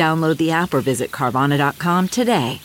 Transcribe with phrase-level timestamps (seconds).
[0.00, 2.62] Download the app or visit Carvana.com today.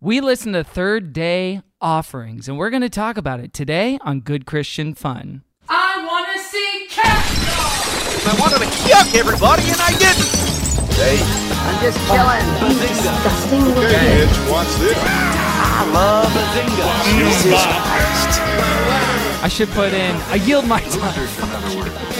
[0.00, 4.20] We listen to third day offerings, and we're going to talk about it today on
[4.20, 5.42] Good Christian Fun.
[5.68, 7.26] I want to see cat
[8.24, 10.30] I wanted to yuck everybody and I didn't.
[10.94, 11.18] Hey,
[11.66, 12.46] I'm just chilling.
[13.82, 14.96] okay, Hitch, watch this.
[14.96, 16.86] I love a zinga.
[17.18, 18.40] Jesus Christ.
[19.42, 22.15] I should put in, I yield my time.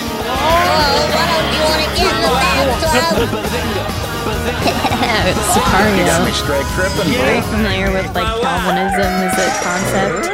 [5.34, 6.24] Sicario.
[6.24, 10.26] Me straight tripping, Are you familiar with like Calvinism as a concept?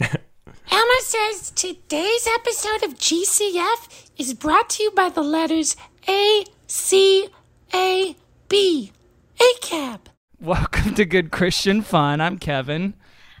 [0.70, 5.76] Emma says today's episode of GCF is brought to you by the letters
[6.08, 7.28] A, C,
[7.74, 8.16] A,
[8.48, 8.92] B.
[9.38, 10.00] ACAB.
[10.40, 12.20] Welcome to Good Christian Fun.
[12.20, 12.94] I'm Kevin.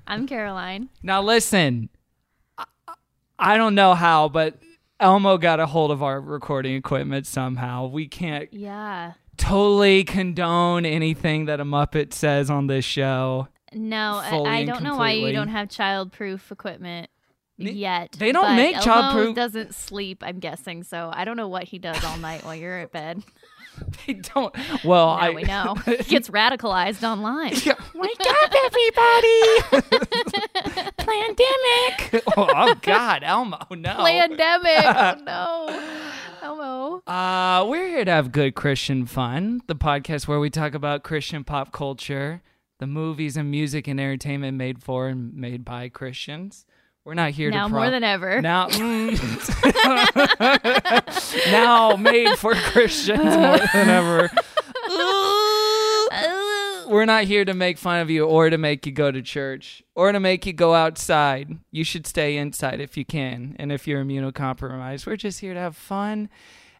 [0.06, 0.90] I'm Caroline.
[1.02, 1.88] Now, listen,
[2.56, 2.64] I,
[3.38, 4.58] I don't know how, but
[4.98, 7.86] Elmo got a hold of our recording equipment somehow.
[7.86, 9.12] We can't Yeah.
[9.36, 13.48] totally condone anything that a Muppet says on this show.
[13.74, 17.10] No, I, I don't know why you don't have child-proof equipment
[17.58, 18.12] yet.
[18.12, 20.82] they don't make Elmo child-proof- Doesn't sleep, I'm guessing.
[20.82, 23.22] So I don't know what he does all night while you're at bed.
[24.06, 24.54] They don't.
[24.84, 25.74] Well, Now I we know.
[25.86, 27.54] he gets radicalized online.
[27.94, 29.40] Wake up, everybody!
[30.98, 32.24] Pandemic.
[32.36, 33.94] Oh, oh, God, Elmo, no.
[33.96, 34.84] Pandemic.
[34.84, 36.02] oh, no.
[36.42, 37.02] Elmo.
[37.06, 41.42] Uh, we're here to have good Christian fun, the podcast where we talk about Christian
[41.42, 42.42] pop culture,
[42.78, 46.64] the movies and music and entertainment made for and made by Christians.
[47.06, 48.42] We're not here Now to more than ever.
[48.42, 49.16] now mm.
[51.52, 54.28] now made for Christians more than ever.
[56.88, 59.84] We're not here to make fun of you or to make you go to church
[59.94, 61.56] or to make you go outside.
[61.70, 63.54] You should stay inside if you can.
[63.60, 66.28] And if you're immunocompromised, we're just here to have fun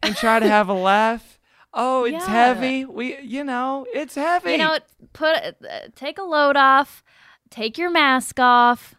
[0.03, 1.39] and try to have a laugh.
[1.73, 2.53] Oh, it's Yeah.
[2.53, 2.83] heavy.
[2.83, 4.51] We, you know, it's heavy.
[4.51, 4.77] You know,
[5.13, 5.53] put uh,
[5.95, 7.01] take a load off,
[7.49, 8.95] take your mask off,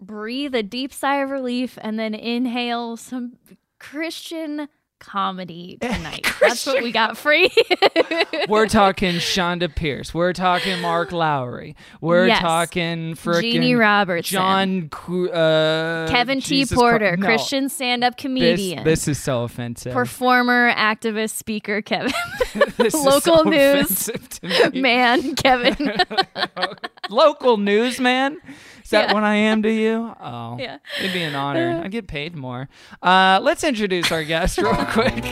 [0.00, 3.34] breathe a deep sigh of relief, and then inhale some
[3.78, 4.68] Christian
[5.00, 6.26] comedy tonight.
[6.40, 7.50] That's what we got free.
[8.48, 10.14] we're talking Chonda Pierce.
[10.14, 11.76] We're talking Mark Lowry.
[12.00, 12.40] We're Yes.
[12.40, 14.32] talking frickin' Jeanne Robertson.
[14.32, 14.90] John,
[15.30, 16.46] uh, Kevin T.
[16.60, 17.26] Jesus Porter, Christ- no.
[17.26, 18.84] Christian stand-up comedian.
[18.84, 19.92] this is so offensive.
[19.92, 22.12] performer, activist, speaker, Kevin.
[22.78, 24.08] Local so news.
[24.08, 24.80] offensive to me.
[24.80, 25.96] Man, Kevin.
[27.10, 28.38] Local news, man.
[28.84, 29.14] Is that Yeah.
[29.14, 30.14] what I am to you?
[30.20, 30.78] Oh, Yeah.
[31.00, 31.80] It'd be an honor.
[31.84, 32.68] I get paid more.
[33.02, 35.24] Uh, let's introduce our guest real quick.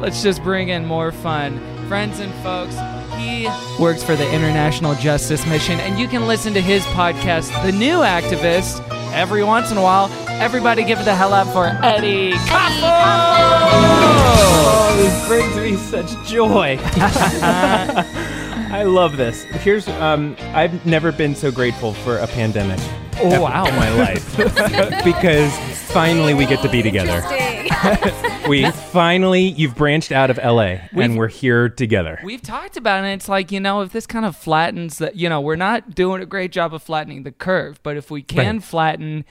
[0.00, 1.58] let's just bring in more fun.
[1.88, 2.76] Friends and folks,
[3.16, 3.48] he
[3.82, 7.98] works for the International Justice Mission, and you can listen to his podcast, The New
[7.98, 8.80] Activist,
[9.12, 10.08] every once in a while.
[10.28, 12.80] Everybody give it the hell up for Eddie Kaufholz!
[14.62, 16.78] Oh, this brings me such joy.
[18.70, 19.42] I love this.
[19.44, 22.78] Here's um I've never been so grateful for a pandemic.
[23.22, 23.66] Oh, ever wow.
[23.66, 24.36] In my life.
[25.04, 25.52] because
[25.92, 27.22] finally we get to be together.
[28.48, 32.18] We finally you've branched out of LA We've- and we're here together.
[32.24, 33.06] We've talked about it.
[33.06, 35.94] And it's like you know, if this kind of flattens that, you know, we're not
[35.94, 38.64] doing a great job of flattening the curve, but if we can Right.
[38.64, 39.24] flatten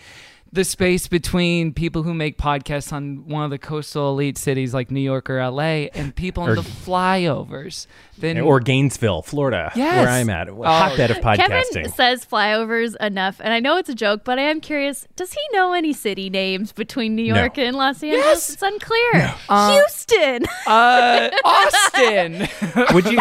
[0.51, 4.89] the space between people who make podcasts on one of the coastal elite cities like
[4.89, 7.85] New York or LA and people in Or- the flyovers,
[8.17, 9.97] then or Gainesville, Florida, Yes.
[9.97, 10.49] where I'm at.
[10.49, 11.73] A hotbed of podcasting.
[11.73, 15.07] Kevin says flyovers enough, and I know it's a joke, but I am curious.
[15.15, 17.39] Does he know any city names between New No.
[17.41, 18.25] York and Los Angeles?
[18.25, 18.53] Yes.
[18.53, 19.35] It's unclear.
[19.49, 20.45] Houston.
[20.67, 22.47] uh, Austin.
[22.93, 23.19] would you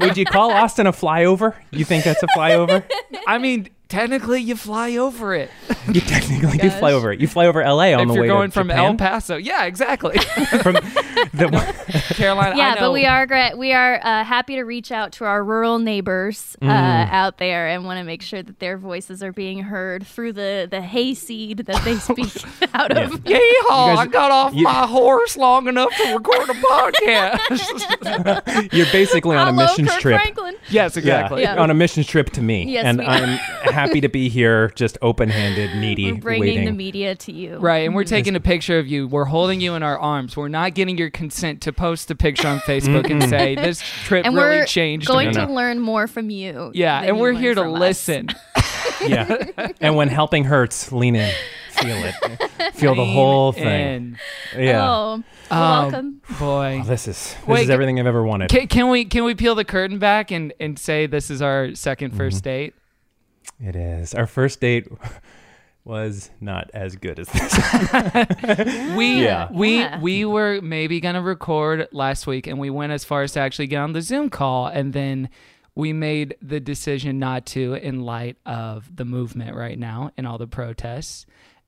[0.00, 1.54] would you call Austin a flyover?
[1.70, 2.84] You think that's a flyover?
[3.26, 5.50] I mean, technically, you fly over it.
[5.92, 7.20] you technically do fly over it.
[7.20, 8.84] You fly over LA on if the you're way going to from Japan.
[8.84, 10.18] El Paso, yeah, exactly.
[10.62, 10.74] from
[11.32, 11.74] the,
[12.14, 12.80] Carolina, yeah, I know.
[12.88, 16.56] but we are gra- we are uh, happy to reach out to our rural neighbors
[16.62, 17.10] uh, Mm.
[17.12, 20.66] out there and want to make sure that their voices are being heard through the
[20.70, 22.30] the hayseed that they speak
[22.74, 23.10] out of.
[23.24, 23.68] Yeehaw!
[23.68, 28.72] guys- I got off you- my horse long enough to record a podcast.
[28.72, 30.20] you're basically on a Hello, missions Kirk trip.
[30.20, 30.56] Franklin.
[30.70, 31.42] Yes, exactly.
[31.42, 31.56] Yeah.
[31.60, 32.64] On a mission trip to me.
[32.72, 33.38] Yes, and we- I'm
[33.78, 36.64] happy to be here, just open handed, needy, We're bringing waiting.
[36.64, 37.58] the media to you.
[37.58, 39.06] Right, and we're taking a picture of you.
[39.06, 40.36] We're holding you in our arms.
[40.36, 44.26] We're not getting your consent to post a picture on Facebook and say this trip
[44.26, 45.34] And really we're changed going me.
[45.34, 46.72] to learn more from you.
[46.74, 48.28] yeah, and you we're here to listen.
[49.06, 49.46] yeah.
[49.80, 51.32] And when helping hurts, lean in.
[51.72, 52.74] Feel it.
[52.74, 53.64] Feel the whole thing.
[53.66, 54.18] And,
[54.58, 54.84] Yeah.
[54.90, 56.20] Oh, um, welcome.
[56.40, 56.80] boy.
[56.82, 58.50] Oh, this is this Wait, is everything I've ever wanted.
[58.50, 61.68] Can, can we can we peel the curtain back and, and say this is our
[61.68, 62.42] 2nd first Mm-hmm.
[62.44, 62.74] date?
[63.60, 64.14] It is.
[64.14, 64.86] Our first date
[65.84, 67.54] was not as good as this.
[68.96, 69.48] We Yeah.
[69.52, 70.00] we Yeah.
[70.00, 73.66] we were maybe gonna record last week, and we went as far as to actually
[73.68, 75.28] get on the Zoom call, and then
[75.74, 80.36] we made the decision not to in light of the movement right now and all
[80.38, 81.24] the protests.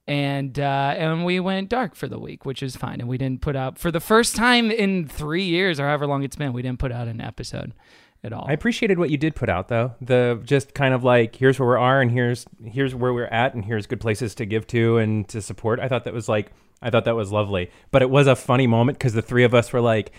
[0.06, 3.00] And uh, and we went dark for the week, which is fine.
[3.00, 6.24] And we didn't put out for the first time in three years or however long
[6.24, 6.52] it's been.
[6.52, 7.72] We didn't put out an episode
[8.22, 8.44] at all.
[8.48, 9.94] I appreciated what you did put out though.
[10.00, 13.54] The just kind of like here's where we are and here's here's where we're at
[13.54, 15.80] and here's good places to give to and to support.
[15.80, 16.52] I thought that was like
[16.82, 17.70] I thought that was lovely.
[17.90, 20.12] But it was a funny moment because the three of us were like,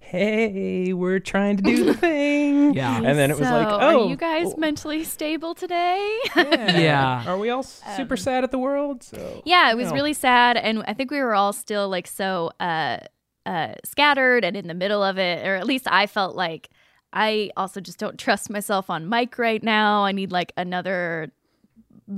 [0.00, 2.96] "Hey, we're trying to do the thing." Yeah.
[2.96, 6.18] And then it was so, like, "Oh, are you guys mentally stable today?
[6.36, 7.24] yeah.
[7.26, 9.94] are we all s- super sad at the world?" So Um, yeah, it was No.
[9.94, 12.98] really sad, and I think we were all still like so uh,
[13.46, 16.68] uh, scattered and in the middle of it, or at least I felt like
[17.14, 20.04] I also just don't trust myself on mic right now.
[20.04, 21.30] I need like another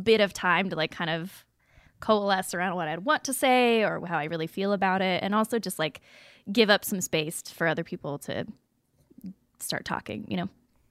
[0.02, 1.44] bit of time to like kind of
[2.00, 5.34] coalesce around what I'd want to say or how I really feel about it, and
[5.34, 6.00] also just like
[6.50, 8.46] give up some space for other people to
[9.60, 10.24] start talking.
[10.28, 10.48] You know.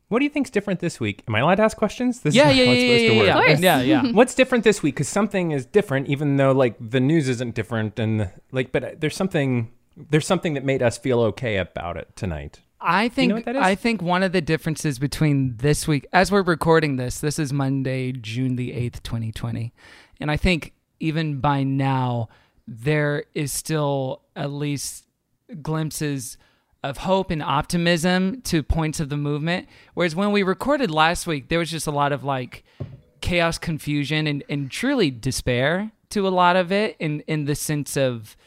[0.08, 1.24] What do you think's different this week?
[1.28, 2.20] Am I allowed to ask questions?
[2.22, 3.28] This Yeah, is yeah, how yeah, it's yeah, supposed to yeah, work.
[3.28, 3.48] yeah.
[3.48, 3.60] Course.
[3.60, 4.12] yeah, yeah.
[4.14, 4.94] What's different this week?
[4.96, 8.90] Because something is different, even though like the news isn't different, and like, but uh,
[9.00, 12.60] there's something there's something that made us feel okay about it tonight.
[12.80, 13.62] I think know that is?
[13.62, 17.52] I think one of the differences between this week, as we're recording this, this is
[17.52, 19.74] Monday, June the eighth, twenty twenty,
[20.20, 22.30] and I think even by now
[22.68, 25.06] there is still at least
[25.62, 26.38] glimpses
[26.84, 29.68] of hope and optimism to points of the movement.
[29.94, 32.64] Whereas when we recorded last week, there was just a lot of like
[33.22, 37.98] chaos, confusion, and, and truly despair to a lot of it in, in the sense
[37.98, 38.38] of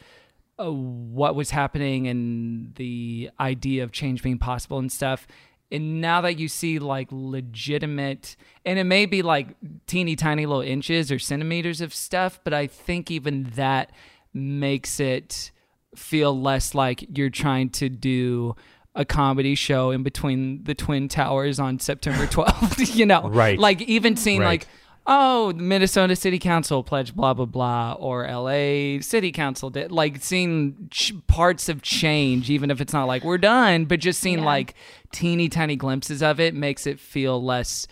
[0.59, 5.25] uh, what was happening and the idea of change being possible and stuff.
[5.71, 8.35] And now that you see like legitimate,
[8.65, 9.49] and it may be like
[9.87, 13.91] teeny tiny little inches or centimeters of stuff, but I think even that
[14.33, 15.51] makes it
[15.95, 18.55] feel less like you're trying to do
[18.95, 23.29] a comedy show in between the twin towers on September 12th, you know.
[23.29, 23.57] Right.
[23.59, 24.45] Like even seeing Right.
[24.61, 24.67] like
[25.11, 28.99] oh, the Minnesota City Council pledged blah blah blah, or L.A.
[29.01, 33.37] City Council did like seeing ch- parts of change, even if it's not like we're
[33.39, 34.45] done, but just seeing Yeah.
[34.45, 34.75] like
[35.11, 37.87] teeny tiny glimpses of it makes it feel less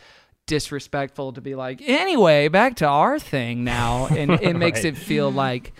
[0.45, 4.93] disrespectful to be like anyway back to our thing now and it makes Right.
[4.93, 5.73] it feel like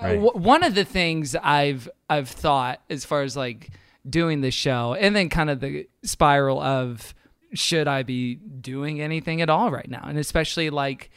[0.00, 0.14] uh, Right.
[0.14, 3.70] w- one of the things i've i've thought as far as like
[4.08, 7.14] doing the show and then kind of the spiral of
[7.54, 10.04] should i be doing anything at all right now?
[10.06, 11.10] And especially like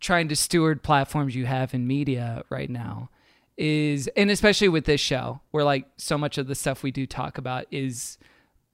[0.00, 3.10] trying to steward platforms you have in media right now
[3.56, 7.06] is and especially with this show where like so much of the stuff we do
[7.06, 8.16] talk about is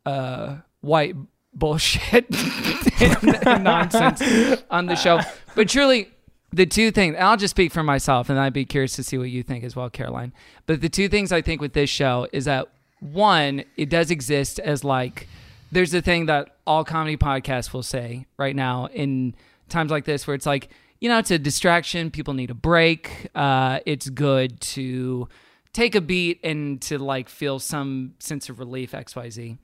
[0.04, 1.16] uh white
[1.54, 2.30] bullshit
[3.46, 5.20] nonsense on the show.
[5.54, 6.10] But truly
[6.52, 9.28] the two things i'll just speak for myself and i'd be curious to see what
[9.30, 10.32] you think as well caroline.
[10.66, 12.68] But the two things i think with this show is that
[13.00, 15.29] one it does exist as like
[15.74, 19.34] there's the thing that all comedy podcasts will say right now in
[19.69, 20.69] times like this where it's like
[21.00, 22.10] you know it's a distraction.
[22.10, 23.28] People need a break.
[23.34, 25.28] Uh, it's good to
[25.72, 29.58] take a beat and to like feel some sense of relief xyz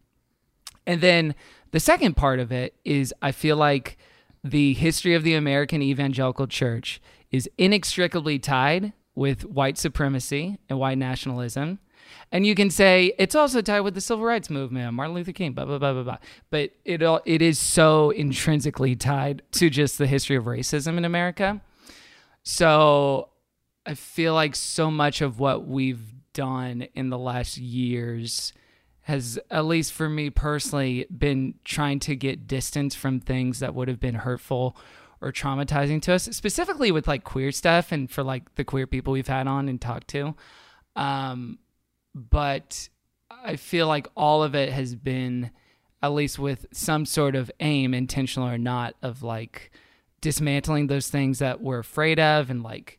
[0.87, 1.35] and then
[1.71, 3.97] the second part of it is I feel like
[4.43, 7.01] the history of the American evangelical church
[7.31, 11.79] is inextricably tied with white supremacy and white nationalism.
[12.33, 15.53] And you can say it's also tied with the civil rights movement, Martin Luther King,
[15.53, 16.19] blah blah blah blah blah.
[16.51, 21.05] But it all it is so intrinsically tied to just the history of racism in
[21.05, 21.61] America.
[22.43, 23.31] So
[23.85, 28.53] I feel like so much of what we've done in the last years
[29.03, 33.89] has, at least for me personally, been trying to get distance from things that would
[33.89, 34.77] have been hurtful
[35.21, 39.13] or traumatizing to us, specifically with like queer stuff and for like the queer people
[39.13, 40.35] we've had on and talked to.
[40.97, 41.59] Um,
[42.15, 42.89] but
[43.31, 45.51] I feel like all of it has been,
[46.03, 49.71] at least with some sort of aim, intentional or not, of like
[50.21, 52.99] dismantling those things that we're afraid of and like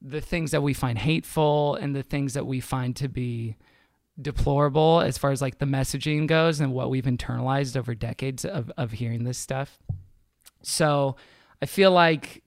[0.00, 3.56] the things that we find hateful and the things that we find to be
[4.20, 8.70] deplorable as far as like the messaging goes and what we've internalized over decades of,
[8.76, 9.78] of hearing this stuff.
[10.62, 11.16] So
[11.60, 12.41] I feel like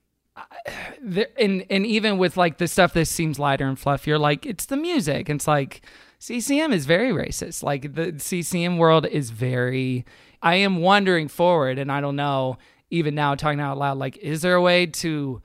[1.38, 4.76] and and even with like the stuff that seems lighter and fluffier, like it's the
[4.76, 5.30] music.
[5.30, 5.82] It's like
[6.18, 7.62] CCM is very racist.
[7.62, 10.04] Like the CCM world is very.
[10.42, 12.58] I am wondering forward, and I don't know
[12.90, 13.98] even now talking out loud.
[13.98, 15.42] Like, is there a way to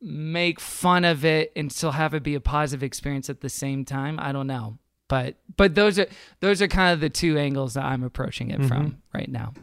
[0.00, 3.84] make fun of it and still have it be a positive experience at the same
[3.84, 4.18] time?
[4.20, 4.78] I don't know,
[5.08, 6.06] but but those are
[6.40, 9.54] those are kind of the two angles that I'm approaching it from right now.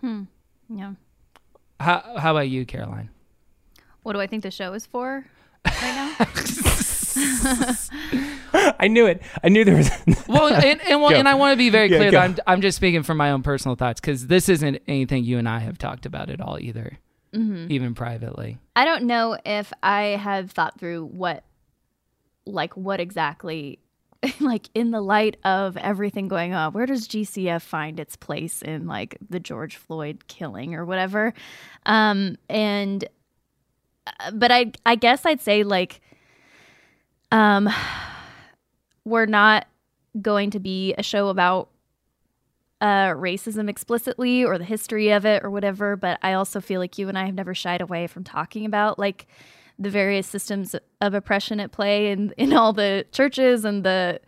[0.00, 0.24] Hmm.
[0.68, 0.94] Yeah.
[1.80, 3.10] How how about you, Caroline?
[4.04, 5.24] What do I think the show is for
[5.66, 6.14] right now?
[8.78, 9.22] I knew it.
[9.42, 9.90] I knew there was.
[10.28, 11.16] well, and, and well, Go.
[11.16, 12.20] and I want to be very Yeah, clear go.
[12.20, 15.38] that I'm I'm just speaking from my own personal thoughts because this isn't anything you
[15.38, 16.98] and I have talked about at all either,
[17.32, 18.58] even privately.
[18.76, 21.44] I don't know if I have thought through what,
[22.46, 23.78] like, what exactly,
[24.40, 28.86] like, in the light of everything going on, where does GCF find its place in,
[28.86, 31.34] like, the George Floyd killing or whatever?
[31.86, 33.04] Um, and,
[34.32, 36.00] but I, I guess I'd say, like,
[37.32, 37.68] um,
[39.04, 39.66] we're not
[40.20, 41.68] going to be a show about
[42.80, 46.98] uh, racism explicitly or the history of it or whatever, but I also feel like
[46.98, 49.26] you and I have never shied away from talking about like
[49.78, 54.20] the various systems of oppression at play in, in all the churches and the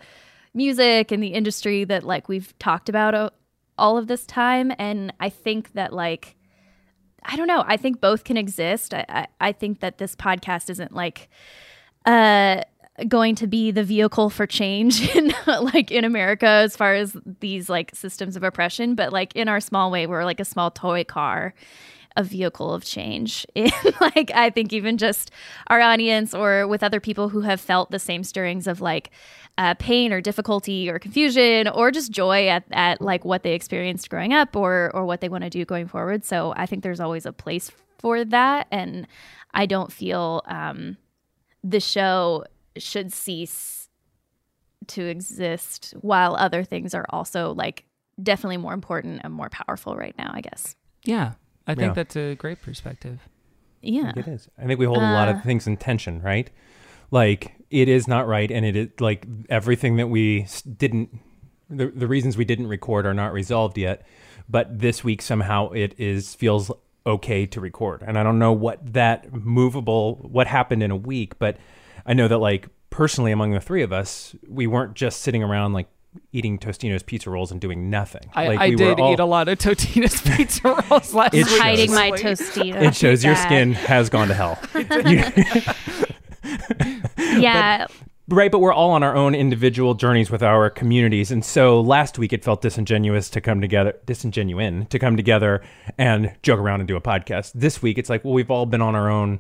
[0.54, 3.30] music and the industry that like we've talked about uh,
[3.76, 4.72] all of this time.
[4.78, 6.35] And I think that like,
[7.24, 8.94] I don't know, I think both can exist.
[8.94, 11.28] I, I, I think that this podcast isn't like,
[12.04, 12.62] uh,
[13.08, 17.68] going to be the vehicle for change in like in America as far as these
[17.68, 21.04] like systems of oppression, but like in our small way, we're like a small toy
[21.04, 21.54] car,
[22.16, 23.46] a vehicle of change.
[23.54, 23.70] In
[24.00, 25.30] like I think even just
[25.68, 29.10] our audience or with other people who have felt the same stirrings of like
[29.58, 34.10] uh, pain or difficulty or confusion or just joy at, at like what they experienced
[34.10, 36.24] growing up or or what they want to do going forward.
[36.24, 39.06] So I think there's always a place for that, and
[39.54, 40.96] I don't feel um,
[41.64, 42.44] the show
[42.76, 43.88] should cease
[44.88, 47.84] to exist while other things are also like
[48.22, 50.76] definitely more important and more powerful right now, I guess.
[51.04, 51.32] Yeah,
[51.66, 51.92] I think Yeah.
[51.94, 53.20] that's a great perspective.
[53.82, 54.12] Yeah.
[54.16, 54.48] It is.
[54.58, 56.50] I think we hold a lot of uh, things in tension, right?
[57.10, 60.46] Like it is not right, and it is like everything that we
[60.76, 61.18] didn't,
[61.70, 64.06] the, the reasons we didn't record are not resolved yet.
[64.48, 66.70] But this week somehow it is feels
[67.04, 71.38] okay to record, and I don't know what that movable what happened in a week,
[71.38, 71.56] but
[72.04, 75.72] I know that like personally among the three of us, we weren't just sitting around
[75.72, 75.88] like
[76.32, 78.22] eating Tostino's pizza rolls and doing nothing.
[78.34, 81.34] I, like, I we were did all- eat a lot of Totino's pizza rolls last
[81.34, 81.60] It week.
[81.60, 82.30] Hiding my actually.
[82.72, 82.82] Tostito.
[82.82, 84.58] It shows your skin has gone to hell.
[87.38, 87.86] Yeah.
[88.28, 91.30] Right, but we're all on our own individual journeys with our communities.
[91.30, 95.62] And so last week it felt disingenuous to come together, disingenuine to come together
[95.96, 97.52] and joke around and do a podcast.
[97.54, 99.38] This week it's like, well, we've all been on our own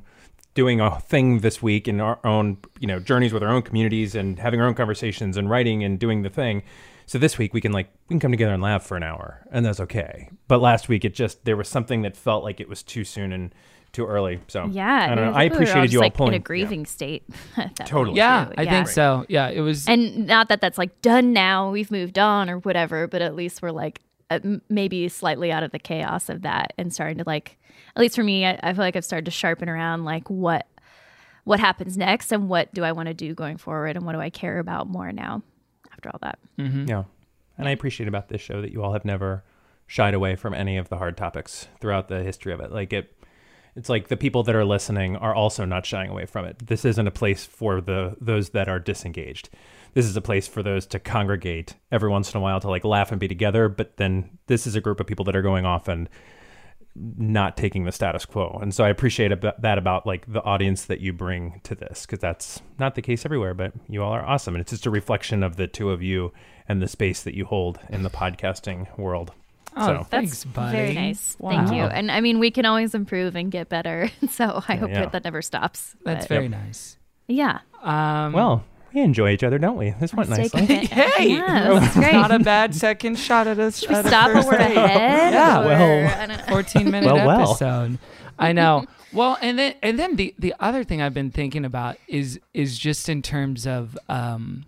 [0.56, 4.16] doing a thing this week in our own, you know, journeys with our own communities
[4.16, 6.64] and having our own conversations and writing and doing the thing.
[7.04, 9.46] So this week we can like we can come together and laugh for an hour
[9.52, 10.30] and that's okay.
[10.48, 13.32] But last week it just there was something that felt like it was too soon
[13.32, 13.54] and
[13.92, 14.40] too early.
[14.48, 15.08] So yeah.
[15.10, 15.32] I don't know.
[15.32, 17.22] think I we were all appreciated just, you all like, pulling in a grieving state.
[17.84, 18.06] Totally.
[18.06, 18.50] point, Yeah.
[18.56, 19.24] I think so.
[19.28, 19.86] Yeah, it was.
[19.86, 23.62] And not that that's like done now, we've moved on or whatever, but at least
[23.62, 27.58] we're like uh, maybe slightly out of the chaos of that and starting to like,
[27.94, 30.66] at least for me, I, I feel like I've started to sharpen around like what
[31.44, 34.20] what happens next and what do I want to do going forward and what do
[34.20, 35.42] I care about more now
[35.92, 36.40] after all that.
[36.58, 36.86] mm-hmm.
[36.88, 37.04] Yeah.
[37.56, 39.44] And I appreciate about this show that you all have never
[39.86, 42.72] shied away from any of the hard topics throughout the history of it.
[42.72, 43.12] Like it
[43.76, 46.66] it's like the people that are listening are also not shying away from it.
[46.66, 49.50] This isn't a place for the those that are disengaged.
[49.96, 52.84] This is a place for those to congregate every once in a while to like
[52.84, 55.64] laugh and be together, but then this is a group of people that are going
[55.64, 56.10] off and
[56.94, 58.58] not taking the status quo.
[58.60, 62.04] And so I appreciate about that about like the audience that you bring to this
[62.04, 64.54] because that's not the case everywhere, but you all are awesome.
[64.54, 66.30] And it's just a reflection of the two of you
[66.68, 69.32] and the space that you hold in the podcasting world.
[69.78, 70.76] oh, so thanks, buddy.
[70.76, 71.38] Very nice.
[71.40, 71.84] Thank you.
[71.84, 74.10] And I mean, we can always improve and get better.
[74.28, 75.00] So I hope yeah.
[75.00, 75.96] that that never stops.
[76.04, 76.98] That's But, very nice.
[77.28, 77.60] yeah.
[77.82, 78.62] Um, well,
[78.96, 79.90] we enjoy each other, don't we?
[80.00, 80.66] This went Stay nicely.
[80.66, 80.88] committed.
[80.92, 82.12] hey, Yeah, this is great.
[82.12, 83.78] not a bad second shot at us.
[83.80, 85.32] Should we stop when we're ahead?
[85.34, 86.20] Yeah, Or- well.
[86.22, 86.44] I don't know.
[86.48, 87.40] 14 minute Well, well.
[87.50, 87.98] episode.
[88.38, 88.84] I know.
[89.12, 92.76] Well, and then and then the the other thing I've been thinking about is is
[92.78, 94.66] just in terms of um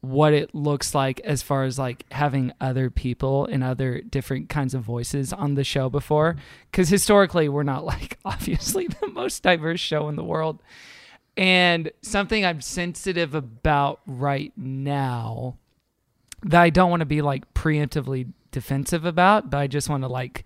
[0.00, 4.74] what it looks like as far as like having other people and other different kinds
[4.74, 6.36] of voices on the show before
[6.72, 10.60] cuz historically we're not like obviously the most diverse show in the world.
[11.36, 15.56] And something I'm sensitive about right now
[16.44, 20.08] that I don't want to be like preemptively defensive about, but I just want to
[20.08, 20.44] like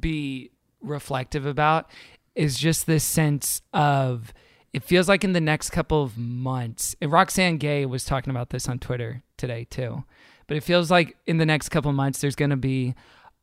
[0.00, 0.50] be
[0.80, 1.90] reflective about
[2.34, 4.32] is just this sense of
[4.72, 8.50] it feels like in the next couple of months, and Roxane Gay was talking about
[8.50, 10.04] this on Twitter today too,
[10.46, 12.94] but it feels like in the next couple of months there's going to be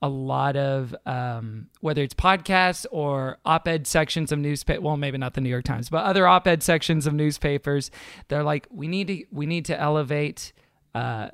[0.05, 5.33] a lot of um, whether it's podcasts or op-ed sections of newspaper well maybe not
[5.33, 7.89] the new york times but other op-ed sections of newspapers
[8.27, 10.53] they're like we need to we need to elevate
[10.93, 11.29] uh,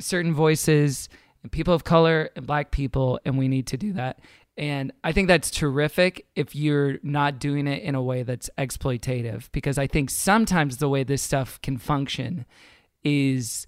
[0.00, 1.08] certain voices
[1.42, 4.18] and people of color and black people and we need to do that.
[4.56, 9.50] And i think that's terrific if you're not doing it in a way that's exploitative
[9.52, 12.46] because i think sometimes the way this stuff can function
[13.02, 13.66] is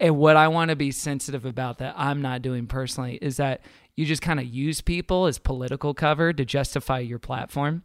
[0.00, 3.60] and what I want to be sensitive about that I'm not doing personally is that
[3.96, 7.84] you just kind of use people as political cover to justify your platform.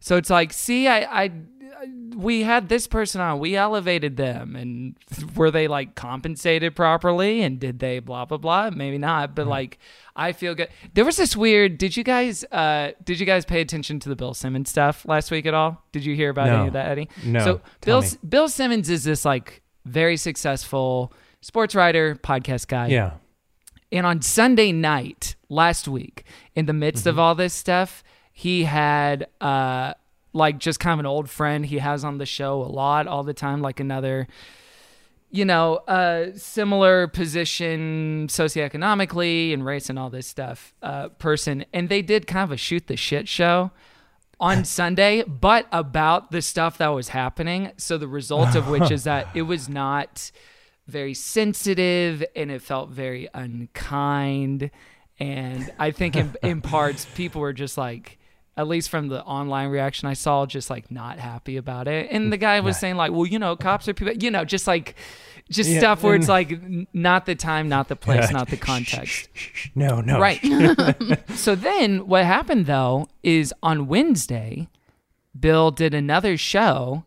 [0.00, 1.30] So it's like, see, I, I,
[2.16, 4.96] we had this person on, we elevated them, and
[5.36, 7.42] were they like compensated properly?
[7.42, 8.70] And did they blah blah blah?
[8.70, 9.78] Maybe not, but like,
[10.16, 10.68] I feel good.
[10.94, 11.78] There was this weird.
[11.78, 15.30] Did you guys, uh, did you guys pay attention to the Bill Simmons stuff last
[15.30, 15.84] week at all?
[15.92, 16.58] Did you hear about No.
[16.60, 17.08] any of that, Eddie?
[17.24, 17.44] No.
[17.44, 18.08] So Bill me.
[18.28, 21.12] Bill Simmons is this like very successful
[21.42, 22.86] sports writer, podcast guy.
[22.86, 23.12] Yeah.
[23.92, 26.24] And on Sunday night last week,
[26.56, 27.10] in the midst Mm-hmm.
[27.10, 29.92] of all this stuff, he had uh
[30.32, 33.22] like just kind of an old friend he has on the show a lot all
[33.22, 34.26] the time, like another
[35.34, 41.64] you know, uh, similar position socioeconomically and race and all this stuff, uh, person.
[41.72, 43.70] And they did kind of a shoot the shit show
[44.38, 47.72] on Sunday, but about the stuff that was happening.
[47.78, 50.30] So the result of which is that it was not
[50.86, 54.70] very sensitive and it felt very unkind.
[55.18, 58.18] And I think in, in parts, people were just like,
[58.56, 62.08] at least from the online reaction I saw, just like not happy about it.
[62.10, 64.66] And the guy was saying like, well, you know, cops are people, you know, just
[64.66, 64.94] like,
[65.50, 66.60] just Yeah, stuff where it's like
[66.92, 68.36] not the time, not the place, Yeah.
[68.36, 69.28] not the context.
[69.74, 70.20] No, no.
[70.20, 70.38] Right.
[71.34, 74.68] so then what happened though is on Wednesday,
[75.38, 77.04] Bill did another show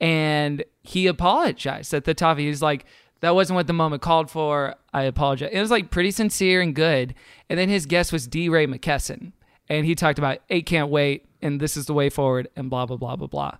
[0.00, 2.38] and he apologized at the top.
[2.38, 2.84] He was like,
[3.20, 4.74] that wasn't what the moment called for.
[4.92, 5.50] I apologize.
[5.52, 7.14] It was like pretty sincere and good.
[7.48, 9.32] And then his guest was DeRay Mckesson.
[9.68, 12.86] And he talked about eight can't wait and this is the way forward and blah
[12.86, 13.56] blah blah blah blah.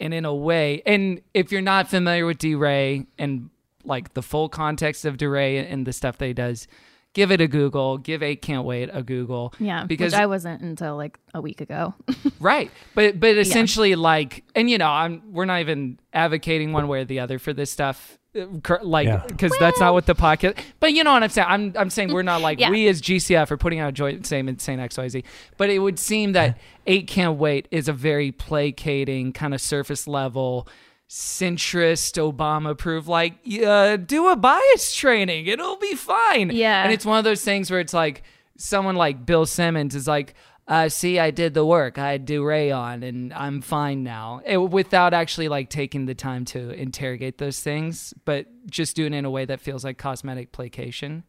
[0.00, 3.50] And in a way, and if you're not familiar with DeRay and
[3.84, 6.68] like the full context of DeRay and the stuff that he does,
[7.14, 7.98] give it a Google.
[7.98, 9.54] Give eight can't wait a Google.
[9.58, 11.94] Yeah, because I wasn't until like a week ago.
[12.40, 12.70] Right.
[12.94, 17.04] But but essentially like and you know, I'm we're not even advocating one way or
[17.04, 18.17] the other for this stuff.
[18.62, 19.22] Cur- Like, Yeah.
[19.26, 20.58] because that's not what the podcast.
[20.80, 21.46] But you know what I'm saying.
[21.48, 22.70] I'm I'm saying we're not like Yeah.
[22.70, 25.24] we as GCF are putting out a joint saying saying X Y Z.
[25.56, 30.06] But it would seem that eight can't wait is a very placating kind of surface
[30.06, 30.66] level,
[31.08, 33.08] centrist Obama approved.
[33.08, 35.46] Like, uh, do a bias training.
[35.46, 36.50] It'll be fine.
[36.52, 36.82] Yeah.
[36.84, 38.22] And it's one of those things where it's like
[38.56, 40.34] someone like Bill Simmons is like,
[40.68, 41.98] uh, see, I did the work.
[41.98, 46.70] I do rayon, and I'm fine now, It- without actually like taking the time to
[46.70, 51.24] interrogate those things, but just doing it in a way that feels like cosmetic placation.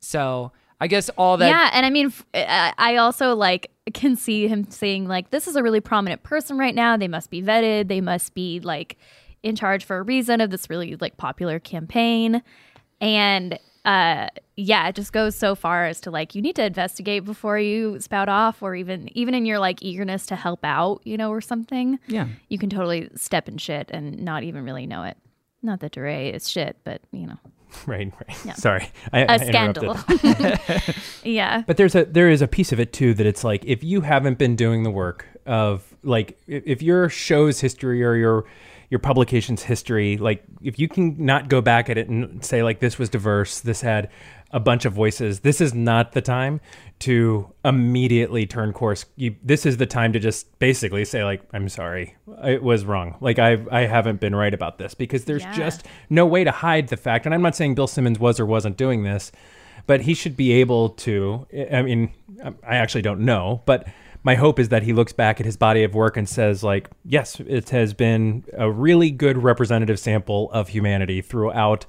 [0.00, 1.48] So I guess all that.
[1.48, 5.62] yeah, and I mean, I also like can see him saying like, "This is a
[5.62, 6.96] really prominent person right now.
[6.98, 7.88] They must be vetted.
[7.88, 8.98] They must be like
[9.42, 12.42] in charge for a reason of this really like popular campaign."
[13.00, 17.24] And uh, yeah, it just goes so far as to like you need to investigate
[17.24, 21.16] before you spout off, or even even in your like eagerness to help out, you
[21.16, 21.98] know, or something.
[22.08, 22.28] Yeah.
[22.48, 25.16] you can totally step in shit and not even really know it.
[25.62, 27.38] Not that DeRay is shit, but you know,
[27.86, 28.56] Right, right.
[28.56, 28.90] Sorry.
[29.12, 29.96] I, a I scandal.
[31.22, 31.62] yeah.
[31.66, 34.00] But there's a there is a piece of it too that it's like if you
[34.00, 38.44] haven't been doing the work of like if your show's history or your
[38.90, 42.80] your publication's history, like if you can not go back at it and say like
[42.80, 44.08] this was diverse, this had
[44.52, 46.60] a bunch of voices, this is not the time
[47.00, 49.04] to immediately turn course.
[49.16, 53.16] You, this is the time to just basically say like I'm sorry, it was wrong.
[53.20, 55.52] Like I I haven't been right about this because there's Yeah.
[55.56, 57.26] just no way to hide the fact.
[57.26, 59.32] And I'm not saying Bill Simmons was or wasn't doing this
[59.86, 62.10] but he should be able to i mean
[62.66, 63.86] i actually don't know but
[64.26, 66.90] my hope is that he looks back at his body of work and says like
[67.04, 71.86] yes it has been a really good representative sample of humanity throughout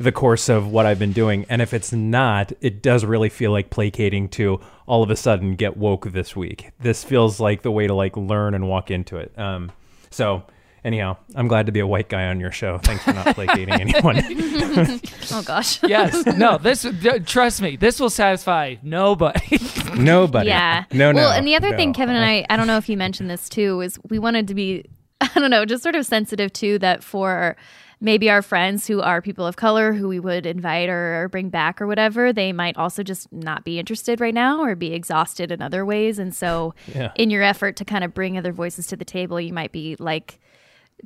[0.00, 1.46] the course of what i've been doing.
[1.48, 5.54] And if it's not it does really feel like placating to all of a sudden
[5.54, 6.72] get woke this week.
[6.80, 9.32] This feels like the way to like learn and walk into it.
[9.38, 9.70] Um
[10.10, 10.42] so
[10.86, 13.74] anyhow i'm glad to be a white guy on your show thanks for not placating
[13.74, 14.16] anyone
[15.32, 15.82] Oh gosh.
[15.88, 16.24] Yes.
[16.26, 16.56] No.
[16.58, 16.82] This.
[16.82, 17.74] th- Trust me.
[17.76, 19.58] This will satisfy nobody.
[19.96, 20.84] nobody Yeah.
[20.92, 21.76] no no Well, and the other no.
[21.76, 24.46] thing, Kevin and I, I don't know if you mentioned this too, is we wanted
[24.48, 24.84] to be
[25.20, 27.56] I don't know, just sort of sensitive to that for
[28.00, 31.48] maybe our friends who are people of color who we would invite or, or bring
[31.48, 35.50] back or whatever, they might also just not be interested right now or be exhausted
[35.50, 36.18] in other ways.
[36.18, 37.10] And so, Yeah.
[37.16, 39.96] in your effort to kind of bring other voices to the table, you might be
[39.98, 40.38] like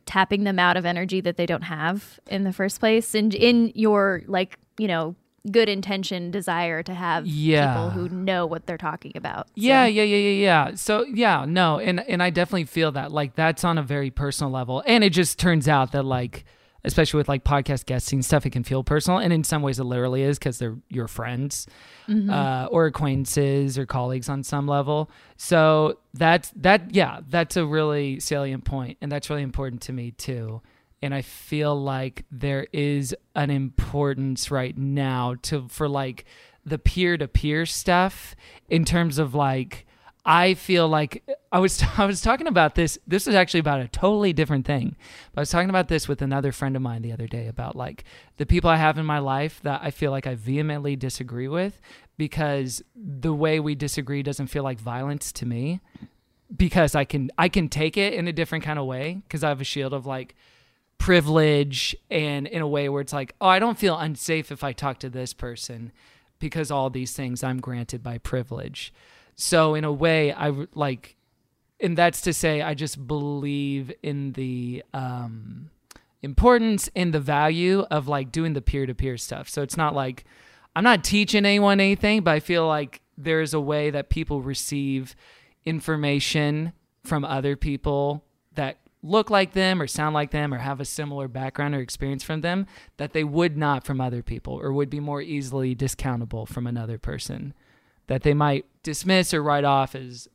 [0.06, 3.14] tapping them out of energy that they don't have in the first place.
[3.14, 5.14] And in your like, you know,
[5.50, 7.72] good intention desire to have Yeah.
[7.72, 9.46] people who know what they're talking about.
[9.48, 10.74] So- Yeah, yeah, yeah, yeah, yeah.
[10.74, 14.50] So yeah, no, and and I definitely feel that like that's on a very personal
[14.52, 16.44] level, and it just turns out that like,
[16.84, 19.84] especially with like podcast guesting stuff, it can feel personal, and in some ways it
[19.84, 21.66] literally is because they're your friends,
[22.08, 25.10] uh, or acquaintances or colleagues on some level.
[25.36, 26.94] So that's that.
[26.94, 30.62] Yeah, that's a really salient point, and that's really important to me too.
[31.02, 36.24] And I feel like there is an importance right now to for like
[36.64, 38.36] the peer to peer stuff
[38.68, 39.86] in terms of like
[40.24, 42.98] I feel like I was I was talking about this.
[43.06, 44.96] This is actually about a totally different thing.
[45.32, 47.76] But I was talking about this with another friend of mine the other day about
[47.76, 48.04] like
[48.36, 51.80] the people I have in my life that I feel like I vehemently disagree with
[52.16, 55.80] because the way we disagree doesn't feel like violence to me
[56.54, 59.48] because I can I can take it in a different kind of way because I
[59.48, 60.34] have a shield of like
[60.98, 64.72] privilege and in a way where it's like, oh, I don't feel unsafe if I
[64.72, 65.92] talk to this person
[66.38, 68.92] because all these things I'm granted by privilege.
[69.36, 71.16] So in a way, I like,
[71.80, 75.70] and that's to say, I just believe in the um,
[76.22, 79.48] importance and the value of like doing the peer to peer stuff.
[79.48, 80.24] So it's not like
[80.76, 85.14] I'm not teaching anyone anything, but I feel like there's a way that people receive
[85.64, 86.72] information
[87.04, 91.26] from other people that look like them or sound like them or have a similar
[91.26, 92.66] background or experience from them
[92.98, 96.98] that they would not from other people or would be more easily discountable from another
[96.98, 97.54] person
[98.10, 100.26] that they might dismiss or write off as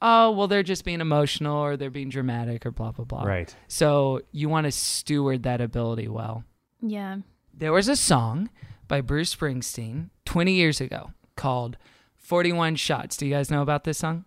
[0.00, 3.54] oh well they're just being emotional or they're being dramatic or blah blah blah Right.
[3.68, 6.44] so you want to steward that ability well
[6.80, 7.18] Yeah.
[7.52, 8.48] there was a song
[8.86, 11.76] by Bruce Springsteen 20 years ago called
[12.16, 13.16] 41 Shots.
[13.18, 14.24] Do you guys know about this song?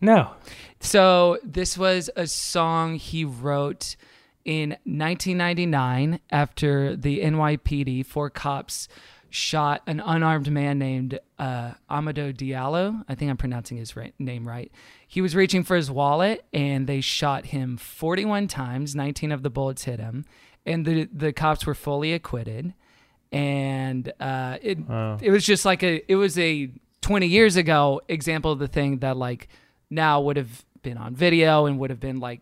[0.00, 0.30] No.
[0.80, 3.96] So, this was a song he wrote
[4.44, 8.88] in 1999 after the NYPD, four cops
[9.34, 13.04] shot an unarmed man named uh, Amadou Diallo.
[13.08, 14.70] I think I'm pronouncing his right, name right.
[15.08, 18.94] He was reaching for his wallet and they shot him 41 times.
[18.94, 20.24] 19 of the bullets hit him.
[20.64, 22.74] And the, the cops were fully acquitted.
[23.32, 24.78] And uh, it,
[25.20, 26.70] it was just like a, it was a
[27.00, 29.48] 20 years ago example of the thing that like
[29.90, 32.40] now would have been on video and would have been like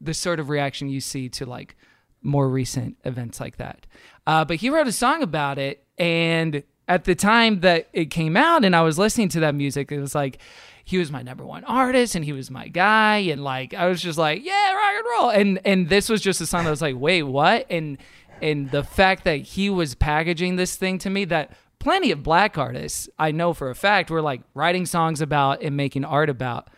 [0.00, 1.74] the sort of reaction you see to like
[2.22, 3.88] more recent events like that.
[4.30, 8.36] Uh, but he wrote a song about it, and at the time that it came
[8.36, 10.38] out, and I was listening to that music, it was like
[10.84, 14.00] he was my number one artist, and he was my guy, and like I was
[14.00, 16.80] just like, yeah, rock and roll, and and this was just a song that was
[16.80, 17.66] like, wait, what?
[17.68, 17.98] And
[18.40, 22.56] and the fact that he was packaging this thing to me that plenty of black
[22.56, 26.70] artists I know for a fact were like writing songs about and making art about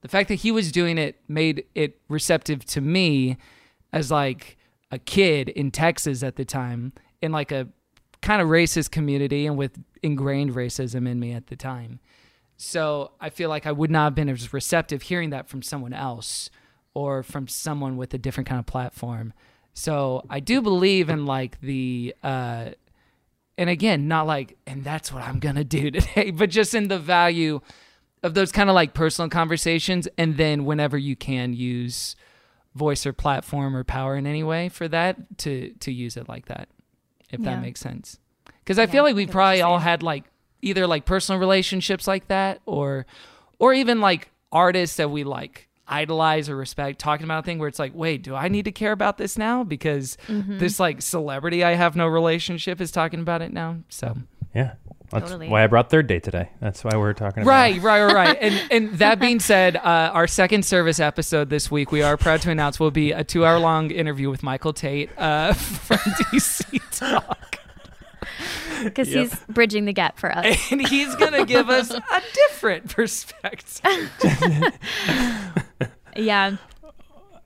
[0.00, 3.36] the fact that he was doing it made it receptive to me
[3.92, 4.56] as like
[4.90, 7.68] a kid in Texas at the time in like a
[8.22, 12.00] kind of racist community and with ingrained racism in me at the time.
[12.56, 15.92] So I feel like I would not have been as receptive hearing that from someone
[15.92, 16.50] else
[16.94, 19.32] or from someone with a different kind of platform.
[19.74, 22.70] So I do believe in like the uh
[23.58, 26.88] and again, not like and that's what I'm going to do today, but just in
[26.88, 27.60] the value
[28.22, 32.16] of those kind of like personal conversations and then whenever you can use
[32.76, 36.46] voice or platform or power in any way for that to to use it like
[36.46, 36.68] that
[37.30, 37.46] if Yeah.
[37.56, 38.18] that makes sense
[38.60, 40.24] because i feel like we probably all had like
[40.62, 43.06] either like personal relationships like that or
[43.58, 47.68] or even like artists that we like idolize or respect talking about a thing where
[47.68, 50.58] it's like wait do i need to care about this now because Mm-hmm.
[50.58, 54.16] this like celebrity i have no relationship is talking about it now so
[54.54, 54.74] Yeah.
[55.10, 55.48] That's Totally.
[55.48, 56.50] why I brought third date today.
[56.60, 58.38] That's why we're talking about Right, right, right, right.
[58.40, 62.42] And and that being said, uh, our second service episode this week, we are proud
[62.42, 67.58] to announce will be a two-hour long interview with Michael Tait uh, from DC Talk,
[68.82, 70.56] Because he's bridging the gap for us.
[70.72, 73.92] and he's gonna give us a different perspective.
[76.16, 76.56] yeah.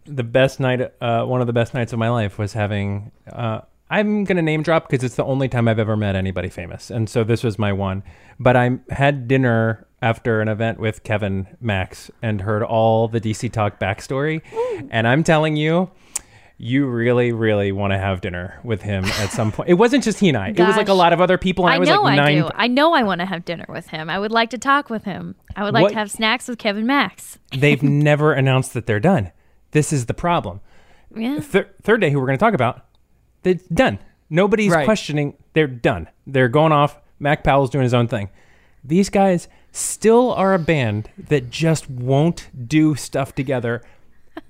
[0.06, 3.60] the best night uh, one of the best nights of my life was having uh,
[3.90, 6.90] i'm going to name drop because it's the only time i've ever met anybody famous
[6.90, 8.02] and so this was my one
[8.38, 13.50] but i had dinner after an event with kevin max and heard all the dc
[13.52, 14.40] talk backstory
[14.90, 15.90] and i'm telling you
[16.62, 19.70] you really, really want to have dinner with him at some point.
[19.70, 20.48] It wasn't just he and I.
[20.50, 22.22] It was like a lot of other people, and I, I was know like I
[22.22, 22.36] nine.
[22.42, 22.50] do.
[22.54, 24.10] I know I want to have dinner with him.
[24.10, 25.36] I would like to talk with him.
[25.56, 27.38] I would like What- to have snacks with Kevin Max.
[27.56, 29.32] They've never announced that they're done.
[29.70, 30.60] This is the problem.
[31.16, 31.40] Yeah.
[31.40, 32.84] Thir- third day, who we're going to talk about,
[33.42, 33.98] they're done.
[34.28, 34.84] Nobody's Right.
[34.84, 35.34] questioning.
[35.54, 36.08] They're done.
[36.26, 36.98] They're going off.
[37.18, 38.28] Mac Powell's doing his own thing.
[38.84, 43.82] These guys still are a band that just won't do stuff together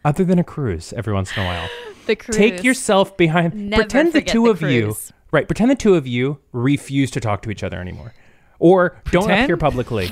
[0.04, 1.68] other than a cruise every once in a while.
[2.06, 2.36] The cruise.
[2.36, 3.54] Take yourself behind.
[3.54, 4.96] Never pretend the two the of you.
[5.30, 5.46] Right.
[5.46, 8.14] Pretend the two of you refuse to talk to each other anymore.
[8.58, 9.44] Or don't Pretend?
[9.44, 10.10] appear publicly.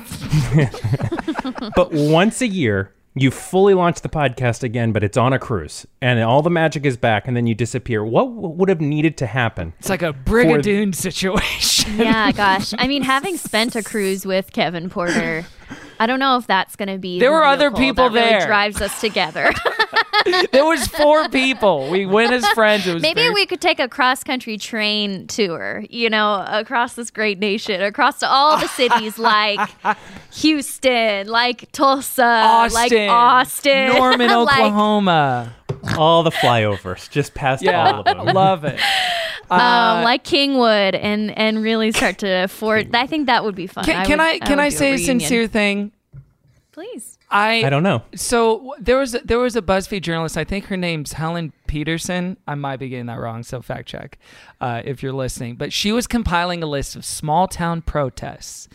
[1.75, 5.85] but once a year, you fully launch the podcast again, but it's on a cruise
[6.01, 8.03] and all the magic is back and then you disappear.
[8.03, 9.73] What w- would have needed to happen?
[9.79, 11.97] It's like a Brigadoon situation.
[11.97, 12.73] Yeah, gosh.
[12.77, 15.45] I mean, having spent a cruise with Kevin Porter,
[15.99, 17.19] I don't know if that's going to be.
[17.19, 18.47] There the were other people that really there.
[18.47, 19.51] drives us together.
[20.51, 21.89] there was four people.
[21.89, 22.85] We went as friends.
[22.87, 26.93] It was Maybe very- we could take a cross country train tour, you know, across
[26.95, 29.59] this great nation, across to all the cities like
[30.33, 32.21] Houston, like Tulsa,
[32.71, 35.55] like Austin, Austin, Norman, like- Oklahoma.
[35.97, 38.25] All the flyovers, just past all Yeah, of them.
[38.35, 38.79] love it.
[39.49, 42.93] um, like Kingwood, and and really start to afford.
[42.93, 43.85] I think that would be fun.
[43.85, 45.19] Can, can would- I can would I say a reunion.
[45.21, 45.91] sincere thing?
[46.79, 47.19] Please.
[47.29, 48.03] I I don't know.
[48.15, 50.37] So there was a, there was a BuzzFeed journalist.
[50.37, 52.37] I think her name's Helen Petersen.
[52.47, 54.17] I might be getting that wrong, so fact check
[54.61, 55.57] uh, if you're listening.
[55.57, 58.69] But she was compiling a list of small town protests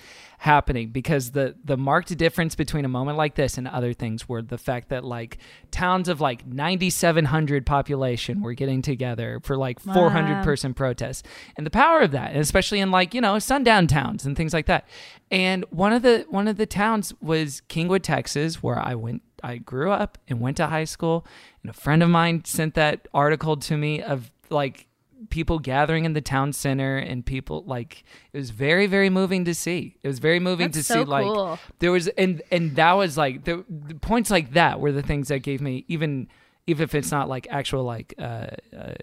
[0.44, 4.42] happening because the the marked difference between a moment like this and other things were
[4.42, 5.38] the fact that like
[5.70, 10.44] towns of like 9700 population were getting together for like 400 Wow.
[10.44, 11.22] person protests.
[11.56, 14.66] And the power of that especially in like you know sundown towns and things like
[14.66, 14.86] that.
[15.30, 19.56] And one of the one of the towns was kingwood texas where i went i
[19.56, 21.26] grew up and went to high school.
[21.62, 24.88] And a friend of mine sent that article to me of like
[25.30, 29.54] people gathering in the town center and people like it was very very moving to
[29.54, 29.96] see.
[30.02, 33.16] It was very moving That's to so see like there was and and that was
[33.16, 36.28] like the, the points like that were the things that gave me even
[36.66, 38.94] even if it's not like actual like uh, uh,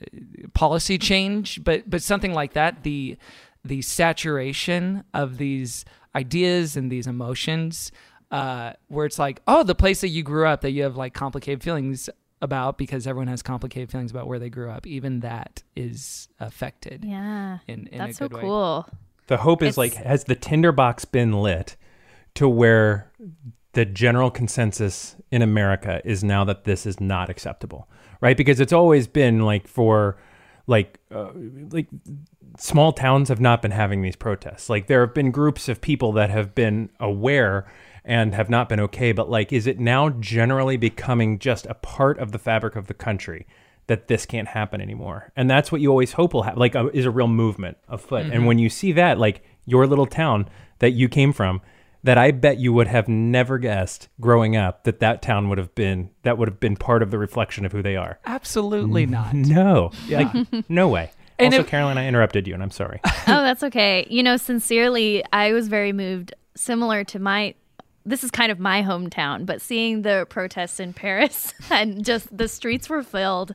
[0.54, 3.18] policy change but but something like that the
[3.64, 7.92] the saturation of these ideas and these emotions
[8.32, 11.14] uh, where it's like oh the place that you grew up that you have like
[11.14, 12.10] complicated feelings
[12.42, 17.06] about because everyone has complicated feelings about where they grew up even that is affected
[17.06, 17.60] Yeah.
[17.68, 18.42] in, in That's a so good way.
[18.42, 18.90] cool.
[19.28, 21.76] The hope is It's- like has the tinderbox been lit
[22.36, 23.12] to where
[23.74, 27.88] the general consensus in America is now that this is not acceptable,
[28.20, 28.36] right?
[28.36, 30.18] Because it's always been like for
[30.68, 31.30] like uh,
[31.72, 31.88] like
[32.58, 34.70] small towns have not been having these protests.
[34.70, 37.66] Like there have been groups of people that have been aware
[38.04, 42.18] and have not been okay, but like is it now generally becoming just a part
[42.20, 43.46] of the fabric of the country?
[43.88, 45.34] that this can't happen anymore.
[45.36, 48.28] And that's what you always hope will happen, like uh, is a real movement afoot.
[48.28, 50.48] And when you see that, like your little town
[50.80, 51.62] that you came from,
[52.04, 55.76] that I bet you would have never guessed growing up that that town would have
[55.76, 58.20] been that would have been part of the reflection of who they are.
[58.26, 60.32] absolutely not No, Yeah.
[60.32, 61.12] like no way.
[61.40, 63.02] And also, if- Caroline, I interrupted you, and I'm sorry.
[63.06, 64.06] oh, that's okay.
[64.10, 67.56] You know, sincerely, I was very moved, similar to my.
[68.06, 72.48] This is kind of my hometown, but seeing the protests in Paris and just the
[72.48, 73.54] streets were filled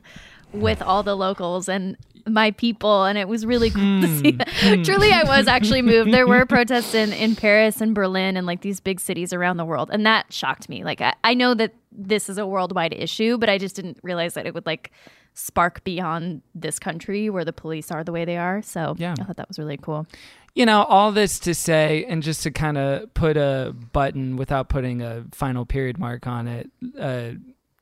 [0.53, 4.31] with all the locals and my people, and it was really cool to see.
[4.31, 4.49] That.
[4.49, 4.81] Hmm.
[4.83, 6.11] Truly, I was actually moved.
[6.11, 9.65] There were protests in, in Paris and Berlin and like these big cities around the
[9.65, 10.83] world, and that shocked me.
[10.83, 14.33] Like, I, I know that this is a worldwide issue, but I just didn't realize
[14.33, 14.91] that it would like
[15.33, 18.61] spark beyond this country where the police are the way they are.
[18.61, 19.15] So Yeah.
[19.19, 20.07] I thought that was really cool.
[20.57, 24.69] You know, all this to say, and just to kind of put a button without
[24.69, 27.29] putting a final period mark on it, uh,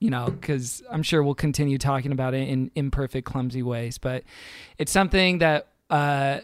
[0.02, 4.26] you know, because I'm sure we'll continue talking about it in imperfect, clumsy ways, but
[4.78, 6.40] it's something that uh,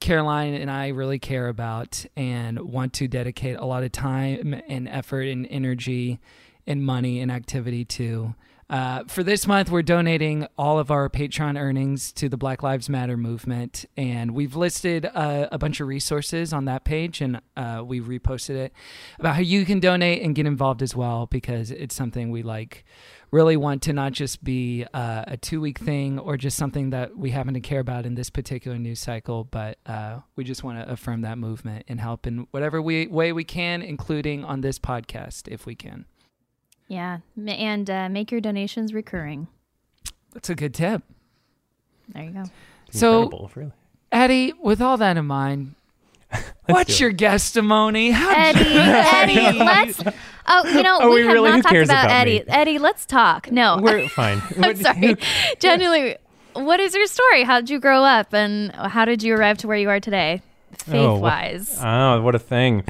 [0.00, 4.88] Caroline and I really care about and want to dedicate a lot of time and
[4.88, 6.18] effort and energy
[6.66, 8.34] and money and activity to.
[8.70, 12.90] Uh, for this month, we're donating all of our Patreon earnings to the Black Lives
[12.90, 17.82] Matter movement, and we've listed uh, a bunch of resources on that page, and uh,
[17.82, 18.74] we reposted it
[19.18, 22.84] about how you can donate and get involved as well because it's something we like
[23.30, 27.16] really want to not just be uh, a two week thing or just something that
[27.16, 30.78] we happen to care about in this particular news cycle, but uh, we just want
[30.78, 34.78] to affirm that movement and help in whatever we, way we can, including on this
[34.78, 36.04] podcast if we can.
[36.88, 39.48] Yeah, and uh, make your donations recurring.
[40.32, 41.02] That's a good tip.
[42.08, 42.44] There you go.
[42.90, 43.72] So- really.
[44.10, 45.74] Eddie, with all that in mind,
[46.66, 48.10] what's your guestimony?
[48.12, 48.60] How Eddie,
[49.40, 50.02] Eddie, let's.
[50.46, 52.38] Oh, you know, Oh, we, we have really- not who talked about, about Eddie.
[52.38, 52.44] me?
[52.48, 53.52] Eddie, let's talk.
[53.52, 54.40] No, We're fine.
[54.56, 55.16] I'm What- sorry.
[55.60, 56.16] Genuinely,
[56.54, 57.44] what is your story?
[57.44, 60.40] How did you grow up, and how did you arrive to where you are today,
[60.78, 60.96] faith-wise?
[61.04, 61.78] Oh, wha- wise?
[61.82, 62.84] Oh, what a thing.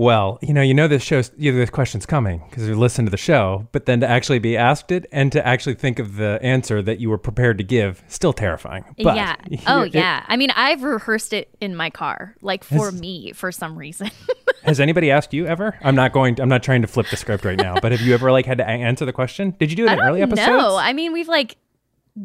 [0.00, 3.04] Well, you know, you know this show's you know, this question's coming because you listen
[3.04, 6.16] to the show, but then to actually be asked it and to actually think of
[6.16, 8.86] the answer that you were prepared to give, still terrifying.
[9.02, 9.36] But yeah.
[9.66, 10.24] Oh, it- yeah.
[10.26, 14.10] I mean, I've rehearsed it in my car, like for Has- me, for some reason.
[14.62, 15.78] Has anybody asked you ever?
[15.82, 16.34] I'm not going.
[16.36, 17.74] To, I'm not trying to flip the script right now.
[17.78, 19.54] But have you ever like had to a- answer the question?
[19.58, 20.48] Did you do it in early episodes?
[20.48, 20.76] know.
[20.76, 21.58] I mean, we've like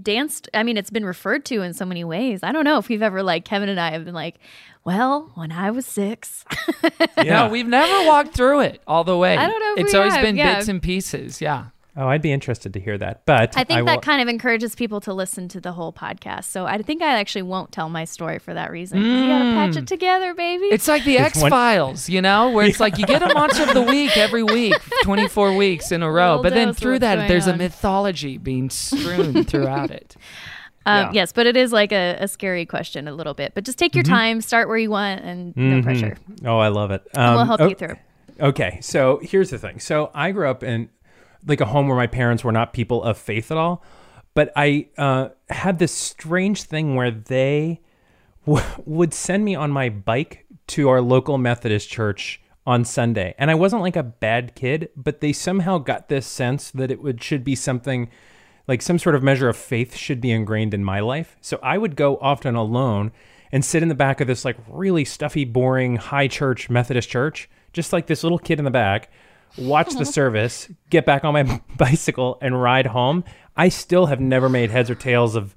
[0.02, 0.48] danced.
[0.54, 2.40] I mean, it's been referred to in so many ways.
[2.42, 4.36] I don't know if we've ever like Kevin and I have been like,
[4.86, 6.46] well, when I was six.
[7.24, 9.36] No, we've never walked through it all the way.
[9.36, 10.56] I don't know if It's we always have, been yeah.
[10.58, 11.42] bits and pieces.
[11.42, 11.66] Yeah.
[11.98, 13.26] Oh, I'd be interested to hear that.
[13.26, 16.44] But I think will- that kind of encourages people to listen to the whole podcast.
[16.44, 19.00] So I think I actually won't tell my story for that reason.
[19.02, 19.88] 'cause You gotta patch it mm.
[19.88, 20.66] together, baby.
[20.66, 23.64] It's like the X one- Files, you know, where it's like you get a monster
[23.64, 26.32] of the week every week, 24 weeks in a row.
[26.32, 30.16] Little But then through that, going there's a mythology being strewn throughout it.
[30.86, 31.12] Um, Yeah.
[31.14, 33.54] Yes, but it is like a, a scary question a little bit.
[33.56, 36.18] But just take your time, start where you want, and no pressure.
[36.46, 37.08] Oh, I love it.
[37.16, 37.96] Um, we'll help oh, you through.
[38.40, 39.80] Okay, so here's the thing.
[39.80, 40.90] So I grew up in
[41.48, 43.84] like a home where my parents were not people of faith at all,
[44.34, 47.82] but I uh, had this strange thing where they
[48.46, 53.52] w- would send me on my bike to our local Methodist church on Sunday, and
[53.52, 57.24] I wasn't like a bad kid, but they somehow got this sense that it would
[57.24, 58.10] should be something
[58.68, 61.38] like some sort of measure of faith should be ingrained in my life.
[61.42, 63.12] So I would go often alone
[63.52, 67.50] and sit in the back of this like really stuffy, boring high church Methodist church,
[67.74, 69.12] just like this little kid in the back,
[69.58, 73.24] watch the service, get back on my bicycle and ride home.
[73.56, 75.56] I still have never made heads or tails of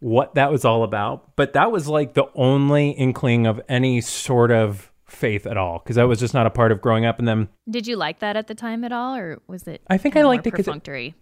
[0.00, 4.50] what that was all about, but that was like the only inkling of any sort
[4.50, 7.28] of faith at all because that was just not a part of growing up and
[7.28, 9.80] then Did you like that at the time at all, or was it?
[9.88, 11.14] I think I liked it 'cause it- perfunctory.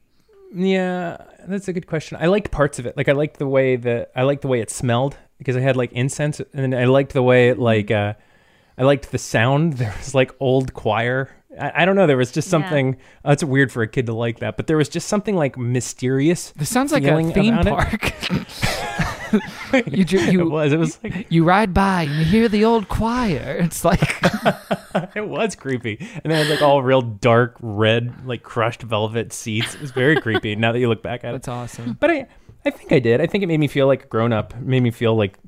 [0.55, 2.19] Yeah, that's a good question.
[2.21, 2.97] I liked parts of it.
[2.97, 5.77] Like I liked the way that I liked the way it smelled because I had
[5.77, 8.15] like incense, and I liked the way it like uh,
[8.77, 9.75] I liked the sound.
[9.79, 11.31] There was like old choir.
[11.61, 12.07] I, I don't know.
[12.07, 12.51] There was just Yeah.
[12.51, 12.97] something.
[13.25, 15.57] Uh, it's weird for a kid to like that, but there was just something like
[15.57, 16.51] mysterious.
[16.57, 18.13] This sounds like a theme park.
[19.87, 20.73] you, you, It was.
[20.73, 23.59] It was like you ride by and you hear the old choir.
[23.71, 24.01] It's like
[25.15, 29.75] it was creepy, and they had like all real dark red, like crushed velvet seats.
[29.75, 30.57] It was very creepy.
[30.57, 31.97] Now that you look back at it, that's awesome.
[32.01, 32.27] But I,
[32.65, 33.21] I think I did.
[33.21, 34.55] I think it made me feel like a grown up.
[34.55, 35.39] It made me feel like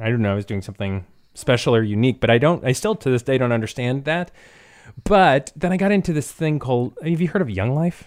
[0.00, 2.20] I don't know, I was doing something special or unique.
[2.20, 2.64] But I don't.
[2.64, 4.30] I still to this day don't understand that.
[5.04, 6.98] But then I got into this thing called.
[7.02, 8.04] Have you heard of Young Life?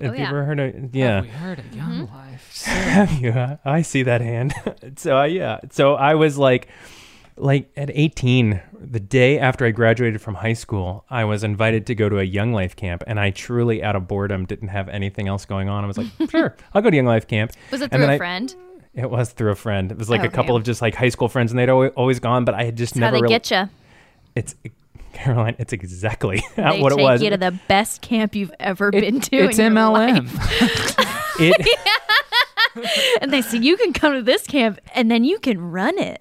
[0.00, 0.28] Have you yeah.
[0.28, 0.94] ever heard of?
[0.94, 1.20] Yeah.
[1.22, 2.62] We heard of young life.
[2.64, 3.58] Have you?
[3.64, 4.52] I see that hand.
[4.96, 5.60] so uh, yeah.
[5.70, 6.68] So I was like,
[7.36, 11.94] like at 18, the day after I graduated from high school, I was invited to
[11.94, 15.28] go to a Young Life camp, and I truly, out of boredom, didn't have anything
[15.28, 15.84] else going on.
[15.84, 17.52] I was like, sure, I'll go to Young Life camp.
[17.70, 18.54] Was it And through then a I- friend?
[18.94, 19.90] It was through a friend.
[19.90, 20.60] It was like Oh, a couple okay.
[20.60, 22.94] of just like high school friends, and they'd always, always gone, but I had just
[22.94, 23.34] That's how never they really.
[23.34, 23.68] get you.
[24.36, 24.54] It's
[25.14, 25.56] Caroline.
[25.58, 26.96] It's exactly They what it was.
[26.96, 27.22] take was.
[27.22, 29.36] you to the best camp you've ever It- been to.
[29.36, 30.26] it's in your MLM.
[30.34, 31.20] life.
[31.40, 31.78] It-
[33.20, 36.20] And they say you can come to this camp and then you can run it.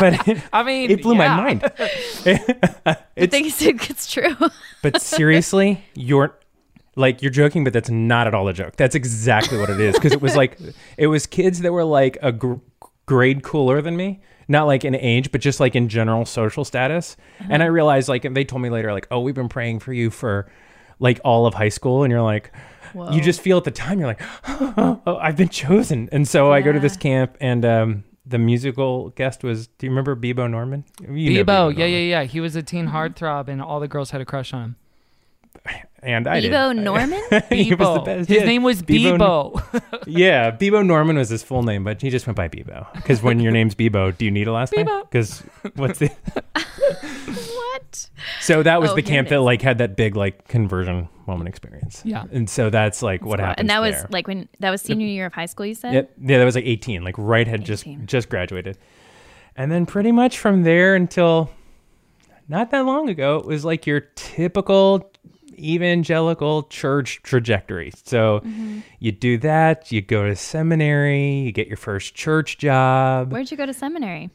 [0.00, 1.28] but it, I mean, it blew yeah.
[1.36, 1.62] my mind.
[1.64, 4.34] I think it's, it's true.
[4.82, 6.36] But seriously, you're
[6.96, 8.74] like you're joking, but that's not at all a joke.
[8.76, 10.58] That's exactly what it is because it was like
[10.96, 12.54] it was kids that were like a gr-
[13.10, 17.16] grade cooler than me, not like in age, but just like in general social status.
[17.48, 19.92] And I realized like and they told me later like, "Oh, we've been praying for
[19.92, 20.48] you for
[21.00, 22.52] like all of high school," and you're like.
[23.12, 26.60] You just feel at the time you're like, oh, I've been chosen, and so I
[26.60, 29.68] go to this camp, and um, the musical guest was.
[29.68, 30.84] Do you remember Bebo Norman?
[31.00, 31.78] You know Bebo, yeah, Norman.
[31.78, 32.22] yeah, yeah.
[32.24, 34.76] He was a teen heartthrob, and all the girls had a crush on him.
[36.02, 36.50] And I did.
[36.52, 37.20] Bebo Norman?
[37.50, 38.04] He was the Bebo.
[38.04, 38.28] best.
[38.28, 40.02] His Yeah, name was Bebo- Bebo.
[40.06, 42.90] Yeah, Bebo Norman was his full name, but he just went by Bebo.
[42.94, 44.86] Because when your name's Bebo, do you need a last name?
[45.02, 45.40] Because
[45.76, 46.10] what's the?
[47.26, 48.08] what?
[48.40, 52.02] So that was Oh, the camp that like had that big like conversion moment experience.
[52.04, 52.24] Yeah.
[52.32, 53.60] and so that's like what happened.
[53.60, 54.06] And that was there.
[54.10, 55.92] like when that was senior year of high school, you said?
[55.94, 56.10] Yep.
[56.22, 57.02] Yeah, that was like 18.
[57.04, 58.78] Like right had just just graduated.
[59.56, 61.50] And then pretty much from there until
[62.48, 65.09] not that long ago, it was like your typical
[65.60, 67.92] evangelical church trajectory.
[68.04, 68.80] So Mm-hmm.
[68.98, 73.32] you do that, you go to seminary, you get your first church job.
[73.32, 74.30] Where'd you go to seminary?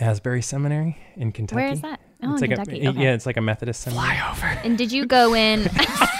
[0.00, 1.56] Asbury Seminary in Kentucky.
[1.62, 2.00] Where is that?
[2.22, 2.84] Oh, it's like Kentucky.
[2.84, 3.02] A, Okay.
[3.04, 4.16] Yeah, it's like a Methodist seminary.
[4.16, 4.46] Fly over.
[4.64, 5.60] And did you go in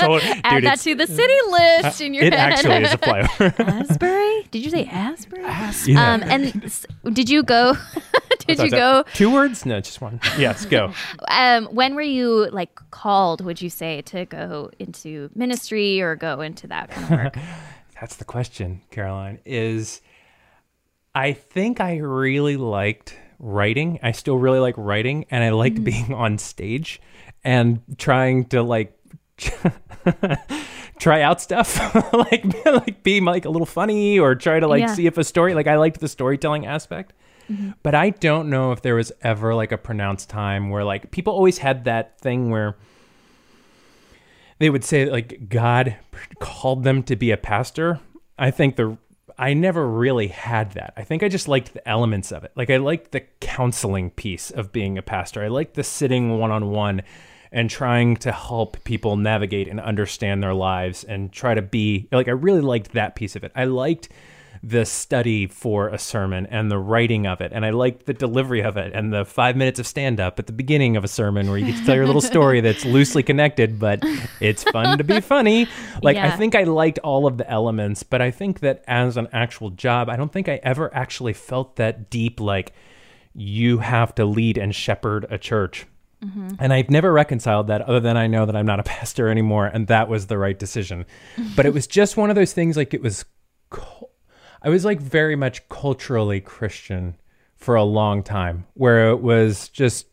[0.00, 2.52] Totally- add dude, that to the city list in your it head?
[2.52, 3.60] actually is a flyover.
[3.90, 4.46] Asbury?
[4.50, 5.42] Did you say Asbury?
[5.42, 6.12] Yeah.
[6.14, 7.74] Um, and s- did you go?
[8.46, 9.04] did you go?
[9.14, 9.64] Two words?
[9.66, 10.20] No, just one.
[10.38, 10.92] Yes, go.
[11.28, 13.40] Um, when were you like called?
[13.44, 17.36] Would you say to go into ministry or go into that kind of work?
[18.00, 19.38] That's the question, Caroline.
[19.44, 20.00] Is
[21.14, 23.98] I think I really liked writing.
[24.02, 27.00] I still really like writing and I like being on stage
[27.44, 28.96] and trying to like
[30.98, 31.78] try out stuff
[32.12, 34.94] like like be like a little funny or try to like Yeah.
[34.94, 37.12] see if a story like I liked the storytelling aspect.
[37.50, 37.70] Mm-hmm.
[37.82, 41.32] But I don't know if there was ever like a pronounced time where like people
[41.32, 42.76] always had that thing where
[44.58, 45.96] they would say like God
[46.38, 47.98] called them to be a pastor.
[48.38, 48.96] I think the
[49.38, 50.92] I never really had that.
[50.98, 52.52] I think I just liked the elements of it.
[52.56, 55.42] Like I liked the counseling piece of being a pastor.
[55.42, 57.00] I liked the sitting one on one
[57.52, 62.28] and trying to help people navigate and understand their lives and try to be like
[62.28, 63.52] I really liked that piece of it.
[63.54, 64.08] I liked
[64.62, 68.60] the study for a sermon and the writing of it and I liked the delivery
[68.60, 71.48] of it and the 5 minutes of stand up at the beginning of a sermon
[71.48, 74.00] where you get to tell your little story that's loosely connected but
[74.38, 75.66] it's fun to be funny.
[76.02, 79.28] Like I think I liked all of the elements, but I think that as an
[79.32, 82.72] actual job, I don't think I ever actually felt that deep like
[83.34, 85.86] you have to lead and shepherd a church.
[86.24, 86.56] Mm-hmm.
[86.58, 89.66] And I've never reconciled that other than I know that I'm not a pastor anymore
[89.66, 91.06] and that was the right decision.
[91.56, 93.24] but it was just one of those things like it was
[94.62, 97.16] I was like very much culturally Christian
[97.56, 100.06] for a long time where it was just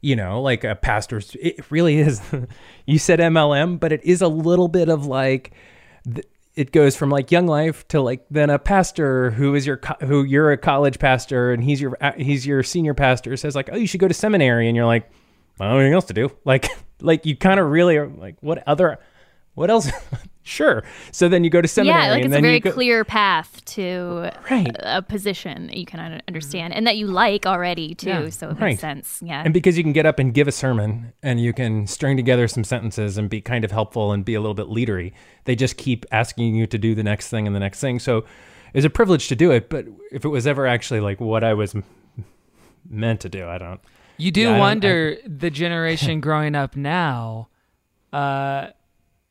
[0.00, 2.20] you know, like a pastor's it really is.
[2.86, 5.52] You said MLM, but it is a little bit of like
[6.10, 9.76] th- it goes from like young life to like then a pastor who is your
[9.76, 13.68] co- who you're a college pastor and he's your he's your senior pastor says like
[13.72, 14.68] oh you should go to seminary.
[14.68, 15.10] And you're like
[15.60, 16.68] I don't have anything else to do like
[17.00, 18.98] like you kind of really are like what other
[19.54, 19.90] what else
[20.42, 20.82] sure
[21.12, 24.30] so then you go to seminary yeah, like it's a very go, clear path to
[24.50, 24.74] Right.
[24.78, 28.08] a position that you can understand and that you like already too.
[28.08, 28.60] Yeah, so it right.
[28.60, 29.20] makes sense.
[29.22, 29.42] Yeah.
[29.44, 32.48] And because you can get up and give a sermon and you can string together
[32.48, 35.12] some sentences and be kind of helpful and be a little bit leadery,
[35.44, 37.98] they just keep asking you to do the next thing and the next thing.
[37.98, 38.24] So
[38.72, 39.68] it's a privilege to do it.
[39.68, 41.84] But if it was ever actually like what I was m-
[42.88, 43.80] meant to do, I don't.
[44.18, 47.48] You do Yeah, I don't- wonder the generation growing up now,
[48.12, 48.68] uh,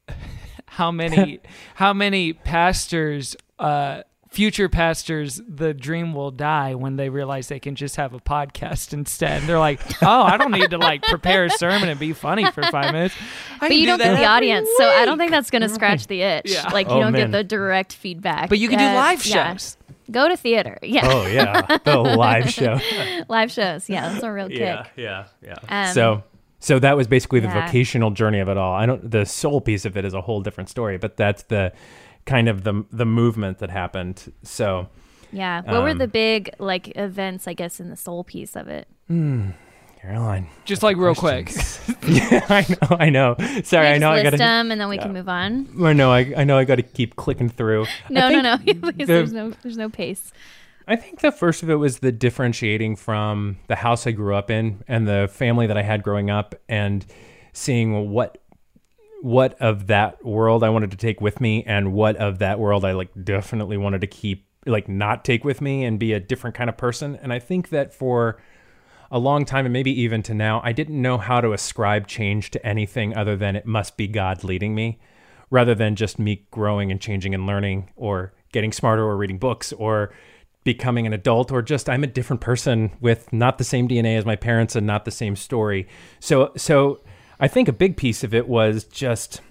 [0.67, 1.39] how many
[1.75, 7.75] how many pastors, uh, future pastors, the dream will die when they realize they can
[7.75, 9.41] just have a podcast instead.
[9.43, 12.61] They're like, oh, I don't need to like prepare a sermon and be funny for
[12.63, 13.15] five minutes.
[13.59, 15.63] I but you do don't get the every audience, so I don't think that's going
[15.63, 16.51] to scratch the itch.
[16.51, 16.69] Yeah.
[16.69, 17.31] Like you Oh, don't man.
[17.31, 18.49] get the direct feedback.
[18.49, 19.57] But you can do that- live yeah.
[20.11, 20.77] Go to theater.
[20.81, 21.01] Yeah.
[21.05, 22.79] Oh yeah, the live show.
[23.27, 23.89] live shows.
[23.89, 24.59] Yeah, that's a real kick.
[24.59, 25.55] Yeah, yeah, yeah.
[25.87, 26.23] Um, so
[26.59, 27.65] so that was basically the yeah.
[27.65, 28.73] vocational journey of it all.
[28.73, 31.73] I don't the soul piece of it is a whole different story, but that's the
[32.25, 34.31] kind of the the movement that happened.
[34.43, 34.87] So
[35.31, 35.61] Yeah.
[35.61, 38.87] What were Um, the big like events, I guess, in the soul piece of it?
[40.07, 40.47] Caroline.
[40.63, 41.49] Just like real quick.
[42.07, 43.35] yeah, I know, I know.
[43.65, 45.67] Sorry, I you know I got to them and then we can move on.
[45.83, 47.83] I know I, I know I got to keep clicking through.
[47.83, 48.57] I No, no, no.
[48.65, 50.31] The- there's no there's no pace.
[50.87, 54.49] I think the first of it was the differentiating from the house I grew up
[54.49, 57.05] in and the family that I had growing up and
[57.51, 58.37] seeing what
[59.21, 62.85] what of that world I wanted to take with me and what of that world
[62.85, 66.55] I like definitely wanted to keep like not take with me and be a different
[66.55, 67.17] kind of person.
[67.21, 68.37] And I think that for
[69.11, 72.51] a long time and maybe even to now, I didn't know how to ascribe change
[72.51, 74.99] to anything other than it must be God leading me
[75.49, 79.71] rather than just me growing and changing and learning or getting smarter or reading books
[79.73, 80.11] or
[80.63, 84.25] becoming an adult or just I'm a different person with not the same DNA as
[84.25, 85.87] my parents and not the same story.
[86.19, 86.99] So so
[87.39, 89.41] I think a big piece of it was just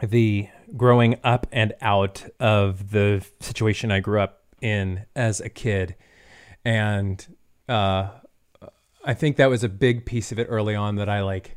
[0.00, 5.96] the growing up and out of the situation I grew up in as a kid.
[6.64, 7.26] And
[7.68, 8.10] uh
[9.04, 11.56] I think that was a big piece of it early on that I like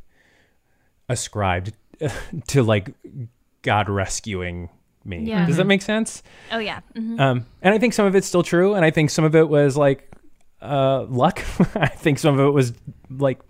[1.08, 1.72] ascribed
[2.48, 2.90] to like
[3.62, 4.68] God rescuing
[5.04, 5.24] me.
[5.24, 5.46] Yeah.
[5.46, 6.22] Does that make sense?
[6.50, 6.80] Oh yeah.
[6.94, 7.20] Mhm.
[7.20, 9.48] Um, and I think some of it's still true, and I think some of it
[9.48, 10.08] was like
[10.60, 11.40] uh, luck.
[11.74, 12.72] I think some of it was
[13.10, 13.40] like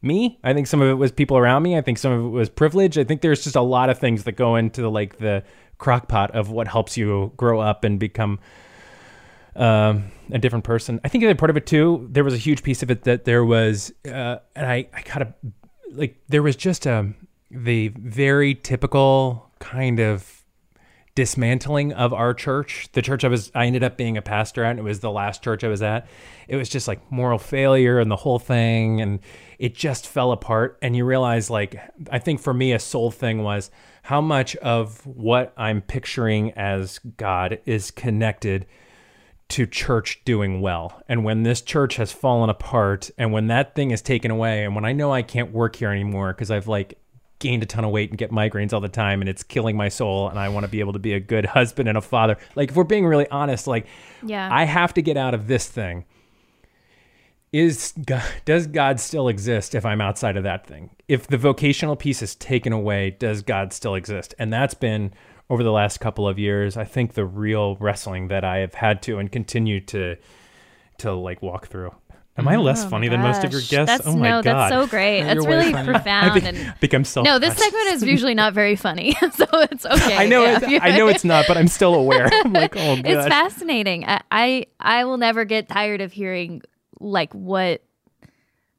[0.00, 0.38] me.
[0.42, 1.76] I think some of it was people around me.
[1.76, 2.98] I think some of it was privilege.
[2.98, 5.44] I think there's just a lot of things that go into like the
[5.78, 8.40] crock pot of what helps you grow up and become
[9.56, 11.00] um, a different person.
[11.04, 13.04] I think the other part of it too, there was a huge piece of it
[13.04, 15.52] that there was, uh, and I, I kind of
[15.92, 17.12] like there was just a
[17.50, 20.42] the very typical kind of
[21.14, 22.88] dismantling of our church.
[22.92, 25.10] The church I was, I ended up being a pastor at, and it was the
[25.10, 26.06] last church I was at.
[26.48, 29.20] It was just like moral failure and the whole thing, and
[29.58, 30.78] it just fell apart.
[30.80, 31.78] And you realize, like,
[32.10, 33.70] I think for me, a soul thing was
[34.04, 38.66] how much of what I'm picturing as God is connected
[39.52, 41.02] to church doing well.
[41.08, 44.74] And when this church has fallen apart and when that thing is taken away and
[44.74, 46.98] when I know I can't work here anymore because I've like
[47.38, 49.90] gained a ton of weight and get migraines all the time and it's killing my
[49.90, 52.38] soul and I want to be able to be a good husband and a father.
[52.54, 53.86] Like if we're being really honest, like
[54.22, 54.48] Yeah.
[54.50, 56.06] I have to get out of this thing.
[57.52, 60.90] is God, does God still exist if I'm outside of that thing?
[61.08, 64.34] If the vocational piece is taken away, does God still exist?
[64.38, 65.12] And that's been
[65.52, 69.02] over the last couple of years, I think the real wrestling that I have had
[69.02, 70.16] to and continue to
[70.98, 71.94] to like walk through.
[72.38, 72.62] Am I mm.
[72.62, 73.98] less Oh funny than most of your guests?
[73.98, 74.44] That's, oh my no, god.
[74.44, 75.20] that's so great.
[75.20, 75.88] No, That's you're way really funny.
[75.90, 76.40] I profound.
[76.40, 80.16] be- and become self no, this segment is usually not very funny, so it's okay.
[80.16, 80.58] I know Yeah.
[80.62, 82.30] it's, I know it's not, but I'm still aware.
[82.44, 83.06] I'm like, oh god.
[83.06, 84.06] it's fascinating.
[84.06, 86.62] I, I I will never get tired of hearing
[86.98, 87.82] like what,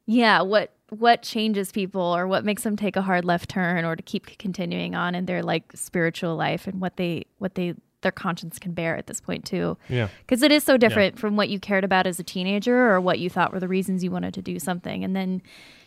[0.06, 3.96] yeah, what what changes people or what makes them take a hard left turn or
[3.96, 8.12] to keep continuing on in their like spiritual life and what they what they their
[8.12, 9.76] conscience can bear at this point too.
[9.88, 10.08] Yeah.
[10.20, 13.18] Because it is so different from what you cared about as a teenager or what
[13.18, 15.02] you thought were the reasons you wanted to do something.
[15.02, 15.42] And then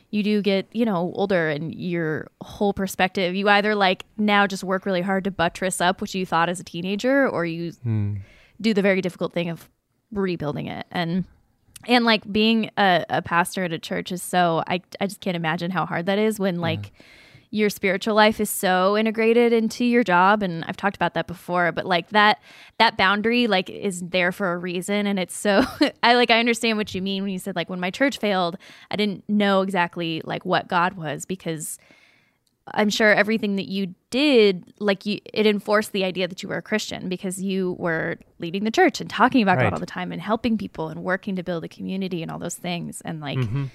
[0.09, 4.63] you do get, you know, older and your whole perspective, you either like now just
[4.63, 8.15] work really hard to buttress up what you thought as a teenager or you hmm.
[8.59, 9.69] do the very difficult thing of
[10.11, 10.87] rebuilding it.
[10.91, 11.25] And
[11.87, 15.35] and like being a, a pastor at a church is so I I just can't
[15.35, 16.91] imagine how hard that is when like
[17.49, 21.71] your spiritual life is so integrated into your job and I've talked about that before
[21.71, 22.39] but like that
[22.77, 25.63] that boundary like is there for a reason and it's so
[26.03, 28.57] I like I understand what you mean when you said like when my church failed
[28.91, 31.79] I didn't know exactly like what God was because
[32.73, 36.57] I'm sure everything that you did, like you, it enforced the idea that you were
[36.57, 39.63] a Christian because you were leading the church and talking about Right.
[39.63, 42.39] God all the time and helping people and working to build a community and all
[42.39, 43.01] those things.
[43.05, 43.65] And like, Mm-hmm.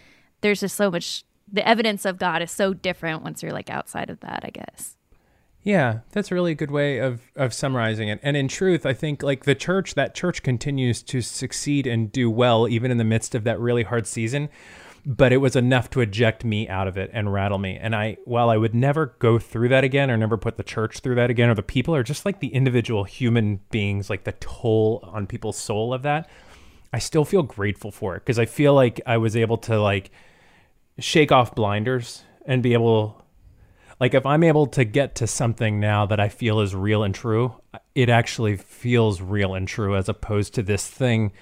[0.40, 1.24] there's just so much.
[1.52, 4.40] The evidence of God is so different once you're like outside of that.
[4.44, 4.96] I guess.
[5.64, 8.18] Yeah, that's a really good way of of summarizing it.
[8.22, 12.30] And in truth, I think like the church, that church continues to succeed and do
[12.30, 14.48] well even in the midst of that really hard season.
[15.04, 17.76] But it was enough to eject me out of it and rattle me.
[17.76, 21.00] And I, while I would never go through that again or never put the church
[21.00, 24.32] through that again or the people or just like the individual human beings, like the
[24.32, 26.30] toll on people's soul of that,
[26.92, 30.10] I still feel grateful for it because I feel like I was able to like
[30.98, 33.22] shake off blinders and be able
[33.98, 37.14] like if I'm able to get to something now that I feel is real and
[37.14, 37.54] true,
[37.94, 41.32] it actually feels real and true as opposed to this thing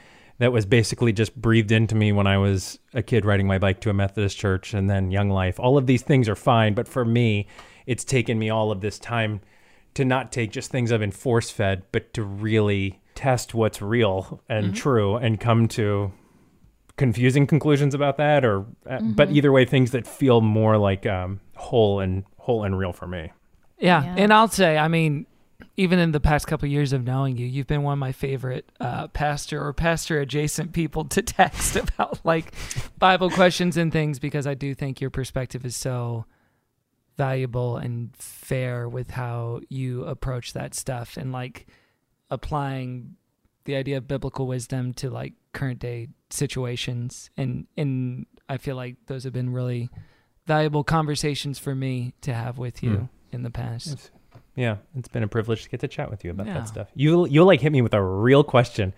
[0.41, 3.81] that was basically just breathed into me when I was a kid riding my bike
[3.83, 5.61] to a Methodist church and then young life.
[5.61, 7.47] All of these things are fine, but for me,
[7.87, 9.41] it's taken me all of this time
[9.95, 14.43] to not take just things I've been force fed, but to really test what's real
[14.49, 16.13] and true and come to
[16.97, 21.41] confusing conclusions about that or uh, but either way things that feel more like um
[21.57, 23.31] whole and whole and real for me
[23.79, 24.05] Yeah.
[24.05, 24.15] Yeah.
[24.19, 25.27] and I'll say, I mean,
[25.81, 28.71] even in the past couple years of knowing you, you've been one of my favorite
[28.81, 32.53] uh, pastor or pastor adjacent people to text about like
[32.99, 36.27] Bible questions and things because I do think your perspective is so
[37.17, 41.67] valuable and fair with how you approach that stuff and like
[42.31, 43.17] applying
[43.65, 48.97] the idea of biblical wisdom to like current day situations and and I feel like
[49.07, 49.91] those have been really
[50.47, 53.05] valuable conversations for me to have with you Hmm.
[53.33, 53.87] in the past.
[53.93, 54.11] It's-
[54.57, 56.55] yeah it's been a privilege to get to chat with you about Yeah.
[56.55, 58.93] that stuff you you'll like hit me with a real question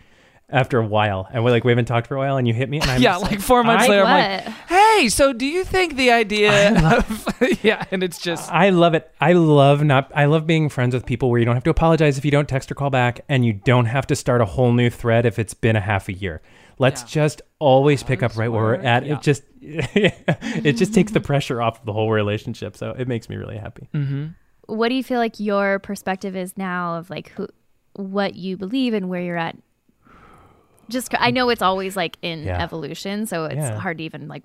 [0.49, 2.69] after a while and we're like we haven't talked for a while and you hit
[2.69, 5.47] me and I'm yeah, just like four months I- later, I'm like, "Hey, so do
[5.47, 7.27] you think the idea of
[7.63, 9.11] yeah?" And it's just I love it.
[9.19, 10.11] I love not.
[10.15, 12.49] I love being friends with people where you don't have to apologize if you don't
[12.49, 15.39] text or call back, and you don't have to start a whole new thread if
[15.39, 16.43] it's been a half a year.
[16.79, 19.07] Let's just always pick up right where we're at.
[19.07, 19.15] yeah.
[19.15, 22.77] It just it just takes the pressure off of the whole relationship.
[22.77, 23.89] So it makes me really happy.
[23.95, 24.27] mm-hmm.
[24.73, 27.47] What do you feel like your perspective is now of like who,
[27.95, 29.57] what you believe and where you're at?
[30.89, 32.63] Just I know it's always like in Yeah.
[32.63, 33.79] evolution, so it's Yeah.
[33.79, 34.45] hard to even like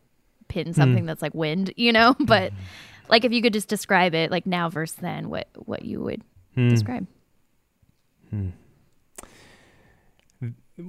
[0.49, 0.73] pin hmm.
[0.73, 2.13] something that's like wind, you know.
[2.19, 2.59] But hmm.
[3.09, 6.21] like if you could just describe it like now versus then, what what you would
[6.55, 6.69] Hmm.
[6.69, 7.07] describe?
[8.29, 8.49] Hmm.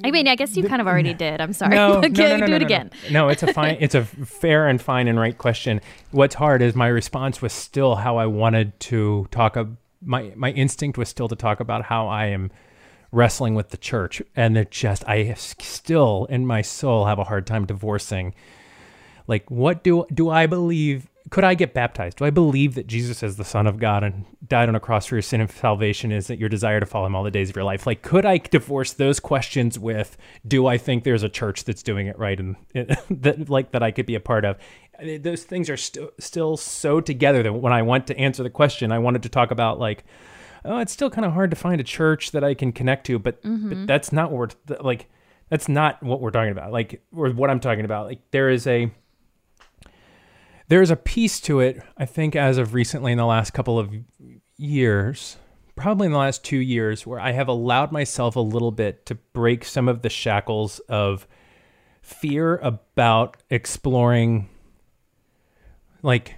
[0.04, 1.40] I mean, I guess you kind of already did.
[1.40, 1.74] I'm sorry.
[1.74, 2.90] No, no, Okay, no, no, do it no, again.
[3.04, 3.78] No, No, it's a fine.
[3.80, 5.80] It's a fair and fine and right question.
[6.10, 9.56] What's hard is my response was still how I wanted to talk.
[9.56, 12.50] Ab- my my instinct was still to talk about how I am
[13.10, 17.46] wrestling with the church, and it just I still in my soul have a hard
[17.46, 18.34] time divorcing.
[19.26, 21.08] Like, what do do I believe?
[21.30, 22.18] Could I get baptized?
[22.18, 25.06] Do I believe that Jesus is the Son of God and died on a cross
[25.06, 26.12] for your sin and salvation?
[26.12, 27.86] Is that your desire to follow Him all the days of your life?
[27.86, 30.16] Like, could I divorce those questions with,
[30.46, 32.56] do I think there's a church that's doing it right and
[33.10, 34.58] that like that I could be a part of?
[34.98, 38.50] I- Those things are still still so together that when I went to answer the
[38.50, 40.04] question, I wanted to talk about like,
[40.64, 43.18] oh, it's still kind of hard to find a church that I can connect to,
[43.18, 43.86] but but mm-hmm.
[43.86, 45.08] that's not what we're like.
[45.50, 46.72] That's not what we're talking about.
[46.72, 48.06] Like, or what I'm talking about.
[48.06, 48.90] Like, there is a
[50.68, 53.92] there's a piece to it, I think, as of recently in the last couple of
[54.56, 55.36] years,
[55.76, 59.14] probably in the last two years, where I have allowed myself a little bit to
[59.14, 61.26] break some of the shackles of
[62.02, 64.48] fear about exploring
[66.02, 66.36] like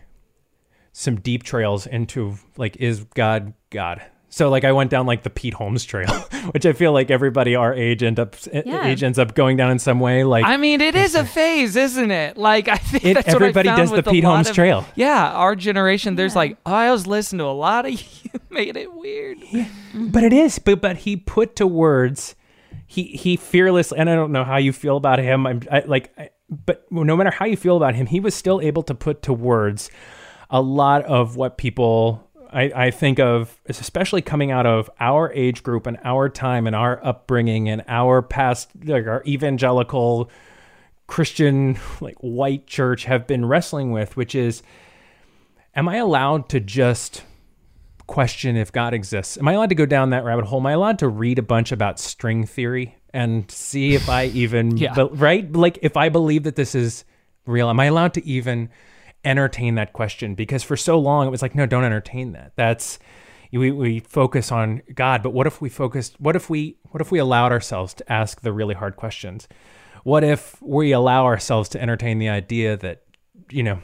[0.92, 4.02] some deep trails into like is God God.
[4.32, 6.08] So like I went down like the Pete Holmes trail,
[6.52, 8.86] which I feel like everybody our age end up eh, Yeah.
[8.86, 10.22] age ends up going down in some way.
[10.24, 12.36] Like I mean, it is a phase, isn't it?
[12.36, 14.86] Like I think It- that's what I everybody found does the Pete Holmes of- trail.
[14.94, 16.14] Yeah, our generation.
[16.14, 17.92] There's like oh, I was listening to a lot of
[18.24, 19.38] you made it weird.
[19.50, 19.66] yeah.
[19.94, 22.34] but it is but but he put to words
[22.86, 26.12] he he fearless and i don't know how you feel about him i'm I, like
[26.18, 29.22] I, but no matter how you feel about him he was still able to put
[29.22, 29.90] to words
[30.50, 35.62] a lot of what people I, I think of especially coming out of our age
[35.62, 40.30] group and our time and our upbringing and our past like our evangelical
[41.06, 44.62] christian like white church have been wrestling with which is
[45.74, 47.22] am i allowed to just
[48.10, 49.38] question if God exists.
[49.38, 50.58] Am I allowed to go down that rabbit hole?
[50.58, 54.76] Am I allowed to read a bunch about string theory and see if I even,
[54.76, 54.94] Yeah.
[54.94, 55.50] be- right?
[55.52, 57.04] Like if I believe that this is
[57.46, 58.68] real, am I allowed to even
[59.24, 60.34] entertain that question?
[60.34, 62.52] Because for so long it was like, no, don't entertain that.
[62.56, 62.98] That's
[63.52, 66.20] we, we focus on God, but what if we focused?
[66.20, 69.48] What if we what if we allowed ourselves to ask the really hard questions?
[70.04, 73.02] What if we allow ourselves to entertain the idea that
[73.50, 73.80] you know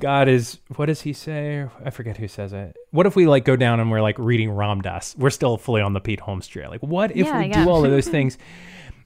[0.00, 1.66] God is what does he say?
[1.84, 2.76] I forget who says it.
[2.90, 5.14] What if we like go down and we're like reading Ram Dass?
[5.16, 6.70] We're still fully on the Pete Holmes trail.
[6.70, 7.64] Like what if Yeah, we yeah.
[7.64, 8.36] do all of those things?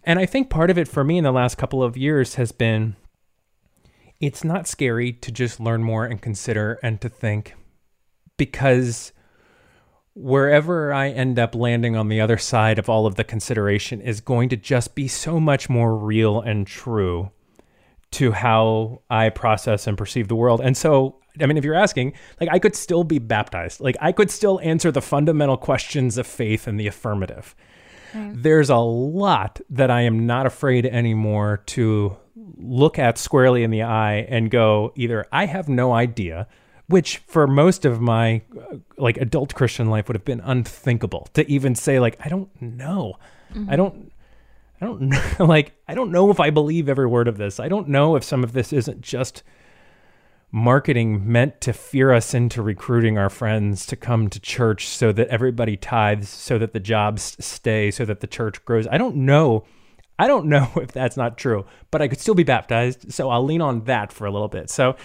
[0.05, 2.53] And I think part of it for me in the last couple of years has
[2.53, 2.97] been
[4.21, 7.55] it's not scary to just learn more and consider and to think
[8.37, 9.13] because
[10.15, 14.21] wherever I end up landing on the other side of all of the consideration is
[14.21, 17.31] going to just be so much more real and true
[18.13, 20.61] to how I process and perceive the world.
[20.61, 24.13] And so, I mean, if you're asking, like, I could still be baptized, like, I
[24.13, 27.57] could still answer the fundamental questions of faith in the affirmative.
[28.15, 32.17] There's a lot that I am not afraid anymore to
[32.57, 36.47] look at squarely in the eye and go, either I have no idea,
[36.87, 41.49] which for most of my uh, like adult Christian life would have been unthinkable to
[41.51, 43.19] even say, like, I don't know.
[43.69, 44.11] I don't.
[44.81, 45.01] I don't
[45.39, 45.45] know.
[45.47, 47.61] Like, I don't know if I believe every word of this.
[47.61, 49.43] I don't know if some of this isn't just
[50.51, 55.27] marketing meant to fear us into recruiting our friends to come to church so that
[55.29, 58.87] everybody tithes, so that the jobs stay, so that the church grows.
[58.89, 59.65] I don't know.
[60.19, 63.13] I don't know if that's not true, but I could still be baptized.
[63.13, 64.71] So I'll lean on that for a little bit.
[64.71, 64.97] So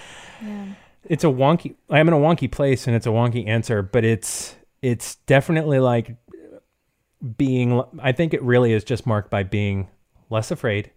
[1.06, 4.56] it's a wonky, I'm in a wonky place and it's a wonky answer, but it's,
[4.82, 6.16] it's definitely like
[7.38, 9.88] being i think it really is just marked by being
[10.30, 10.92] less afraid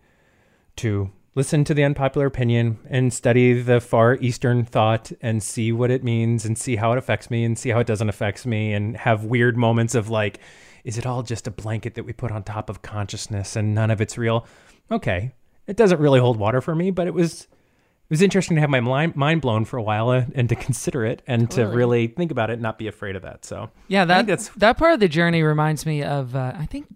[0.76, 5.90] to listen to the unpopular opinion and study the far eastern thought and see what
[5.90, 8.72] it means and see how it affects me and see how it doesn't affect me
[8.72, 10.38] and have weird moments of like
[10.84, 13.90] is it all just a blanket that we put on top of consciousness and none
[13.90, 14.46] of it's real?
[14.90, 15.32] Okay
[15.66, 18.68] it doesn't really hold water for me but it was it was interesting to have
[18.68, 22.08] my mind, mind blown for a while uh, and to consider it and to really
[22.08, 23.70] think about it and not be afraid of that so.
[23.88, 26.94] Yeah, that that's that part of the journey reminds me of uh, I think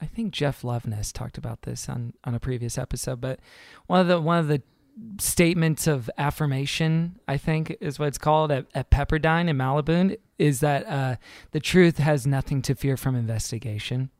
[0.00, 3.38] I think Jeff Loveness talked about this on on a previous episode, but
[3.86, 4.62] one of the one of the
[5.20, 10.60] statements of affirmation, I think is what it's called at, at Pepperdine in Malibu, is
[10.60, 11.16] that uh,
[11.52, 14.10] the truth has nothing to fear from investigation.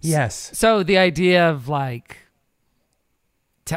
[0.00, 2.18] yes So the idea of like,
[3.64, 3.76] te-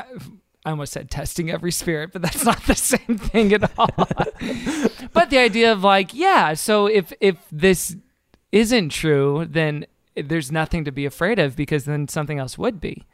[0.65, 3.89] I almost said testing every spirit, but that's not the same thing at all.
[5.13, 7.95] but the idea of like, yeah, so if if this
[8.51, 9.85] isn't true, then
[10.15, 13.05] there's nothing to be afraid of because then something else would be.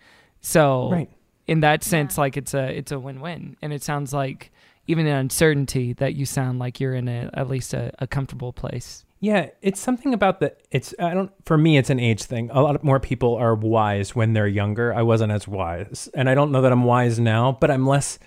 [0.41, 1.09] So Right.
[1.47, 4.51] In that sense, like it's a it's a win win, and it sounds like
[4.87, 8.53] even in uncertainty that you sound like you're in a at least a, a comfortable
[8.53, 9.05] place.
[9.19, 12.49] Yeah, it's something about the it's I don't for me it's an age thing.
[12.51, 14.93] A lot more people are wise when they're younger.
[14.93, 16.09] I wasn't as wise.
[16.13, 18.19] And I don't know that I'm wise now, but I'm less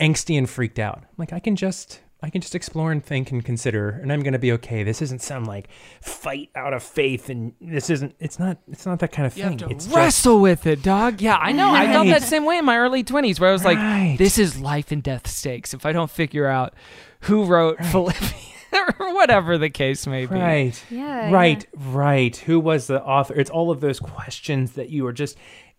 [0.00, 1.02] angsty and freaked out.
[1.18, 4.32] Like I can just I can just explore and think and consider and I'm going
[4.32, 4.82] to be okay.
[4.82, 5.68] This isn't some like
[6.00, 9.44] fight out of faith and this isn't it's not it's not that kind of You
[9.44, 9.58] thing.
[9.58, 11.20] have to it's just- wrestle with it, dog.
[11.20, 11.70] Yeah, I know.
[11.72, 14.08] I felt that same way in my early 20s where I was Right.
[14.10, 15.74] like, this is life and death stakes.
[15.74, 16.74] If I don't figure out
[17.20, 18.34] who wrote Philippians
[18.98, 20.34] or whatever the case may be.
[20.34, 20.84] Right.
[20.90, 21.66] Yeah, Right.
[21.76, 22.36] Right.
[22.36, 23.34] Who was the author?
[23.34, 25.36] It's all of those questions that you are just.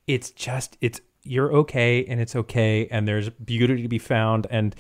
[0.07, 0.77] It's just.
[0.81, 4.75] It's you're okay, and it's okay, and there's beauty to be found, and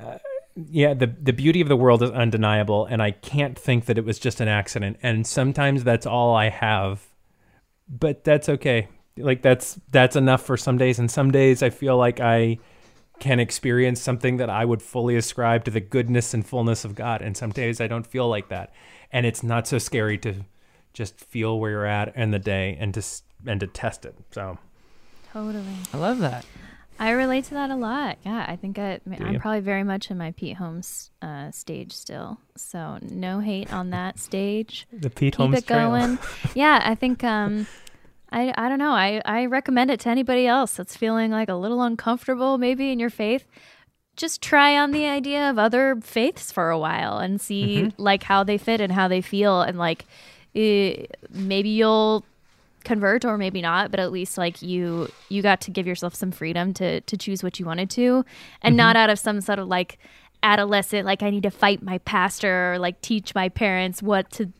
[0.00, 0.18] uh,
[0.56, 4.04] yeah, the the beauty of the world is undeniable, and I can't think that it
[4.04, 4.98] was just an accident.
[5.02, 7.06] And sometimes that's all I have,
[7.88, 8.88] but that's okay.
[9.18, 12.58] Like that's that's enough for some days, and some days I feel like I
[13.18, 17.22] can experience something that I would fully ascribe to the goodness and fullness of God.
[17.22, 18.74] And some days I don't feel like that.
[19.10, 20.44] And it's not so scary to
[20.92, 23.02] just feel where you're at in the day and to
[23.46, 24.14] and to test it.
[24.32, 24.58] So
[25.32, 25.64] Totally.
[25.92, 26.46] I love that.
[26.98, 28.18] I relate to that a lot.
[28.24, 29.38] Yeah, I think I, I'm you?
[29.38, 32.38] probably very much in my Pete Holmes uh, stage still.
[32.56, 34.86] So no hate on that stage.
[34.92, 35.90] The Pete Keep Holmes it trail.
[35.90, 36.18] going.
[36.54, 37.66] yeah, I think um,
[38.32, 38.92] I I don't know.
[38.92, 42.98] I I recommend it to anybody else that's feeling like a little uncomfortable maybe in
[42.98, 43.44] your faith.
[44.16, 48.02] Just try on the idea of other faiths for a while and see Mm-hmm.
[48.02, 50.06] like how they fit and how they feel and like
[50.54, 52.24] eh, maybe you'll
[52.86, 56.30] convert or maybe not but at least like you you got to give yourself some
[56.30, 58.24] freedom to to choose what you wanted to
[58.62, 59.98] and not out of some sort of like
[60.42, 64.52] adolescent like i need to fight my pastor or like teach my parents what to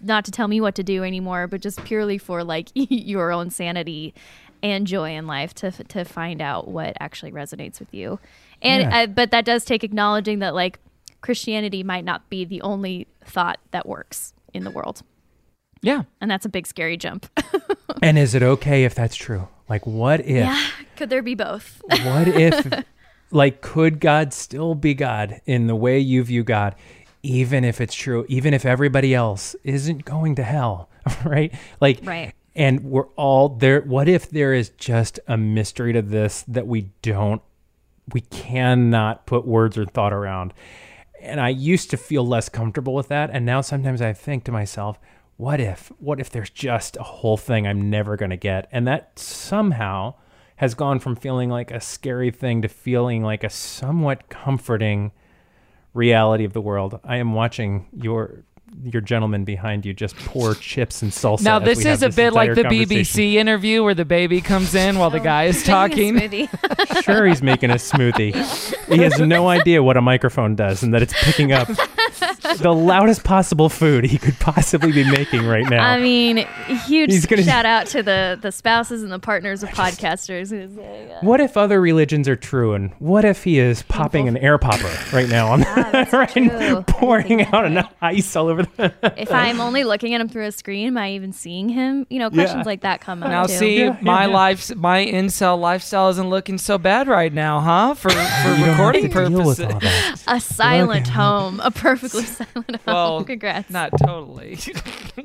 [0.00, 3.50] not to tell me what to do anymore but just purely for like your own
[3.50, 4.14] sanity
[4.62, 8.18] and joy in life to to find out what actually resonates with you.
[8.62, 8.98] And Yeah.
[9.00, 10.78] uh, but that does take acknowledging that like
[11.20, 15.02] christianity might not be the only thought that works in the world
[15.84, 16.02] Yeah.
[16.20, 17.26] and that's a big scary jump
[18.02, 19.48] And is it okay if that's true?
[19.68, 20.26] Like, what if?
[20.44, 20.66] Yeah.
[20.96, 21.80] Could there be both?
[21.88, 22.84] What if,
[23.30, 26.74] like, could God still be God in the way you view God,
[27.22, 30.90] even if it's true, even if everybody else isn't going to hell,
[31.24, 31.54] right?
[31.80, 32.34] Like, Right.
[32.56, 33.80] And we're all there.
[33.80, 37.42] What if there is just a mystery to this that we don't,
[38.12, 40.52] we cannot put words or thought around?
[41.20, 43.30] And I used to feel less comfortable with that.
[43.32, 44.98] And now sometimes I think to myself,
[45.36, 48.68] what if, what if there's just a whole thing I'm never going to get?
[48.70, 50.14] And that somehow
[50.56, 55.12] has gone from feeling like a scary thing to feeling like a somewhat comforting
[55.92, 57.00] reality of the world.
[57.04, 58.44] I am watching your
[58.82, 61.42] your gentleman behind you just pour chips and salsa.
[61.42, 62.62] Now this we have is a this bit like the.
[62.62, 66.48] BBC interview where the baby comes in while the guy is talking.
[67.02, 68.34] Sure, he's making a smoothie.
[68.92, 71.68] He has no idea what a microphone does and that it's picking up
[72.60, 75.84] the loudest possible food he could possibly be making right now.
[75.84, 76.38] I mean,
[76.86, 80.50] huge He's gonna- shout out to the the spouses and the partners of podcasters.
[80.50, 84.36] who uh, What if other religions are true, and what if he is popping an
[84.36, 85.60] air popper right now, on
[86.12, 88.92] right, pouring out an ice all over the.
[89.16, 92.06] if I'm only looking at him through a screen, am I even seeing him?
[92.10, 92.70] You know, questions Yeah.
[92.70, 93.30] like that come up.
[93.30, 93.54] Now too.
[93.54, 97.94] see, my life, my incel lifestyle isn't looking so bad right now, huh?
[97.94, 99.60] For for recording purposes.
[100.26, 102.22] a silent home, a perfectly
[102.54, 102.80] silent home.
[102.86, 103.70] Well, Congrats.
[103.70, 104.58] Not totally.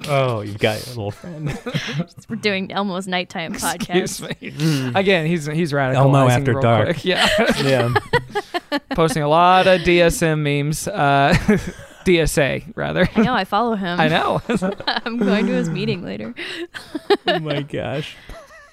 [0.08, 1.58] Oh, you got a little friend.
[2.30, 4.42] We're doing Elmo's nighttime Excuse podcast.
[4.42, 5.00] me.
[5.00, 6.86] Again, he's he's radicalizing Elmo after real dark.
[6.86, 7.06] quick.
[7.06, 7.28] Yeah.
[7.64, 7.94] yeah.
[8.92, 10.88] Posting a lot of DSM memes.
[10.88, 11.34] Uh,
[12.06, 13.08] DSA rather.
[13.16, 13.34] I know.
[13.34, 14.00] I follow him.
[14.00, 14.42] I know.
[14.88, 16.34] I'm going to his meeting later.
[17.28, 18.16] Oh my gosh.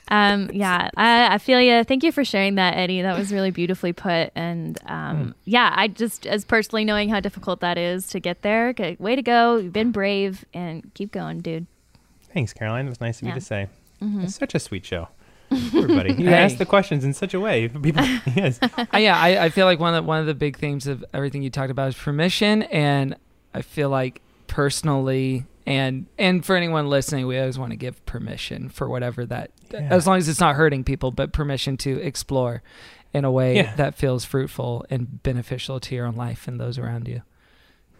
[0.08, 1.82] Um, yeah, I, I feel you.
[1.84, 3.02] Thank you for sharing that, Eddie.
[3.02, 4.30] That was really beautifully put.
[4.36, 8.68] And um, yeah, I just, as personally knowing how difficult that is to get there,
[8.68, 9.56] okay, way to go.
[9.56, 11.66] You've been brave and keep going, dude.
[12.32, 12.86] Thanks, Caroline.
[12.86, 13.34] It was nice of Yeah.
[13.34, 13.68] you to say.
[14.02, 14.24] Mhm.
[14.24, 15.08] It's such a sweet show.
[15.50, 16.34] Everybody, you Hey.
[16.34, 17.66] asked the questions in such a way.
[17.82, 18.04] People,
[18.34, 18.58] yes.
[18.62, 21.04] Uh, yeah, I, I feel like one of the, one of the big themes of
[21.14, 23.16] everything you talked about is permission, and
[23.54, 28.68] I feel like personally, and and for anyone listening, we always want to give permission
[28.68, 29.88] for whatever that, Yeah.
[29.90, 32.62] as long as it's not hurting people, but permission to explore
[33.12, 33.74] in a way Yeah.
[33.76, 37.22] that feels fruitful and beneficial to your own life and those around you.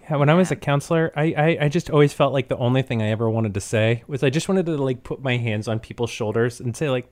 [0.03, 2.83] Yeah, when I was a counselor, I, I, I just always felt like the only
[2.83, 5.67] thing I ever wanted to say was I just wanted to like put my hands
[5.67, 7.09] on people's shoulders and say like,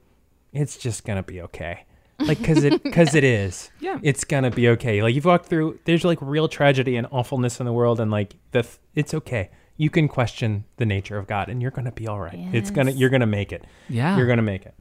[0.52, 1.84] it's just gonna be okay,
[2.20, 3.72] like because it because it is.
[3.80, 3.98] Yeah.
[4.05, 5.02] it's gonna be okay.
[5.02, 8.34] Like you've walked through, there's like real tragedy and awfulness in the world, and like
[8.52, 9.50] the it's okay.
[9.76, 12.38] You can question the nature of God, and you're gonna be all right.
[12.52, 13.64] It's gonna you're gonna make it.
[13.88, 14.16] Yeah.
[14.16, 14.74] you're gonna make it.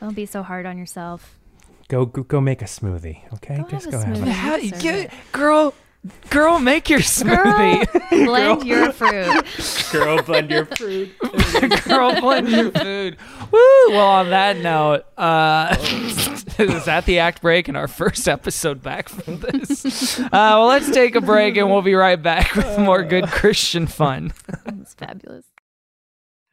[0.00, 1.38] Don't be so hard on yourself.
[1.88, 3.58] Go go, go make a smoothie, okay?
[3.58, 4.26] Go just have go a have smoothie.
[4.26, 4.32] it.
[4.32, 5.74] How, deserve get, girl,
[6.30, 8.10] girl, make your smoothie.
[8.26, 9.92] Blend your fruit.
[9.92, 11.10] Girl, blend your fruit.
[11.84, 13.16] Girl, blend your food.
[13.50, 13.60] Woo!
[13.90, 15.74] Well, on that note, uh,
[16.76, 20.18] is that the act break in our first episode back from this?
[20.18, 23.86] Uh, well, let's take a break and we'll be right back with more good Christian
[23.86, 24.32] fun.
[24.80, 25.46] It's fabulous.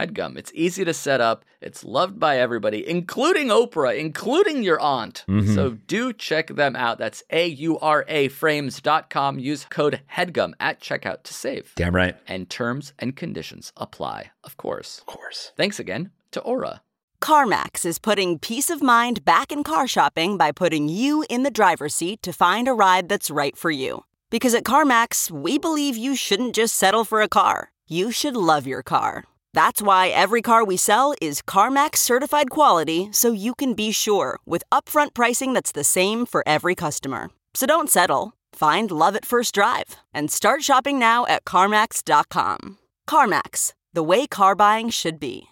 [0.00, 0.36] HEADGUM.
[0.38, 1.44] It's easy to set up.
[1.60, 5.24] It's loved by everybody, including Oprah, including your aunt.
[5.28, 5.54] Mhm.
[5.54, 6.98] So do check them out.
[6.98, 9.38] That's A U R A frames.com.
[9.38, 11.72] Use code HEADGUM at checkout to save.
[11.76, 12.16] Damn right.
[12.26, 14.98] And terms and conditions apply, of course.
[15.00, 15.52] Of course.
[15.56, 16.82] Thanks again to Aura.
[17.20, 21.50] CarMax is putting peace of mind back in car shopping by putting you in the
[21.50, 24.04] driver's seat to find a ride that's right for you.
[24.30, 28.66] Because at CarMax, we believe you shouldn't just settle for a car, you should love
[28.66, 29.24] your car.
[29.52, 34.38] That's why every car we sell is CarMax certified quality so you can be sure
[34.46, 37.30] with upfront pricing that's the same for every customer.
[37.54, 38.34] So don't settle.
[38.52, 42.78] Find love at first drive and start shopping now at CarMax.com.
[43.08, 45.48] CarMax, the way car buying should be.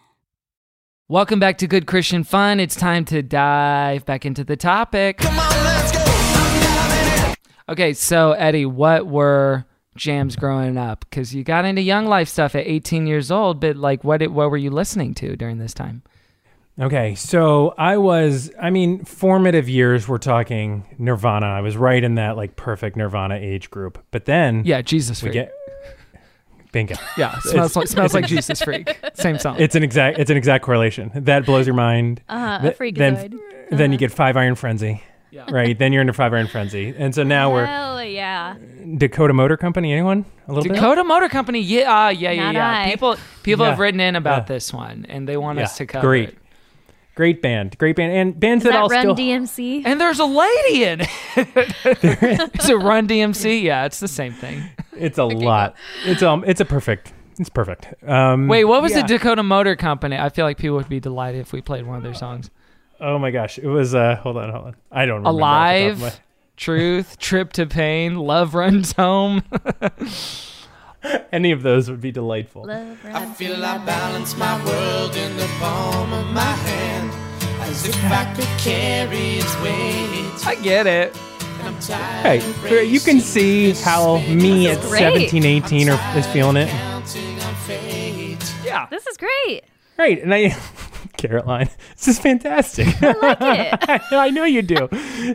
[1.09, 2.61] Welcome back to Good Christian Fun.
[2.61, 5.21] It's time to dive back into the topic.
[7.69, 9.65] Okay, so Eddie, what were
[9.99, 11.05] jams growing up?
[11.09, 14.29] Because you got into young life stuff at 18 years old, but like, what did,
[14.33, 16.03] what were you listening to during this time?
[16.81, 21.47] Okay, so I was, I mean, formative years, we're talking Nirvana.
[21.47, 23.99] I was right in that like perfect Nirvana age group.
[24.13, 25.33] But then, Yeah, Jesus we freak.
[25.35, 25.53] get
[26.71, 26.95] bingo.
[27.19, 28.97] Yeah, smells like smells like Jesus freak.
[29.15, 29.57] Same song.
[29.59, 31.11] It's an exact, it's an exact correlation.
[31.17, 32.23] That blows your mind.
[32.29, 32.97] Uh-huh, a freakazoid.
[33.31, 33.41] Then,
[33.79, 35.03] then you get Five Iron Frenzy.
[35.31, 35.45] Yeah.
[35.51, 35.79] Right.
[35.79, 38.57] Then you're into Five Iron Frenzy, and so now we're Hell yeah.
[38.97, 39.93] Dakota Motor Company.
[39.93, 40.25] Anyone?
[40.47, 40.75] A little bit.
[40.75, 41.61] Dakota Motor Company.
[41.61, 42.83] Yeah, uh, yeah, yeah, Not yeah.
[42.87, 42.91] I.
[42.91, 43.71] People people Yeah.
[43.71, 44.55] have written in about Yeah.
[44.55, 46.29] this one, and they want us to cover great.
[46.31, 46.39] it.
[47.15, 47.77] Great band.
[47.79, 48.13] Great band.
[48.13, 49.17] And bands Is that that I'll Run still.
[49.17, 49.83] DMC?
[49.85, 51.09] And there's a lady in it.
[52.61, 53.61] Is it Run DMC?
[53.63, 54.63] Yeah, it's the same thing.
[54.97, 55.75] It's a lot.
[56.05, 56.45] It's um.
[56.47, 57.13] It's a perfect.
[57.39, 57.93] It's perfect.
[58.07, 59.03] Um, Wait, what was yeah.
[59.03, 60.17] the Dakota Motor Company?
[60.17, 62.51] I feel like people would be delighted if we played one of their songs.
[63.01, 63.59] Oh my gosh!
[63.59, 63.95] It was.
[63.95, 64.17] Uh.
[64.17, 64.51] Hold on.
[64.51, 64.77] Hold on.
[64.91, 65.29] I don't remember.
[65.43, 66.21] off the top of Alive,
[66.57, 69.43] Truth, Trip to Pain, Love Runs Home.
[71.33, 72.69] Any of those would be delightful.
[72.69, 73.33] I Run.
[73.35, 77.13] feel I balance my world in the palm of my hand
[77.61, 81.17] As if I could carry its weight I get it.
[81.61, 85.31] And I'm tired Hey, of you can see how me at This is great.
[85.31, 86.69] 17, 18 are, is feeling it.
[86.69, 88.87] counting on fate Yeah.
[88.91, 89.63] This is great.
[89.97, 90.57] Right, and I,
[91.19, 92.87] Caroline, this is fantastic.
[93.03, 94.03] I like it.
[94.13, 94.89] I know you do.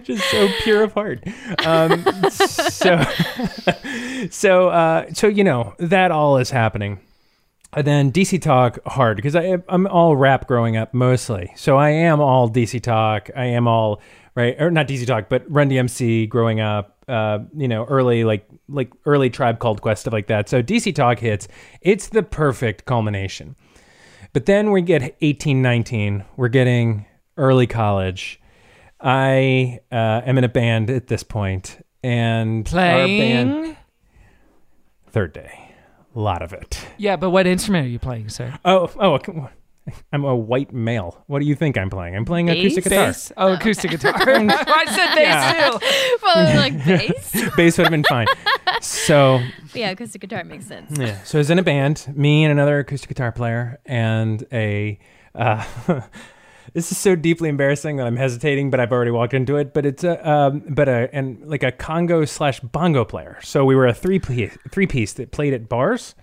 [0.04, 1.24] Just so pure of heart.
[1.66, 3.04] Um, so,
[4.32, 7.00] so, uh, so you know that all is happening.
[7.76, 11.52] And then DC Talk hard because I I'm all rap growing up mostly.
[11.56, 13.30] So I am all DC Talk.
[13.36, 14.02] I am all
[14.36, 16.98] right or not DC Talk, but Run DMC growing up.
[17.08, 20.50] Uh, you know, early like like early Tribe Called Quest stuff like that.
[20.50, 21.48] So DC Talk hits.
[21.82, 23.56] It's the perfect culmination.
[24.34, 26.26] But then we get 18, 19.
[26.36, 27.06] We're getting
[27.38, 28.42] early college.
[29.00, 33.78] I uh, am in a band at this point, and our band Playing.
[35.08, 35.76] third day,
[36.16, 36.86] a lot of it.
[36.98, 38.58] Yeah, but what instrument are you playing, sir?
[38.64, 39.34] Oh, oh, okay.
[40.14, 41.24] I'm a white male.
[41.28, 42.16] What do you think I'm playing?
[42.16, 43.08] I'm playing acoustic guitar.
[43.08, 43.32] Bass?
[43.36, 44.14] Oh, acoustic guitar.
[44.18, 45.70] I said bass Yeah.
[45.72, 46.18] too.
[46.24, 47.32] Well, like bass.
[47.58, 48.28] Bass would have been fine.
[48.82, 49.42] So
[49.74, 50.98] yeah, acoustic guitar makes sense.
[50.98, 51.22] Yeah.
[51.24, 55.00] So I was in a band, me and another acoustic guitar player, and a.
[55.36, 55.64] Uh,
[56.74, 59.74] this is so deeply embarrassing that I'm hesitating, but I've already walked into it.
[59.74, 63.38] But it's a, um, but a, and like a conga slash bongo player.
[63.44, 66.16] So we were a three piece, three piece that played at bars,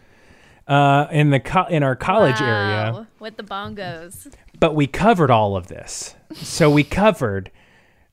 [0.71, 4.33] uh, in the co- in our college area Wow, With the bongos.
[4.59, 6.15] but we covered all of this.
[6.35, 7.51] So we covered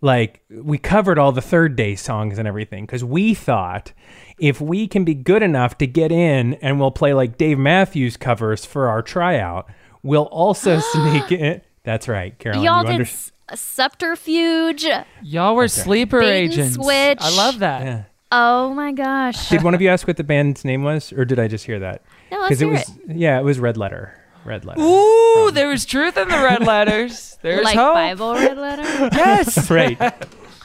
[0.02, 3.94] like we covered all the third day songs and everything because we thought
[4.40, 8.18] if we can be good enough to get in and we'll play like Dave Matthews
[8.18, 9.68] covers for our tryout,
[10.04, 11.62] we'll also sneak in.
[11.84, 12.64] That's right, Caroline.
[12.64, 14.86] Y'all you did under- s- a subterfuge.
[15.24, 16.76] Y'all were sleeper Bait agents.
[16.76, 17.20] switch.
[17.22, 17.82] I love that.
[17.86, 18.04] Yeah.
[18.32, 19.50] Oh my gosh.
[19.50, 21.80] Did one of you ask what the band's name was, or did I just hear
[21.80, 22.02] that?
[22.32, 23.16] No, let's it was it.
[23.18, 24.14] yeah, it was Red Letter.
[24.46, 24.80] Red Letter.
[24.82, 27.38] Ooh, there was truth in the red letters.
[27.42, 27.96] There's like hope.
[27.96, 28.84] Bible red letter.
[29.14, 29.70] Yes.
[29.72, 30.00] right.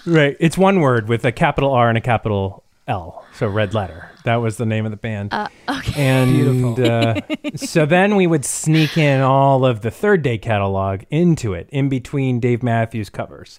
[0.06, 0.36] Right.
[0.40, 3.24] It's one word with a capital R and a capital L.
[3.34, 4.10] So Red Letter.
[4.24, 5.32] That was the name of the band.
[5.34, 6.00] Uh, okay.
[6.00, 7.20] And uh,
[7.56, 11.88] so then we would sneak in all of the third day catalog into it, in
[11.88, 13.58] between Dave Matthews covers.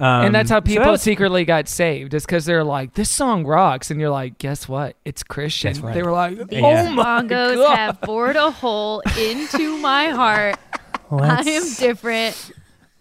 [0.00, 2.14] Um, and that's how so people that's- secretly got saved.
[2.14, 4.96] Is because they're like, "This song rocks," and you're like, "Guess what?
[5.04, 5.94] It's Christian." Right.
[5.94, 10.56] They were like, These "Oh my bongos god!" have bored a hole into my heart.
[11.10, 12.52] I am different.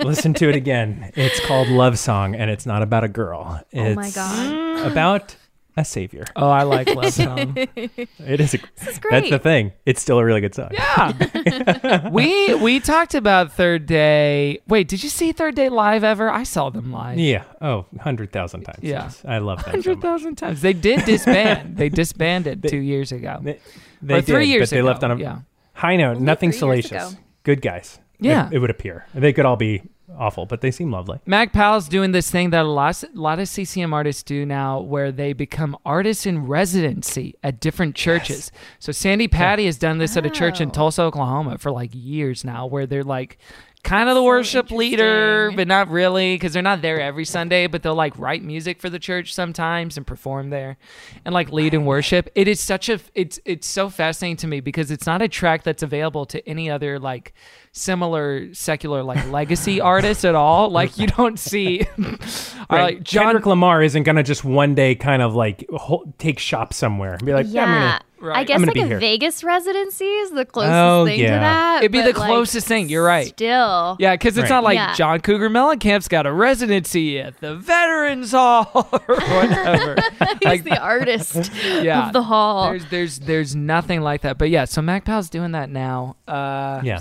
[0.04, 1.12] listen to it again.
[1.16, 3.62] It's called Love Song, and it's not about a girl.
[3.72, 4.91] It's Oh my god.
[4.91, 5.36] about
[5.80, 6.26] a savior.
[6.36, 7.54] oh, I like love song.
[7.56, 7.90] It is.
[8.20, 9.72] A, This is That's the thing.
[9.86, 10.70] It's still a really good song.
[10.72, 12.10] Yeah.
[12.12, 14.60] we we talked about Third Day.
[14.68, 16.30] Wait, did you see Third Day live ever?
[16.30, 17.18] I saw them live.
[17.18, 17.44] Yeah.
[17.62, 18.80] Oh, 100,000 times.
[18.82, 19.04] Yeah.
[19.04, 19.24] Yes.
[19.28, 19.66] I love that.
[19.66, 20.02] so Hundred much.
[20.04, 20.62] thousand times.
[20.62, 21.78] They did disband.
[21.78, 23.40] they disbanded two years ago.
[23.42, 23.60] They,
[24.02, 25.40] they Or three did, years but they left on a yeah.
[25.74, 26.20] high note.
[26.20, 27.16] Nothing salacious.
[27.44, 28.00] Good guys.
[28.20, 28.50] It- Yeah.
[28.52, 29.06] It, would appear.
[29.14, 29.84] They could all be
[30.18, 31.20] awful, but they seem lovely.
[31.26, 34.80] Mac Powell's doing this thing that a lot, a lot of CCM artists do now
[34.80, 38.51] where they become artists in residency at different churches.
[38.80, 40.72] So Sandi Patty has done this at a church in Oh.
[40.72, 43.38] Tulsa, Oklahoma for like years now where they're like
[43.82, 47.82] kind of the worship leader, but not really because they're not there every Sunday, but
[47.82, 50.78] they'll like write music for the church sometimes and perform there
[51.24, 52.30] and like lead in worship.
[52.36, 55.64] It is such a it's it's so fascinating to me because it's not a track
[55.64, 57.34] that's available to any other like
[57.72, 60.70] similar secular like legacy artists at all.
[60.70, 61.88] Like you don't see
[62.70, 66.39] or, like John Kendrick Lamar isn't gonna just one day kind of like hol- take
[66.39, 68.01] shop somewhere and be like, yeah, I'm gonna.
[68.22, 68.39] Right.
[68.39, 68.99] I guess I'm like be a here.
[68.99, 71.36] Vegas residency is the closest Oh, thing yeah.
[71.36, 71.78] to that.
[71.84, 73.28] It'd be the but, like, closest thing, you're right.
[73.28, 73.95] Still.
[73.97, 74.57] Yeah, because it's Right.
[74.57, 74.93] not like Yeah.
[74.93, 78.70] John Cougar Mellencamp's got a residency at the Veterans Hall
[79.07, 79.95] or whatever.
[80.34, 81.49] He's like, the artist
[81.82, 82.72] yeah, of the hall.
[82.72, 84.38] There's there's there's nothing like that.
[84.38, 86.17] But yeah, so Mac Powell's doing that now.
[86.28, 86.97] Uh, Yeah.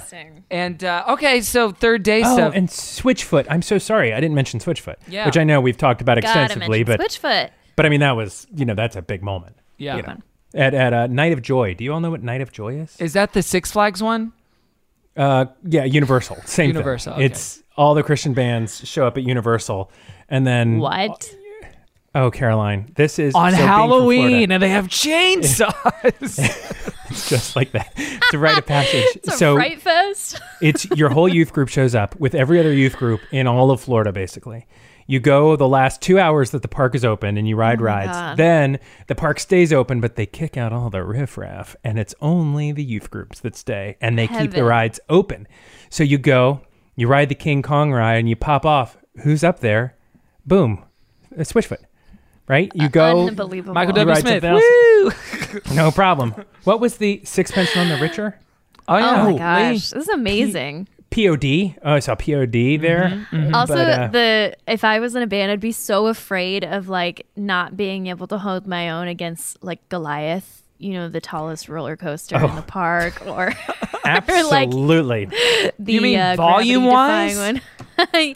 [0.58, 2.52] And uh, okay, so third day Oh, stuff.
[2.54, 3.46] and Switchfoot.
[3.50, 4.12] I'm so sorry.
[4.12, 5.26] I didn't mention Switchfoot, Yeah.
[5.26, 7.50] which I know we've talked about Gotta extensively, mention but Switchfoot.
[7.76, 9.56] but I mean that was you know that's a big moment.
[9.76, 9.96] yeah.
[9.96, 10.16] You know.
[10.54, 11.74] At at uh, Night of Joy.
[11.74, 12.96] Do you all know what Night of Joy is?
[13.00, 14.32] Is that the Six Flags one?
[15.16, 16.36] Uh, yeah, Universal.
[16.46, 17.24] Same Universal, Thing.
[17.24, 17.32] okay.
[17.32, 19.90] It's all the Christian bands show up at Universal,
[20.28, 21.30] and then What?
[22.18, 26.02] Oh, Caroline, this is On so Halloween, Florida, and they have chainsaws.
[27.10, 27.92] it's just like that.
[27.96, 29.04] It's a rite of passage.
[29.14, 30.40] It's a so fright fest.
[30.60, 33.80] it's your whole youth group shows up with every other youth group in all of
[33.80, 34.66] Florida, basically.
[35.06, 37.80] You go the last two hours that the park is open and you oh ride
[37.80, 38.10] rides.
[38.10, 38.36] God.
[38.36, 42.72] Then the park stays open, but they kick out all the riffraff, and it's only
[42.72, 45.46] the youth groups that stay, and they keep the rides open.
[45.88, 46.62] So you go,
[46.96, 48.96] you ride the King Kong ride, and you pop off.
[49.22, 49.94] Who's up there?
[50.44, 50.84] Boom,
[51.36, 51.84] a Switchfoot.
[52.48, 52.72] Right?
[52.74, 53.28] You go.
[53.28, 53.74] Unbelievable.
[53.74, 54.14] Michael You W.
[54.14, 55.62] ride Smith.
[55.68, 55.74] Woo!
[55.74, 56.34] No problem.
[56.64, 58.38] What was the Sixpence None the Richer?
[58.88, 59.22] Oh yeah.
[59.22, 59.72] Oh my gosh, Lee.
[59.74, 60.88] this is amazing.
[61.10, 61.76] POD.
[61.82, 63.26] Oh, I saw POD there.
[63.54, 66.88] Also, But, uh, the if I was in a band, I'd be so afraid of
[66.88, 70.57] like not being able to hold my own against like Goliath.
[70.78, 72.54] You know, the tallest roller coaster in Oh.
[72.54, 73.52] the park, or
[74.04, 75.24] Absolutely.
[75.78, 77.36] the You mean uh, volume-wise?
[77.36, 77.60] one.
[78.14, 78.34] yeah,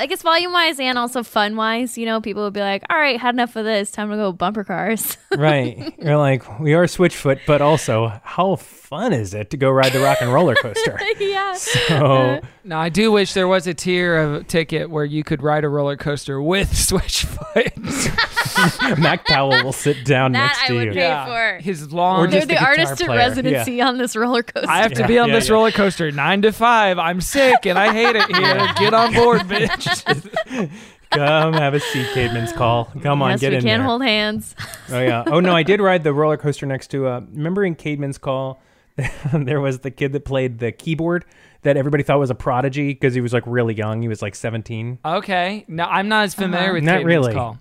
[0.00, 1.98] I guess volume wise and also fun wise.
[1.98, 3.90] You know, people would be like, "All right, had enough of this.
[3.90, 5.92] Time to go bumper cars." right.
[6.02, 10.00] You're like, we are Switchfoot, but also, how fun is it to go ride the
[10.00, 10.98] rock and roller coaster?
[11.20, 11.52] yeah.
[11.54, 15.64] So, Now I do wish there was a tier of ticket where you could ride
[15.64, 18.14] a roller coaster with Switchfoot.
[18.98, 20.92] Mac Powell will sit down That next I to would you.
[20.92, 21.62] pay for.
[21.62, 22.20] His long.
[22.20, 24.68] Or They're just the, the artist in player, residency on this roller coaster.
[24.70, 25.54] I have to Yeah, be on yeah, this yeah.
[25.54, 26.98] roller coaster nine to five.
[26.98, 28.68] I'm sick and I hate it here.
[28.78, 30.70] Get on board, bitch.
[31.10, 32.84] Come have a seat, Caedmon's Call.
[33.02, 33.86] Come on, yes, get we in can there.
[33.88, 34.54] hold hands.
[34.90, 35.22] Oh yeah.
[35.26, 37.06] Oh no, I did ride the roller coaster next to.
[37.06, 38.60] Uh, remember in Caedmon's Call,
[39.32, 41.24] there was the kid that played the keyboard
[41.62, 44.02] that everybody thought was a prodigy because he was like really young.
[44.02, 44.98] He was like seventeen.
[45.02, 45.64] Okay.
[45.66, 47.32] No, I'm not as familiar with Not Caedmon's really.
[47.32, 47.56] Call.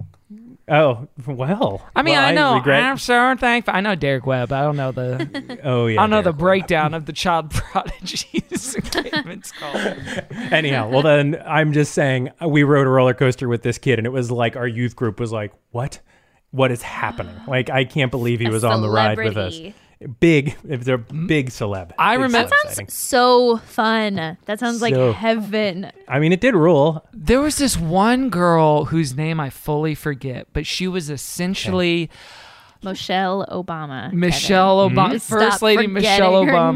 [0.70, 1.82] Oh well.
[1.96, 2.56] I mean, Well, I know.
[2.56, 3.74] regret- I'm so thankful.
[3.74, 4.52] I know Derek Webb.
[4.52, 5.60] I don't know the.
[5.64, 6.00] oh yeah.
[6.00, 6.38] I don't know the Derek.
[6.38, 8.76] breakdown of the child prodigies.
[8.76, 9.76] in Caedmon's Call.
[10.52, 13.98] Anyhow, well then I'm just saying uh, we rode a roller coaster with this kid
[13.98, 16.00] and it was like our youth group was like, "What?
[16.52, 19.58] What is happening?" Like I can't believe he A was on the ride with us.
[20.00, 20.18] Celebrity.
[20.20, 21.92] Big, if they're big celeb.
[21.98, 22.88] I Big remember- celeb That sighting.
[22.90, 24.38] sounds so fun.
[24.46, 25.92] That sounds like So- heaven.
[26.08, 27.06] I mean, it did rule.
[27.14, 32.10] There was this one girl whose name I fully forget, but she was essentially
[32.84, 34.14] Michelle Obama.
[34.14, 34.98] Michelle Mm-hmm.
[35.00, 36.74] Obama, Just First stop Lady Michelle her Obama.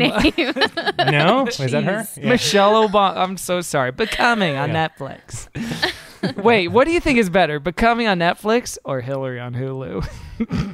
[0.97, 1.11] name.
[1.11, 1.97] No, was that her?
[1.99, 2.23] Jeez.
[2.23, 3.17] Michelle Obama.
[3.17, 3.91] I'm so sorry.
[3.91, 4.87] Becoming on Yeah.
[4.87, 5.47] Netflix.
[6.37, 10.07] Wait, what do you think is better, Becoming on Netflix or Hillary on Hulu?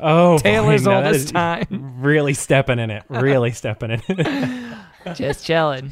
[0.01, 1.95] Oh, Taylor's boy, now that oldest time.
[1.99, 3.03] Really stepping in it.
[3.09, 4.77] Really stepping in it.
[5.15, 5.91] just chilling.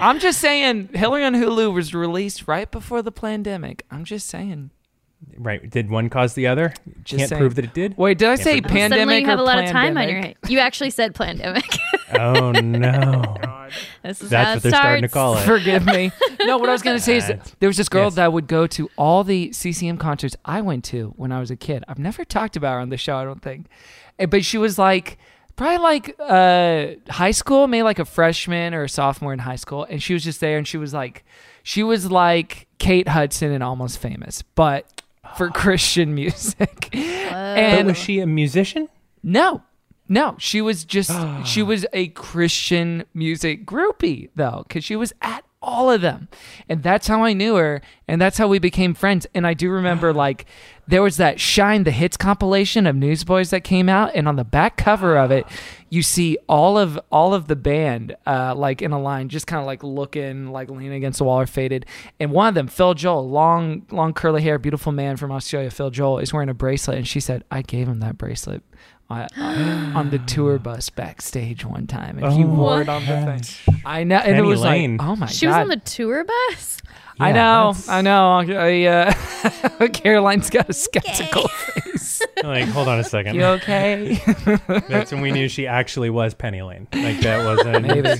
[0.00, 3.86] I'm just saying, Hillary on Hulu was released right before the pandemic.
[3.88, 4.70] I'm just saying.
[5.36, 5.70] Right?
[5.70, 6.74] Did one cause the other?
[7.04, 7.38] Just Can't saying.
[7.40, 7.96] prove that it did.
[7.96, 10.18] Wait, did I Can't say pandemic Suddenly you have a lot of time on your
[10.18, 10.24] plandemic?
[10.24, 10.50] hands.
[10.50, 11.64] You actually said pandemic.
[12.12, 13.36] Oh no!
[14.02, 15.42] this is That's how what they're starting to call it.
[15.44, 16.10] Forgive me.
[16.44, 18.16] No, what I was going to say is That's- there was this girl Yes.
[18.16, 21.56] that would go to all the CCM concerts I went to when I was a
[21.56, 21.84] kid.
[21.88, 23.66] I've never talked about her on the show, I don't think.
[24.18, 25.16] Eh, But she was like,
[25.56, 29.84] probably like uh, high school, maybe like a freshman or a sophomore in high school.
[29.88, 31.24] And she was just there and she was like,
[31.62, 35.00] she was like Kate Hudson and Almost Famous, but
[35.38, 36.90] for Christian music.
[36.92, 38.90] But and was she a musician?
[39.22, 39.62] no,
[40.08, 41.10] no, she was just
[41.46, 46.28] she was a Christian music groupie though, because she was at all of them,
[46.68, 49.26] and that's how I knew her, and that's how we became friends.
[49.34, 50.44] And I do remember like
[50.86, 54.44] there was that Shine the Hits compilation of Newsboys that came out, and on the
[54.44, 55.46] back cover of it,
[55.88, 59.60] you see all of all of the band uh, like in a line, just kind
[59.60, 61.86] of like looking like leaning against the wall or faded.
[62.20, 65.90] And one of them, Phil Joel, long long curly hair, beautiful man from Australia, Phil
[65.90, 68.62] Joel, is wearing a bracelet, and she said, "I gave him that bracelet."
[69.10, 73.04] I, I- on the tour bus backstage one time, and he Oh, wore it on
[73.06, 73.80] the thing.
[73.84, 74.96] I know, and it was Lane.
[74.96, 75.52] like, oh my She god!
[75.52, 76.78] She was on the tour bus.
[77.20, 78.38] I know, that's- I know.
[78.40, 82.20] I, uh, Caroline's got a skeptical face.
[82.42, 83.36] Like, hold on a second.
[83.36, 84.20] You okay?
[84.88, 86.88] That's when we knew she actually was Penny Lane.
[86.92, 88.10] Like that wasn't Maybe.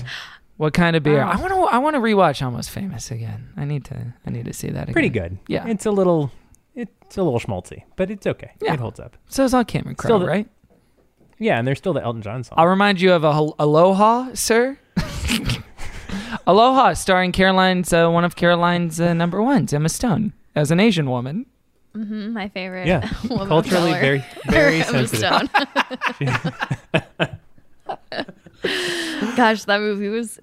[0.57, 1.21] What kind of beer?
[1.21, 1.27] Oh.
[1.27, 1.59] I want to.
[1.63, 3.49] I want to rewatch Almost Famous again.
[3.57, 4.13] I need to.
[4.25, 4.93] I need to see that again.
[4.93, 5.37] pretty good.
[5.49, 5.67] Yeah.
[5.67, 6.31] it's a little,
[6.73, 8.51] it's a little schmaltzy, but it's okay.
[8.61, 8.75] Yeah.
[8.75, 9.17] It holds up.
[9.27, 10.47] So it's on Cameron Crowe, right?
[11.37, 12.55] Yeah, and there's still the Elton John song.
[12.57, 14.77] I'll remind you of a hel- Aloha, sir.
[16.47, 21.09] Aloha, starring Caroline's uh, one of Caroline's uh, number ones, Emma Stone, as an Asian
[21.09, 21.45] woman.
[21.93, 22.87] hmm my favorite.
[22.87, 23.99] Yeah, woman of culturally color.
[24.01, 25.49] very, very Emma sensitive.
[25.49, 25.49] Stone.
[29.35, 30.39] Gosh, that movie was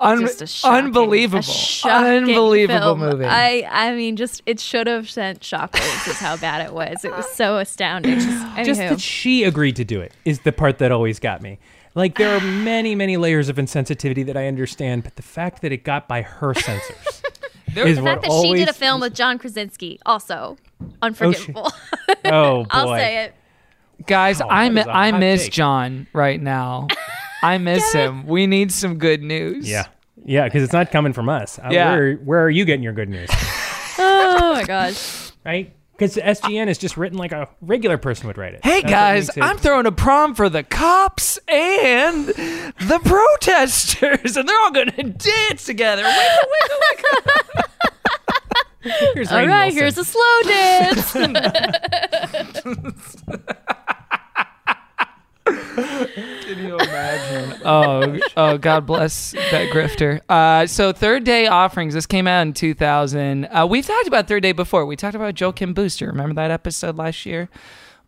[0.00, 1.44] Un- just a shocking, unbelievable,
[1.84, 3.00] a unbelievable film.
[3.00, 3.24] movie.
[3.26, 6.08] I, I mean, just it should have sent shockwaves.
[6.08, 7.04] is how bad it was.
[7.04, 8.18] It was so astounding.
[8.18, 11.58] Just, Just that she agreed to do it is the part that always got me.
[11.94, 15.72] Like there are many, many layers of insensitivity that I understand, but the fact that
[15.72, 17.22] it got by her censors
[17.76, 18.58] is the fact that always.
[18.58, 21.70] she did a film with John Krasinski, also oh, unforgivable.
[22.24, 22.66] Oh boy!
[22.70, 23.34] I'll say it.
[24.06, 25.52] Guys, Wow, I mi- is a I hot miss take.
[25.52, 26.88] John right now.
[27.42, 28.26] I miss him.
[28.26, 29.68] We need some good news.
[29.68, 29.86] Yeah,
[30.24, 31.58] yeah, because it's not coming from us.
[31.58, 31.90] Uh, Yeah.
[31.92, 33.28] Where, where are you getting your good news?
[34.02, 35.32] Oh my gosh.
[35.44, 35.74] right?
[35.92, 38.60] Because SGN is just written like a regular person would write it.
[38.64, 43.00] Hey That's what guys, makes it- I'm throwing a prom for the cops and the
[43.04, 46.02] protesters, and they're all going to dance together.
[46.02, 46.78] Wiggle, wiggle,
[48.82, 49.02] wiggle.
[49.14, 49.78] Here's All Rainn right, Wilson.
[49.78, 51.14] here's a slow dance.
[55.54, 57.60] Can you imagine?
[57.64, 60.20] oh, oh, God bless that grifter.
[60.28, 61.94] Uh, so third day offerings.
[61.94, 63.46] This came out in 2000.
[63.46, 64.86] Uh, we've talked about third day before.
[64.86, 66.06] We talked about Joel Kim Booster.
[66.06, 67.48] Remember that episode last year?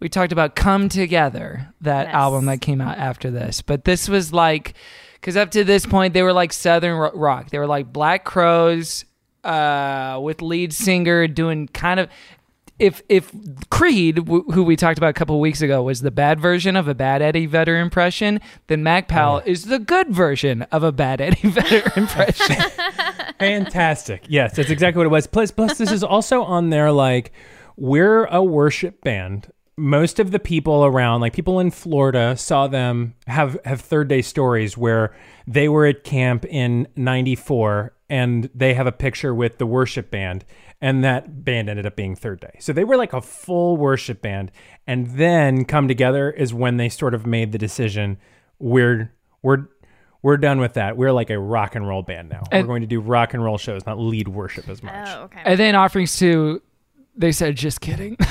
[0.00, 2.14] We talked about Come Together, that Yes.
[2.14, 3.62] album that came out after this.
[3.62, 4.74] But this was like,
[5.14, 7.50] because up to this point they were like Southern rock.
[7.50, 9.04] They were like Black Crowes
[9.44, 12.08] uh, with lead singer doing kind of
[12.82, 13.32] if if
[13.70, 16.88] Creed, w- who we talked about a couple weeks ago, was the bad version of
[16.88, 20.90] a bad Eddie Vedder impression, then Mac Powell oh, is the good version of a
[20.90, 22.56] bad Eddie Vedder impression.
[23.38, 24.24] Fantastic.
[24.28, 25.28] Yes, that's exactly what it was.
[25.28, 26.90] Plus, plus, this is also on there.
[26.90, 27.32] Like,
[27.76, 29.52] we're a worship band.
[29.76, 34.22] Most of the people around, like people in Florida, saw them have have third day
[34.22, 35.14] stories where
[35.46, 40.44] they were at camp in '94 and they have a picture with the worship band,
[40.82, 42.56] and that band ended up being third day.
[42.60, 44.52] So they were like a full worship band,
[44.86, 48.18] and then come together is when they sort of made the decision.
[48.58, 49.10] We're
[49.42, 49.68] we're
[50.22, 50.96] we're done with that.
[50.96, 52.42] We're like a rock and roll band now.
[52.52, 55.08] And- We're going to do rock and roll shows, not lead worship as much.
[55.08, 55.40] Oh, okay.
[55.44, 56.62] and then offerings to,
[57.14, 58.16] they said, just kidding.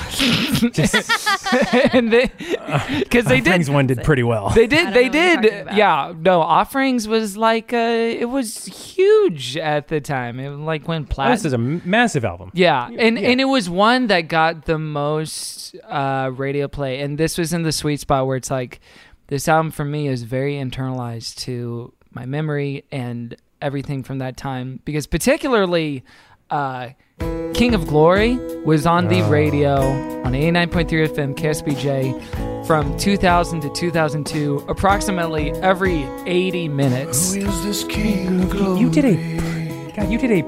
[1.94, 2.32] and they,
[3.00, 3.52] because they did.
[3.52, 4.50] Things one did pretty well.
[4.50, 4.94] They did.
[4.94, 5.78] They know what you're talking did.
[5.78, 6.14] Yeah.
[6.18, 10.40] No, offerings was like uh, it was huge at the time.
[10.40, 11.36] It like went Oh, platinum.
[11.36, 12.52] this is a massive album.
[12.54, 13.30] Yeah, and yeah.
[13.30, 17.64] and it was one that got the most uh, radio play, and this was in
[17.64, 18.80] the sweet spot where it's like
[19.28, 24.80] this album for me is very internalized to my memory and everything from that time
[24.86, 26.04] because particularly
[26.50, 26.90] uh,
[27.54, 29.76] King of Glory was on the radio
[30.24, 37.36] on 89.3 FM KSBJ from 2000 to 2002 approximately every 80 minutes.
[37.36, 40.44] You did a, God, you did a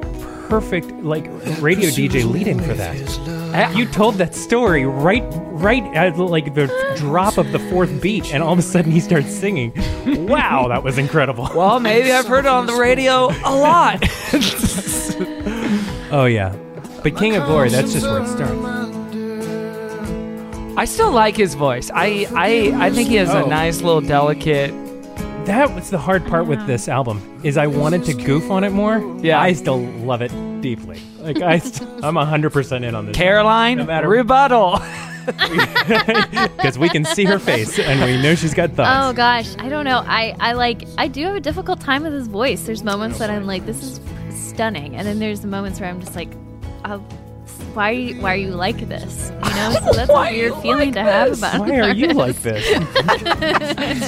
[0.48, 1.26] perfect like
[1.62, 3.76] radio DJ lead-in for that.
[3.76, 6.68] You told that story right, right at like the
[6.98, 9.74] drop of the fourth beat, and all of a sudden he starts singing.
[10.28, 11.50] Wow, that was incredible.
[11.56, 14.04] Well, maybe I've heard it on the radio a lot.
[16.16, 16.56] Oh yeah.
[17.04, 18.54] But King of Glory, that's just where it starts.
[20.76, 21.92] I still like his voice.
[21.94, 23.48] I I I think he has a Oh.
[23.48, 24.72] nice little delicate.
[25.46, 28.72] That was the hard part with this album is I wanted to goof on it
[28.72, 29.00] more.
[29.22, 29.40] Yeah.
[29.42, 30.32] I still love it
[30.62, 31.00] deeply.
[31.20, 33.16] Like I, st- I'm hundred percent in on this.
[33.16, 34.80] Caroline, No matter- rebuttal.
[35.26, 38.90] because we can see her face and we know she's got thoughts.
[39.10, 40.02] Oh gosh, I don't know.
[40.06, 42.64] I I like I do have a difficult time with his voice.
[42.64, 44.00] There's moments that I'm like, this is
[44.50, 46.30] stunning, and then there's the moments where I'm just like,
[46.86, 47.23] oh,
[47.74, 49.32] why are you, why are you like this?
[49.32, 51.40] You know, so that's a Why are weird feeling like to have this?
[51.40, 51.60] about.
[51.60, 52.64] Why are you like this?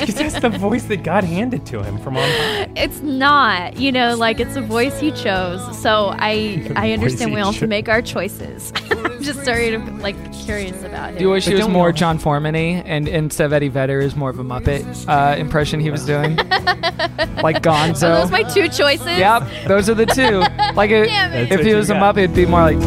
[0.05, 2.69] Because that's the voice that God handed to him from on high.
[2.75, 5.61] It's not, you know, like it's a voice he chose.
[5.81, 8.71] So I I understand we all have to make our choices.
[8.91, 11.17] I'm just sort of like curious about him.
[11.17, 11.93] Do you wish But he was more know.
[11.97, 15.89] John Foreman and instead of Eddie Vedder is more of a Muppet uh, impression he
[15.91, 16.35] was doing?
[16.35, 18.09] like Gonzo.
[18.09, 19.05] Are those are my two choices?
[19.05, 20.39] Yep, those are the two.
[20.75, 22.15] Like if, if he was a got.
[22.15, 22.77] Muppet, it'd be more like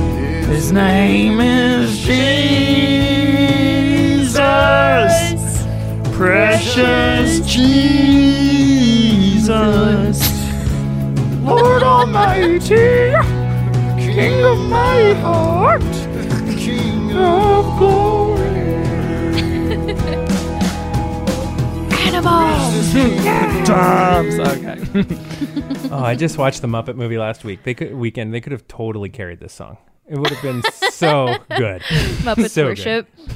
[0.48, 2.32] His name is Jesus,
[6.16, 8.08] precious Jesus,
[11.42, 13.14] Lord Almighty,
[13.98, 15.82] King of my heart,
[16.56, 18.48] King of glory.
[22.06, 22.92] Animals.
[23.68, 24.38] Times.
[24.38, 24.78] Okay.
[25.90, 27.62] Oh, I just watched the Muppet movie last week.
[27.62, 28.34] They could weekend.
[28.34, 29.78] They could have totally carried this song.
[30.10, 31.82] It would have been so good.
[32.22, 32.68] Muppets So good.
[32.70, 33.08] worship.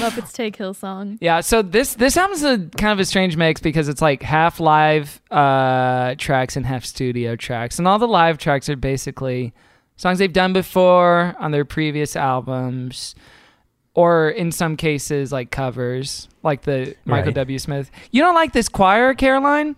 [0.00, 1.18] Muppets take Hillsong.
[1.20, 4.58] Yeah, so this this album's a kind of a strange mix because it's like half
[4.60, 9.52] live uh, tracks and half studio tracks, and all the live tracks are basically
[9.96, 13.14] songs they've done before on their previous albums,
[13.94, 17.34] or in some cases like covers, like the Michael Right.
[17.34, 17.58] W.
[17.58, 17.90] Smith.
[18.10, 19.76] You don't like this choir, Caroline?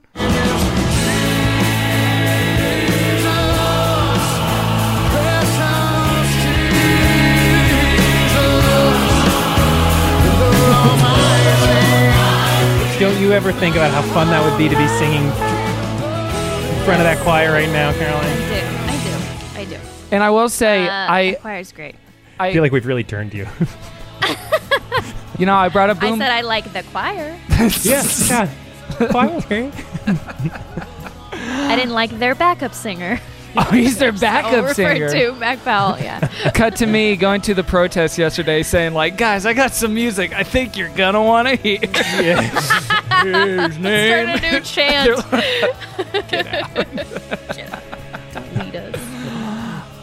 [13.00, 17.00] Don't you ever think about how fun that would be to be singing in front
[17.00, 18.24] of that choir right now, Caroline?
[18.24, 19.04] I Caroline?
[19.54, 19.60] do.
[19.60, 19.76] I do.
[19.76, 19.88] I do.
[20.12, 21.96] And I will say, Uh, I, the choir's great.
[22.38, 23.46] I feel like we've really turned you.
[25.38, 26.14] you know, I brought up Boom.
[26.14, 27.36] I said I like the choir.
[27.82, 28.48] yeah, yeah.
[29.10, 29.72] Choir's great.
[30.06, 33.20] I didn't like their backup singer.
[33.56, 35.08] Oh, he's their backup refer singer.
[35.10, 35.98] to Mac Powell.
[35.98, 36.20] Yeah.
[36.54, 40.32] cut to me going to the protest yesterday saying like guys i got some music
[40.32, 41.94] i think you're gonna want to hear his
[43.14, 45.30] Start a new chant.
[46.28, 46.86] Get out.
[48.32, 49.00] Don't lead us.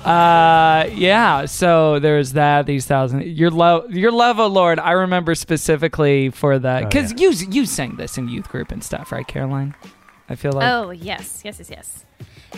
[0.05, 5.35] uh yeah so there's that these thousand your love your love oh lord i remember
[5.35, 9.27] specifically for that Oh, because you you sang this in youth group and stuff right
[9.27, 9.75] caroline
[10.27, 12.05] i feel like Oh yes, yes, yes, yes.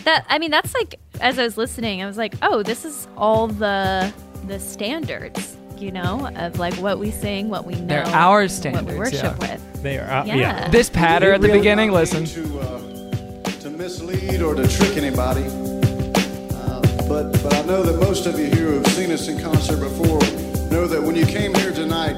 [0.02, 3.06] That I mean, that's like as I was listening, I was like, oh, this is
[3.16, 4.12] all the
[4.46, 8.84] the standards, you know, of like what we sing, what we know, They're our what
[8.84, 9.36] we worship yeah.
[9.38, 9.82] with.
[9.82, 10.10] They are.
[10.10, 10.34] Uh, Yeah.
[10.36, 10.68] yeah.
[10.68, 15.44] this patter at the beginning listen To, uh, to mislead or to trick anybody.
[15.44, 19.40] Uh, but, but I know that most of you here who have seen us in
[19.40, 20.20] concert before
[20.70, 22.16] know that when you came here tonight,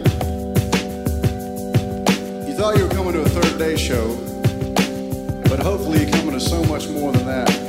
[2.48, 4.14] you thought you were coming to a third day show,
[5.48, 7.65] but hopefully you're coming to so much more than that.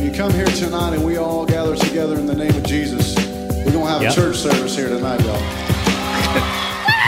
[0.00, 3.14] When you come here tonight and we all gather together in the name of Jesus,
[3.18, 4.12] we're going to have Yep.
[4.12, 5.36] a church service here tonight, y'all.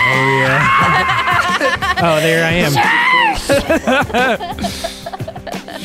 [0.05, 1.97] Oh yeah.
[2.03, 2.73] oh, there I am.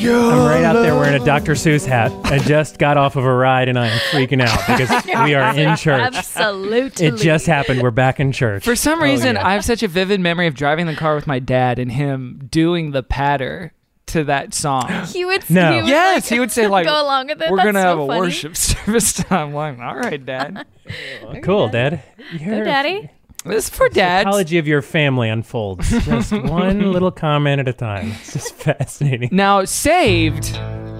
[0.00, 1.52] I'm right out there wearing a Dr.
[1.52, 2.12] Seuss hat.
[2.24, 5.56] I just got off of a ride and I am freaking out because we are
[5.58, 6.14] in church.
[6.14, 7.06] Absolutely.
[7.06, 7.80] It just happened.
[7.80, 8.64] We're back in church.
[8.64, 9.46] For some Oh, reason, yeah.
[9.48, 12.48] I have such a vivid memory of driving the car with my dad and him
[12.50, 13.72] doing the patter
[14.08, 14.88] to that song.
[15.08, 15.48] He would.
[15.48, 15.72] No.
[15.72, 17.50] He would yes, like, he would say like, go along with it.
[17.50, 20.66] "We're That's gonna so have a worship service." I'm like, "All right, Dad.
[21.42, 22.02] cool, Dad.
[22.38, 23.10] Go, Daddy.
[23.44, 27.72] this is for Dad." psychology of your family unfolds just one little comment at a
[27.72, 28.12] time.
[28.12, 29.30] It's just fascinating.
[29.32, 30.54] Now, saved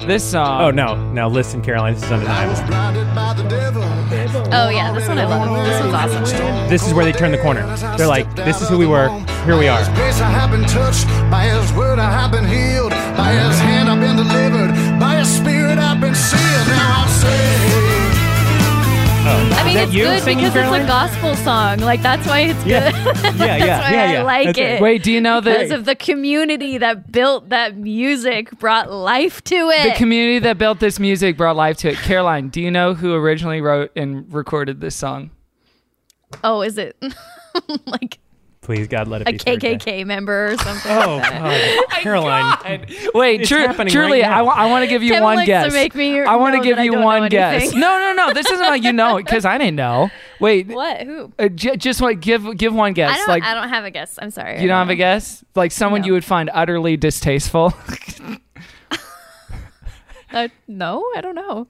[0.06, 0.62] this song.
[0.62, 1.12] Oh no!
[1.12, 1.94] Now listen, Caroline.
[1.94, 2.66] This is undeniable.
[2.66, 3.82] Blinded by the devil.
[4.52, 5.66] Oh yeah, this one I love.
[5.66, 6.68] This one's awesome.
[6.68, 7.66] This is where they turn the corner.
[7.96, 9.08] They're like, "This is who we were.
[9.44, 9.78] Here we are."
[13.18, 14.30] By His I have been touched.
[14.30, 14.78] By His word I have been healed.
[14.78, 15.00] By His hand I've been delivered.
[15.00, 16.66] By His Spirit I've been sealed.
[16.68, 17.84] Now I'm saved.
[19.30, 19.56] Oh.
[19.58, 20.80] I mean, it's you good because Caroline?
[20.80, 21.78] it's a gospel song.
[21.80, 22.90] Like that's why it's Yeah.
[22.90, 22.94] good.
[22.94, 24.20] Yeah, that's yeah, why yeah, yeah.
[24.20, 24.68] I like That's right.
[24.70, 24.80] it.
[24.82, 29.42] Wait, do you know that because of the community that built that music brought life
[29.44, 29.92] to it.
[29.92, 31.96] the community that built this music brought life to it?
[31.96, 35.30] Caroline, do you know who originally wrote and recorded this song?
[36.44, 36.96] oh, is it
[37.86, 38.18] like
[38.68, 39.76] Please, God, let it A be Thursday.
[39.78, 40.92] KKK member or something.
[40.92, 41.86] Oh, like that.
[41.90, 42.00] God.
[42.02, 42.86] Caroline.
[43.14, 45.50] Wait, It's tru- happening truly, right I want to give you Kevin one likes to
[45.52, 45.72] guess.
[45.72, 47.62] make me I want to give you one guess.
[47.62, 47.80] anything.
[47.80, 48.34] No, no, no.
[48.34, 50.10] This isn't like you know because I didn't know.
[50.38, 51.00] Wait, What?
[51.00, 51.32] Who?
[51.38, 53.14] uh, j- just like give give one guess.
[53.14, 53.28] I don't.
[53.28, 54.18] like I don't have a guess.
[54.20, 54.58] I'm sorry.
[54.58, 54.92] I you don't have know.
[54.92, 55.42] a guess.
[55.54, 56.08] Like someone No.
[56.08, 57.72] you would find utterly distasteful.
[60.30, 61.66] Uh, no, I don't know.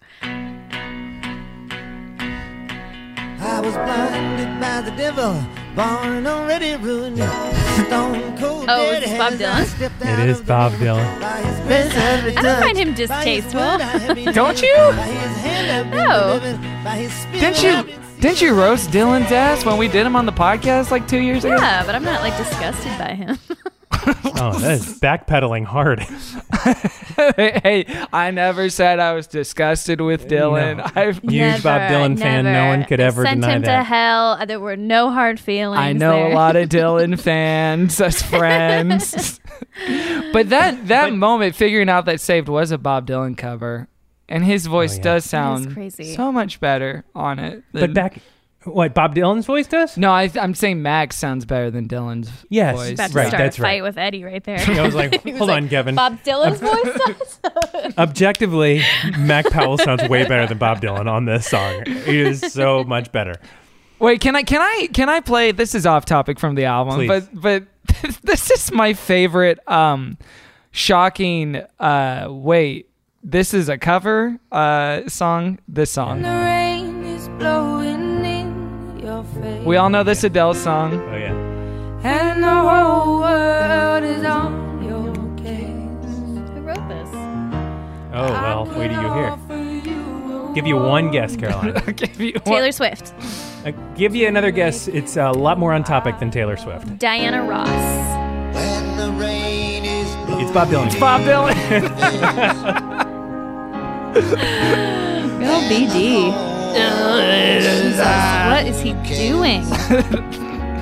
[3.40, 5.32] I was blinded by the devil,
[5.74, 7.18] born already ruined.
[7.18, 9.64] Stone cold Oh, dead it's Bob Dylan?
[9.66, 11.20] stepped It out is of Bob Dylan.
[11.20, 13.60] by his grace I I don't find him distasteful.
[14.32, 14.74] Don't you?
[14.76, 16.38] By his hand No.
[16.40, 17.94] delivered, by his spirit Didn't you?
[18.20, 21.44] Didn't you roast Dylan's ass when we did him on the podcast like two years
[21.44, 21.56] ago?
[21.56, 23.38] Yeah, but I'm not like disgusted by him.
[24.40, 26.00] Oh, that is backpedaling hard.
[27.36, 30.76] hey, I never said I was disgusted with Dylan.
[30.76, 30.84] No.
[30.94, 32.44] I've, Huge Bob Never, Dylan fan.
[32.44, 34.46] No one could ever sent deny him to hell.
[34.46, 35.80] There were no hard feelings.
[35.80, 36.30] I know there.
[36.30, 39.40] a lot of Dylan fans as friends.
[40.32, 43.88] but that that moment figuring out that saved was a Bob Dylan cover.
[44.28, 45.02] And his oh, voice yeah.
[45.02, 46.14] does sound crazy.
[46.14, 47.64] so much better on it.
[47.72, 48.20] But back,
[48.74, 49.96] what Bob Dylan's voice does?
[49.96, 52.76] No, I, I'm saying Mac's sounds better than Dylan's Yes.
[52.76, 52.92] voice.
[52.92, 53.82] About to Right, start that's a fight right.
[53.82, 54.58] with Eddie right there.
[54.66, 55.94] I was like, He was hold like, on, Kevin.
[55.94, 57.98] Bob Dylan's voice does.
[57.98, 58.82] Objectively,
[59.18, 61.84] Mac Powell sounds way better than Bob Dylan on this song.
[61.86, 63.34] He is so much better.
[63.98, 65.50] Wait, can I can I can I play?
[65.52, 67.08] This is off topic from the album, Please.
[67.08, 70.16] but but this is my favorite um
[70.70, 72.88] shocking uh wait,
[73.24, 76.22] this is a cover uh song, this song.
[76.22, 77.77] The rain is blowing in your face.
[79.68, 80.94] We all know this Adele song.
[80.94, 81.34] Oh yeah.
[82.02, 86.08] And the whole world is on your case.
[86.54, 87.08] Who wrote this?
[88.14, 90.54] Oh well, wait till you hear.
[90.54, 91.74] Give you one guess, Caroline.
[91.96, 92.44] Give you one.
[92.44, 93.12] Taylor Swift.
[93.66, 94.88] Uh, give you another guess.
[94.88, 96.98] It's a lot more on topic than Taylor Swift.
[96.98, 97.68] Diana Ross.
[98.54, 100.86] When the rain is blowing It's Bob Dylan.
[100.86, 101.54] It's Bob Dylan.
[105.40, 106.57] Go BD.
[106.74, 109.62] Jesus, what is he doing?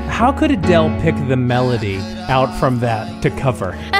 [0.08, 1.98] How could Adele pick the melody
[2.28, 3.72] out from that to cover?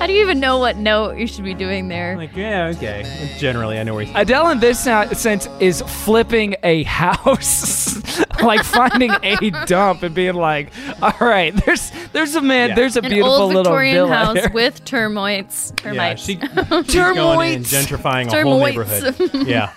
[0.00, 2.16] How do you even know what note you should be doing there?
[2.16, 3.04] Like, yeah, okay.
[3.38, 4.16] Generally, I know where he's.
[4.16, 7.96] Adele in this sense is flipping a house,
[8.42, 10.72] like finding a dump and being like,
[11.02, 12.74] "All right, there's there's a man, Yeah.
[12.76, 15.72] there's a An beautiful old little Victorian villa house here." with termites.
[15.84, 16.24] Yeah, Termites.
[16.24, 17.70] she, she's going in, Termites.
[17.72, 19.46] gentrifying a whole neighborhood.
[19.46, 19.72] Yeah.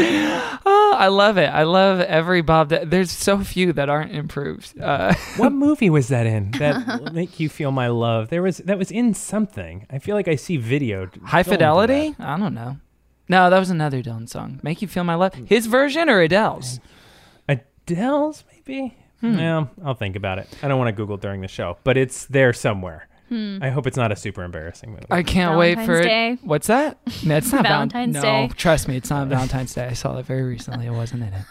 [0.62, 1.46] Oh, I love it.
[1.46, 2.68] I love every Bob.
[2.68, 4.78] Dy- There's so few that aren't improved.
[4.78, 6.50] Uh, What movie was that in?
[6.52, 8.28] That make you feel my love.
[8.28, 9.86] There was that was in something.
[9.90, 11.08] I feel like I see video.
[11.24, 12.14] High Fidelity?
[12.18, 12.76] I don't know.
[13.28, 14.60] No, that was another Dylan song.
[14.62, 15.34] Make you feel my love.
[15.34, 16.78] His version or Adele's?
[17.48, 18.96] Adele's maybe.
[19.22, 20.48] Yeah, I'll think about it.
[20.62, 23.06] I don't want to Google during the show, but it's there somewhere.
[23.32, 25.04] I hope it's not a super embarrassing movie.
[25.10, 26.08] I can't wait for Valentine's it.
[26.08, 26.38] Day.
[26.42, 26.98] What's that?
[27.24, 28.06] No, it's not Val- Day.
[28.06, 29.86] no, trust me, it's not Valentine's Day.
[29.86, 30.86] I saw it very recently.
[30.86, 31.44] It wasn't in it.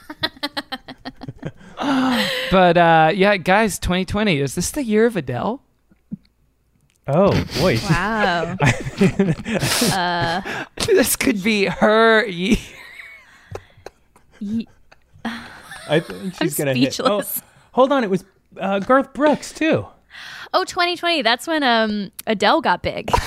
[2.51, 5.61] but uh, yeah, guys, 2020 is this the year of Adele?
[7.07, 7.77] oh boy.
[7.89, 8.56] Wow.
[10.85, 12.57] This could be her year.
[14.39, 14.68] Ye-
[15.26, 16.99] I think she's I'm gonna hit.
[16.99, 17.41] Oh, speechless.
[17.72, 18.23] hold on, it was
[18.60, 19.85] uh, Garth Brooks too.
[20.53, 21.21] Oh, 2020.
[21.21, 23.11] That's when um Adele got big.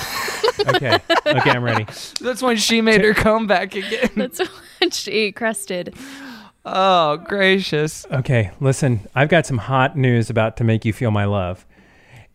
[0.67, 1.85] Okay, okay, I'm ready.
[2.21, 4.09] That's when she made her comeback again.
[4.15, 4.39] That's
[4.79, 5.95] when she crested.
[6.65, 8.05] Oh, gracious.
[8.11, 11.65] Okay, listen, I've got some hot news about to make you feel my love.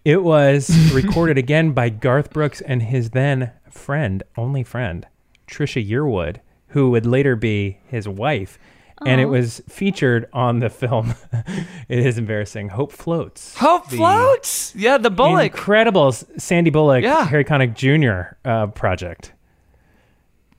[0.04, 5.06] It was recorded again by Garth Brooks and his then friend, only friend,
[5.46, 6.38] Trisha Yearwood,
[6.68, 8.58] who would later be his wife.
[9.06, 11.14] And it was featured on the film.
[11.88, 12.68] it is embarrassing.
[12.70, 13.54] Hope floats.
[13.56, 14.74] Hope The floats.
[14.74, 15.52] Yeah, the Bullock.
[15.52, 17.24] Incredible Sandy Bullock, Yeah.
[17.26, 18.36] Harry Connick Jr.
[18.48, 19.32] Uh, project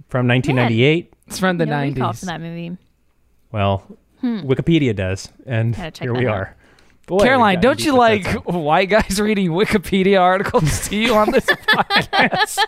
[0.08, 1.14] from 1998.
[1.28, 2.20] It's from the no recall 90s.
[2.20, 2.78] from that movie.
[3.52, 3.84] Well,
[4.24, 6.34] Wikipedia does, and here we out.
[6.34, 6.56] are.
[7.08, 8.44] Boy, Caroline, don't you like song.
[8.64, 12.60] white guys reading Wikipedia articles to you on this podcast?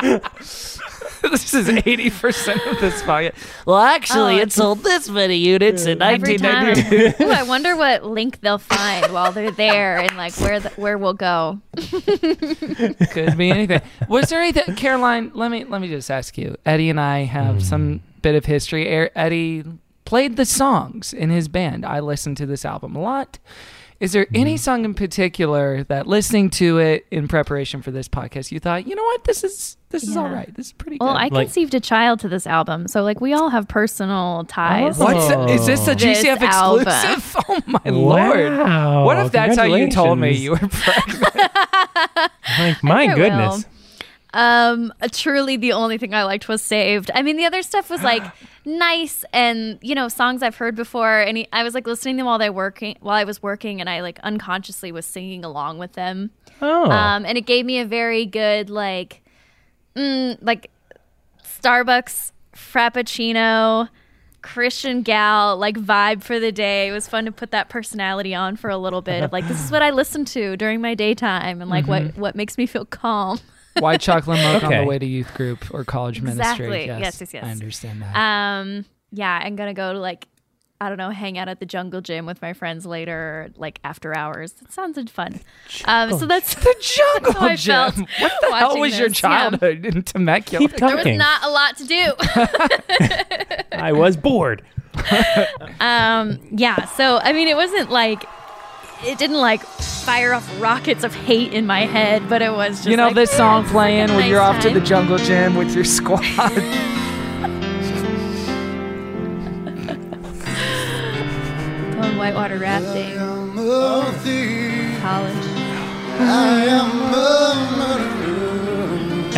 [1.30, 3.34] this is 80% of this podcast.
[3.66, 6.76] Well, actually, Oh, it sold this many units in Every time.
[6.78, 10.96] Ooh, I wonder what link they'll find while they're there and like where the, where
[10.98, 11.60] we'll go.
[13.10, 13.80] Could be anything.
[14.08, 15.30] Was there anything, Caroline?
[15.34, 16.56] Let me let me just ask you.
[16.66, 17.60] Eddie and I have Hmm.
[17.60, 18.92] some bit of history.
[18.94, 19.64] Er- Eddie
[20.04, 21.84] played the songs in his band.
[21.84, 23.38] I listened to this album a lot.
[24.00, 24.58] Is there any Mm-hmm.
[24.58, 28.94] song in particular that listening to it in preparation for this podcast, you thought, you
[28.94, 30.34] know what, this is this is all Yeah.
[30.34, 30.54] right.
[30.54, 31.08] This is pretty cool.
[31.08, 31.32] Well, good.
[31.36, 34.98] I conceived a child to this album, so like we all have personal ties.
[34.98, 36.86] What's is this a This GCF album.
[36.86, 37.36] exclusive?
[37.48, 39.04] Oh my lord!
[39.06, 41.52] What if that's how you told me you were pregnant?
[42.58, 43.64] Like, my goodness.
[43.64, 43.64] will.
[44.34, 48.02] Um, truly, the only thing I liked was "Saved." I mean, the other stuff was
[48.02, 48.22] like
[48.66, 52.20] nice and you know songs I've heard before, and he, I was like listening to
[52.20, 55.78] them while I working while I was working, and I like unconsciously was singing along
[55.78, 56.30] with them.
[56.60, 56.90] Oh.
[56.90, 59.22] um, and it gave me a very good like,
[59.96, 60.70] mm, like
[61.44, 63.88] Starbucks frappuccino.
[64.40, 66.88] Christian gal like vibe for the day.
[66.88, 69.62] It was fun to put that personality on for a little bit of like this
[69.62, 71.88] is what I listen to during my daytime and like Mhm.
[71.88, 73.40] what what makes me feel calm.
[73.80, 76.66] White chocolate milk on the way to youth group or college ministry.
[76.66, 76.86] Exactly.
[76.86, 77.44] Yes, Yes, yes, yes.
[77.44, 78.16] I understand that.
[78.16, 80.26] Um, yeah, I'm gonna go to like,
[80.80, 84.16] I don't know, hang out at the jungle gym with my friends later, like after
[84.16, 84.54] hours.
[84.62, 85.40] It sounded fun.
[85.86, 86.74] Um, so that's the
[87.22, 87.74] jungle how I gym.
[87.74, 89.22] felt What the hell watching was your this.
[89.22, 89.28] Yeah.
[89.28, 90.68] childhood in Temecula?
[90.68, 90.96] Keep talking.
[91.04, 92.12] There was not a lot to do.
[93.72, 94.62] I was bored.
[95.80, 96.84] um, yeah.
[96.86, 98.24] So I mean, it wasn't like.
[99.04, 102.88] It didn't like fire off rockets of hate in my head, but it was just
[102.88, 105.18] you know like, this song it's like playing when nice you're off to the jungle
[105.18, 106.20] gym with your squad.
[111.94, 113.16] Going whitewater rafting.
[115.00, 115.58] College.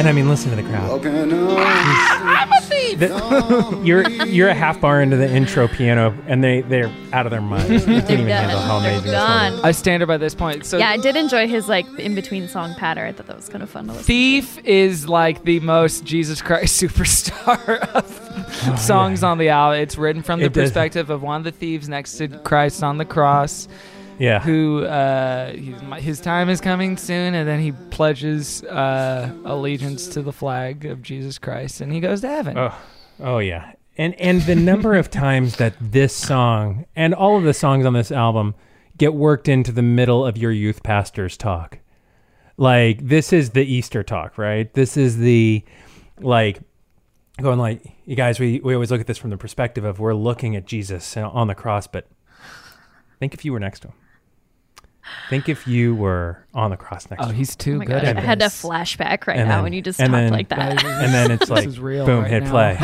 [0.00, 1.04] And I mean, listen to the crowd.
[1.04, 2.98] I'm a thief.
[3.00, 7.30] The- you're you're a half bar into the intro piano, and they they're out of
[7.30, 7.84] their minds.
[7.90, 8.44] They can't even done.
[8.44, 9.56] handle how They're amazing this one is.
[9.60, 9.64] gone.
[9.66, 10.64] I stand her by this point.
[10.64, 13.04] So yeah, I did enjoy his like in between song patter.
[13.04, 14.06] I thought that was kind of fun to listen.
[14.06, 18.18] Thief is like the most Jesus Christ superstar of
[18.68, 19.80] oh, songs on the album.
[19.82, 22.28] It's written from the Oh, It does- perspective of one of the thieves next to
[22.28, 23.68] Christ on the cross.
[24.20, 24.40] Yeah.
[24.40, 30.22] Who uh, he's, his time is coming soon, and then he pledges uh, allegiance to
[30.22, 32.58] the flag of Jesus Christ, and he goes to heaven.
[32.58, 32.78] Oh,
[33.18, 33.72] oh yeah.
[33.96, 37.94] And and the number of times that this song and all of the songs on
[37.94, 38.54] this album
[38.98, 41.78] get worked into the middle of your youth pastor's talk.
[42.58, 44.72] Like this is the Easter talk, right?
[44.74, 45.64] This is the
[46.18, 46.60] like
[47.40, 50.12] going like you guys we, we always look at this from the perspective of we're
[50.12, 52.06] looking at Jesus on the cross, but
[53.20, 53.94] think if you were next to him.
[55.28, 57.36] Think if you were on the cross next Oh, to him.
[57.36, 59.72] he's too Oh good gosh, at I had a flashback right And now then- when
[59.72, 60.84] you just and talked then- like that.
[60.84, 62.50] and then it's like real boom, right hit now.
[62.50, 62.74] play.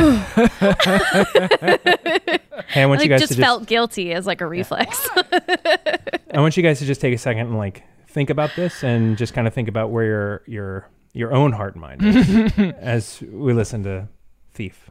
[2.69, 5.09] hey, I want I you guys just to just felt guilty as like a reflex.
[5.17, 9.17] I want you guys to just take a second and like think about this and
[9.17, 13.23] just kind of think about where your your your own heart and mind is as
[13.31, 14.09] we listen to
[14.55, 14.91] Thief.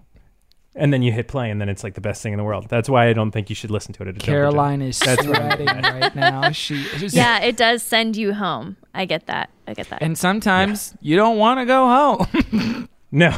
[0.77, 2.68] And then you hit play and then it's like the best thing in the world.
[2.68, 4.34] That's why I don't think you should listen to it at a jungle.
[4.34, 5.53] Caroline is That's right.
[5.53, 6.52] sweating right now.
[6.52, 8.76] She is yeah, it does send you home.
[8.93, 9.49] I get that.
[9.68, 10.02] I get that.
[10.02, 12.89] And sometimes you don't want to go home.
[13.11, 13.38] no.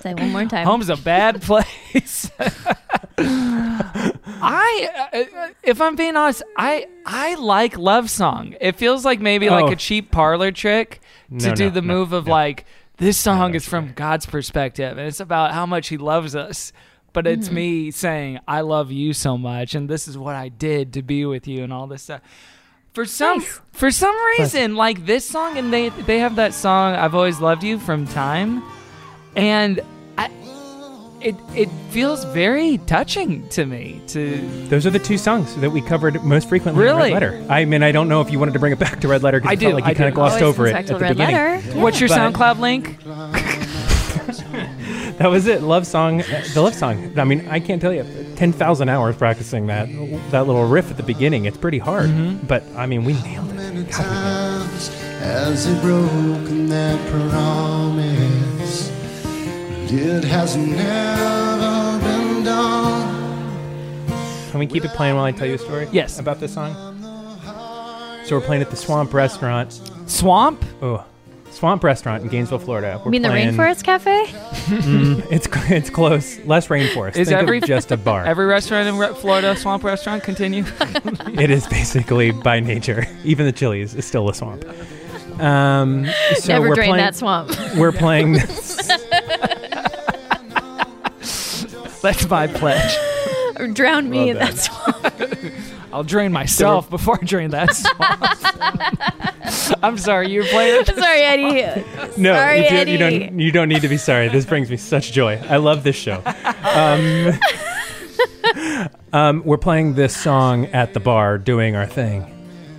[0.00, 0.66] Say one more time.
[0.66, 2.30] Home's a bad place.
[4.40, 8.54] I, uh, if I'm being honest, I I like love song.
[8.60, 9.54] It feels like maybe Oh.
[9.60, 11.00] like a cheap parlor trick
[11.38, 12.32] to No, do no, the no, move of no.
[12.32, 12.64] like
[12.98, 16.72] this song is from God's perspective and it's about how much He loves us.
[17.14, 17.52] But it's Mhm.
[17.52, 21.24] me saying I love you so much, and this is what I did to be
[21.24, 22.20] with you, and all this stuff.
[22.92, 23.40] For some
[23.72, 27.64] for some reason, like this song, and they they have that song "I've Always Loved
[27.64, 28.62] You" from Time,
[29.34, 29.84] and I,
[31.20, 34.00] it it feels very touching to me.
[34.08, 34.36] To
[34.68, 37.12] Those are the two songs that we covered most frequently in Really?
[37.12, 37.46] Red Letter.
[37.48, 39.40] I mean, I don't know if you wanted to bring it back to Red Letter
[39.40, 40.08] because I I felt do, like I you kind do.
[40.08, 41.34] of glossed Always over it at the Red beginning.
[41.36, 41.60] Letter.
[41.80, 42.96] what's your But- SoundCloud link?
[45.18, 45.62] That was it.
[45.62, 46.18] Love song,
[46.54, 47.18] the love song.
[47.18, 48.04] I mean, I can't tell you,
[48.36, 49.88] ten thousand hours practicing that
[50.30, 51.46] that little riff at the beginning.
[51.46, 52.46] It's pretty hard, Mm-hmm.
[52.46, 53.90] but I mean, we nailed it.
[53.90, 54.88] times
[55.18, 58.37] has he broken that promise?
[59.90, 64.08] It has never been done.
[64.50, 65.88] Can we keep it playing while I tell you a story?
[65.90, 66.18] Yes.
[66.18, 66.74] About this song.
[68.26, 69.80] So we're playing at the Swamp Restaurant.
[70.04, 70.62] Swamp?
[70.82, 71.06] Oh,
[71.50, 72.98] Swamp Restaurant in Gainesville, Florida.
[72.98, 74.26] We're you mean the Rainforest Cafe?
[74.26, 76.38] Mm, it's it's close.
[76.40, 77.16] Less rainforest.
[77.16, 78.26] Is Think of every just a bar?
[78.26, 80.64] Every restaurant in Re- Florida, Swamp Restaurant, continue.
[81.38, 83.06] it is basically by nature.
[83.24, 84.66] Even the Chili's is still a swamp.
[85.40, 86.06] Um,
[86.36, 87.50] so Never we're drain playing, that swamp.
[87.76, 88.36] We're playing.
[92.02, 92.96] That's my pledge.
[93.58, 94.54] or drown me Well in done.
[94.54, 95.54] that swamp.
[95.92, 99.78] I'll drain myself before I drain that swamp.
[99.82, 100.94] I'm sorry, you were playing it.
[100.94, 101.84] Sorry, Eddie.
[102.18, 102.92] No, Sorry, you, do, Eddie.
[102.92, 103.38] you don't.
[103.38, 104.28] You don't need to be sorry.
[104.28, 105.40] This brings me such joy.
[105.48, 106.20] I love this show.
[106.64, 107.32] Um,
[109.12, 112.22] um, we're playing this song at the bar, doing our thing,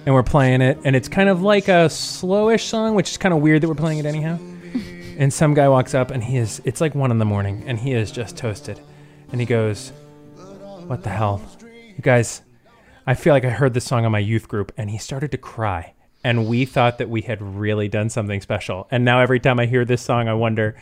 [0.06, 3.34] and we're playing it, and it's kind of like a slowish song, which is kind
[3.34, 4.38] of weird that we're playing it anyhow.
[5.18, 7.80] and some guy walks up, and he is, it's like one in the morning, and
[7.80, 8.80] he is just toasted.
[9.32, 9.92] And he goes,
[10.88, 11.42] What the hell?
[11.62, 12.42] You guys,
[13.06, 15.38] I feel like I heard this song on my youth group, and he started to
[15.38, 15.94] cry.
[16.24, 18.88] And we thought that we had really done something special.
[18.92, 20.76] And now every time I hear this song, I wonder,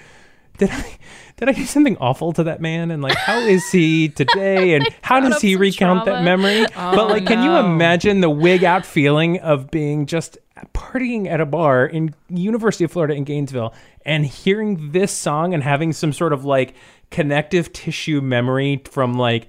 [0.57, 0.97] did I
[1.37, 2.89] did I do something awful to that man?
[2.89, 4.73] And like, how is he today?
[4.73, 6.65] And how does he recount that memory?
[6.75, 10.37] Oh, but like, can you imagine the wig out feeling of being just
[10.73, 13.73] partying at a bar in University of Florida in Gainesville
[14.05, 16.73] and hearing this song and having some sort of like
[17.09, 19.47] connective tissue memory from like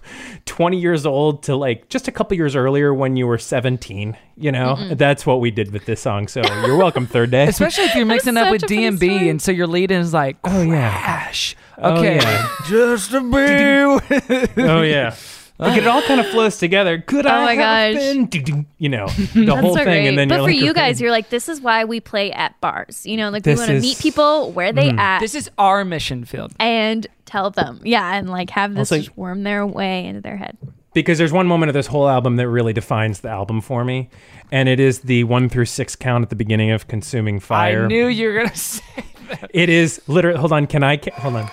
[0.46, 4.52] 20 years old to like just a couple years earlier when you were 17 you
[4.52, 4.96] know Mm-mm.
[4.96, 8.06] that's what we did with this song so you're welcome third day Especially if you're
[8.06, 11.56] mixing up with such DMB, and so your lead in is like, oh yeah crash.
[11.78, 12.48] Oh, Okay, yeah.
[12.68, 14.50] just a bit.
[14.58, 15.14] oh yeah
[15.60, 18.02] like it all kind of flows together could Oh I my have gosh.
[18.02, 20.08] been Do-do, you know the whole so thing great.
[20.08, 22.32] and then but you're for like you guys, you're like, this is why we play
[22.32, 23.04] at bars.
[23.06, 24.98] You know, like This we want to is- meet people where they Mm.
[24.98, 26.52] at This is our mission field.
[26.58, 30.36] and tell them, yeah, and like have this Also- just worm their way into their
[30.36, 30.56] head.
[30.94, 34.08] because there's one moment of this whole album that really defines the album for me
[34.50, 37.86] and it is the one through six count at the beginning of consuming fire I
[37.86, 38.82] knew you were gonna say.
[39.28, 39.48] That.
[39.54, 41.46] It is literally hold on can i ca- hold on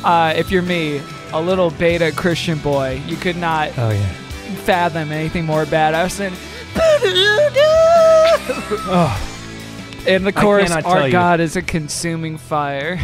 [0.05, 1.01] uh, if you're me,
[1.33, 4.13] a little beta Christian boy, you could not oh yeah
[4.57, 6.33] fathom anything more badass than.
[8.91, 11.13] oh In the chorus, our you.
[11.13, 13.01] God is a consuming fire.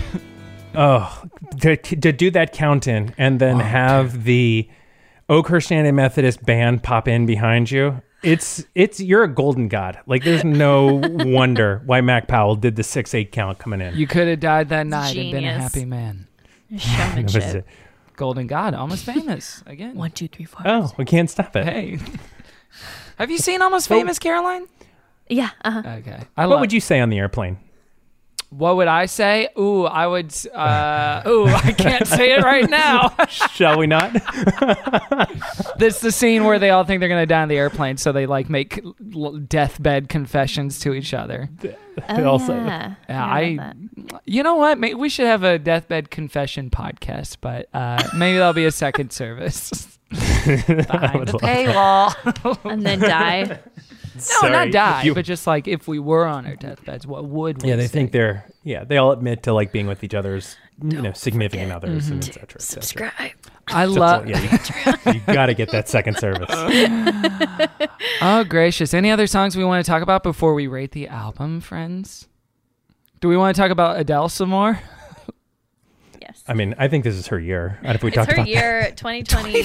[0.75, 1.23] Oh,
[1.61, 4.69] to, to do that count in and then have the
[5.29, 8.03] Oakhurst United Methodist band pop in behind you.
[8.23, 9.99] It's it's you're a golden god.
[10.07, 13.95] Like there's no wonder why Mac Powell did the six eight count coming in.
[13.97, 15.63] You could have died that night and been a Genius.
[15.63, 16.27] happy man.
[16.71, 17.55] That Showmanship.
[17.57, 17.67] it.
[18.17, 19.97] Golden God, almost famous again.
[19.97, 20.63] One, two, three, four.
[20.65, 21.65] Oh, we can't stop it.
[21.65, 21.99] Hey,
[23.19, 24.67] have you seen Almost Famous, Caroline?
[25.29, 25.51] Yeah.
[25.65, 25.83] Uh-huh.
[25.99, 26.21] Okay.
[26.37, 27.59] I what love- would you say on the airplane?
[28.57, 29.49] What would I say?
[29.59, 30.33] Ooh, I would.
[30.55, 33.15] Uh, ooh, I can't say it right now.
[33.29, 34.13] Shall we not?
[35.77, 38.27] This the scene where they all think they're gonna die on the airplane, so they
[38.27, 38.81] like make
[39.15, 41.49] l- deathbed confessions to each other.
[42.09, 42.95] Oh, Also- yeah.
[43.09, 43.57] Yeah, I I.
[43.57, 43.77] that.
[44.25, 44.79] You know what?
[44.79, 49.11] May we should have a deathbed confession podcast, but uh, maybe that'll be a second
[49.13, 52.59] service behind the paywall.
[52.71, 53.59] and then die.
[54.16, 57.24] no, Sorry, not die, you- but just like if we were on our deathbeds, what
[57.27, 57.69] would we?
[57.70, 57.93] Yeah, they say?
[57.93, 58.85] think they're yeah.
[58.85, 62.43] They all admit to like being with each other's you know significant others and etc.
[62.43, 62.49] Et.
[62.49, 62.59] Mm-hmm.
[62.61, 63.32] Subscribe.
[63.69, 64.27] I Just love.
[64.28, 64.41] yeah,
[65.07, 66.51] you, you got to get that second service.
[68.20, 68.95] Oh gracious!
[68.95, 72.28] Any other songs we want to talk about before we rate the album, friends?
[73.20, 74.78] Do we want to talk about Adele some more?
[76.20, 76.43] Yes.
[76.47, 77.78] I mean, I think this is her year.
[77.82, 79.62] And if we It's talked her about year 2020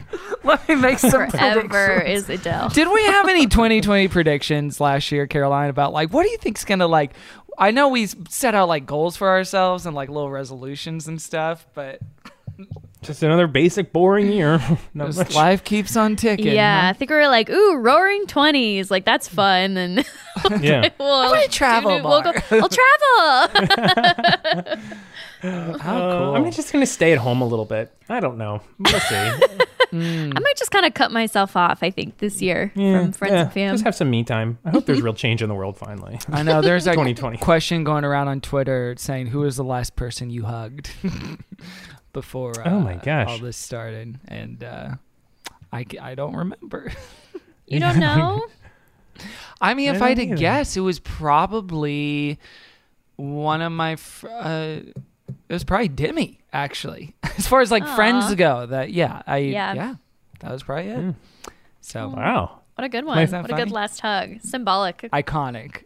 [0.44, 2.28] Let me make some forever predictions.
[2.28, 2.68] is Adele.
[2.70, 6.64] Did we have any 2020 predictions last year, Caroline, about like what do you think's
[6.64, 7.12] gonna like?
[7.58, 11.66] I know we set out like goals for ourselves and like little resolutions and stuff,
[11.74, 12.00] but
[13.02, 14.58] just another basic boring year.
[14.94, 15.34] Not just much.
[15.34, 16.54] life keeps on ticking.
[16.54, 18.90] Yeah, I think we were like, ooh, roaring 20s.
[18.90, 19.76] Like, that's fun.
[19.76, 19.98] And
[20.60, 20.88] Yeah.
[20.98, 24.78] we'll, I wanna travel do- We'll go, I'll travel.
[25.42, 25.48] How
[25.98, 26.36] Uh, cool.
[26.36, 27.92] I'm just gonna stay at home a little bit.
[28.08, 28.60] I don't know.
[28.78, 29.16] We'll see.
[29.94, 33.40] I might just kind of cut myself off, I think, this year from friends Yeah,
[33.42, 33.74] and fam.
[33.74, 34.56] Just have some me time.
[34.64, 36.18] I hope there's real change in the world finally.
[36.30, 37.36] I know there's a 2020.
[37.38, 40.90] question going around on Twitter saying who was the last person you hugged
[42.14, 43.28] before uh, Oh my gosh.
[43.28, 44.90] all this started, and uh,
[45.72, 46.90] I, c- I don't remember.
[47.66, 48.46] you don't know?
[49.60, 50.40] I mean, I if I had don't to either.
[50.40, 52.38] guess, it was probably
[53.16, 53.96] one of my.
[53.96, 54.76] Fr- uh,
[55.52, 57.14] it was probably Demi, actually.
[57.38, 59.74] As far as like friends go, that yeah, I Yeah.
[59.74, 59.94] yeah,
[60.40, 60.96] that was probably it.
[60.98, 61.10] Hmm.
[61.80, 62.60] So Wow.
[62.76, 63.24] What a good one.
[63.26, 64.40] that What a good last hug.
[64.40, 64.98] Symbolic.
[65.12, 65.84] iconic.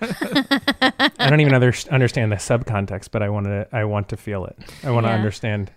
[0.00, 3.66] I don't even other- understand the subcontext, but I want to.
[3.72, 4.56] I want to feel it.
[4.84, 5.16] I want to Yeah.
[5.16, 5.72] understand.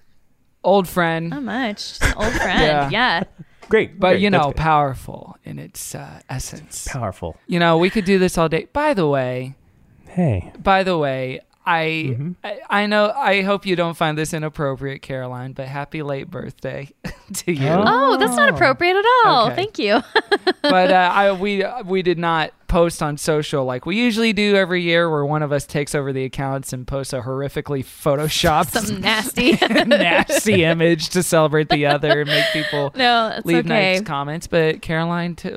[0.64, 2.00] Old friend, Not much.
[2.00, 2.62] Just old friend.
[2.62, 2.90] Yeah.
[2.90, 3.24] yeah.
[3.70, 6.88] Great, but great, you know, powerful in its uh, essence.
[6.90, 7.36] powerful.
[7.48, 8.68] You know, we could do this all day.
[8.72, 9.56] By the way,
[10.08, 11.84] Hey, by the way, I,
[12.14, 12.32] Mm-hmm.
[12.44, 16.90] I I know I hope you don't find this inappropriate, Caroline, but happy late birthday
[17.34, 17.70] to you.
[17.70, 17.84] Oh.
[18.14, 19.48] Oh, that's not appropriate at all.
[19.48, 19.56] Okay.
[19.56, 20.02] Thank you.
[20.62, 24.82] but uh, I we we did not post on social like we usually do every
[24.82, 29.00] year, where one of us takes over the accounts and posts a horrifically photoshopped, Some
[29.02, 29.52] nasty.
[29.86, 33.94] nasty image to celebrate the other and make people No, leave okay.
[33.94, 34.48] nice comments.
[34.48, 35.52] But Caroline t-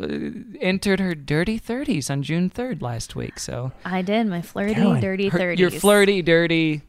[0.60, 3.38] entered her dirty 30s on June 3rd last week.
[3.38, 5.58] So I did my flirty, Caroline, dirty her- 30s.
[5.58, 6.82] your flirty, dirty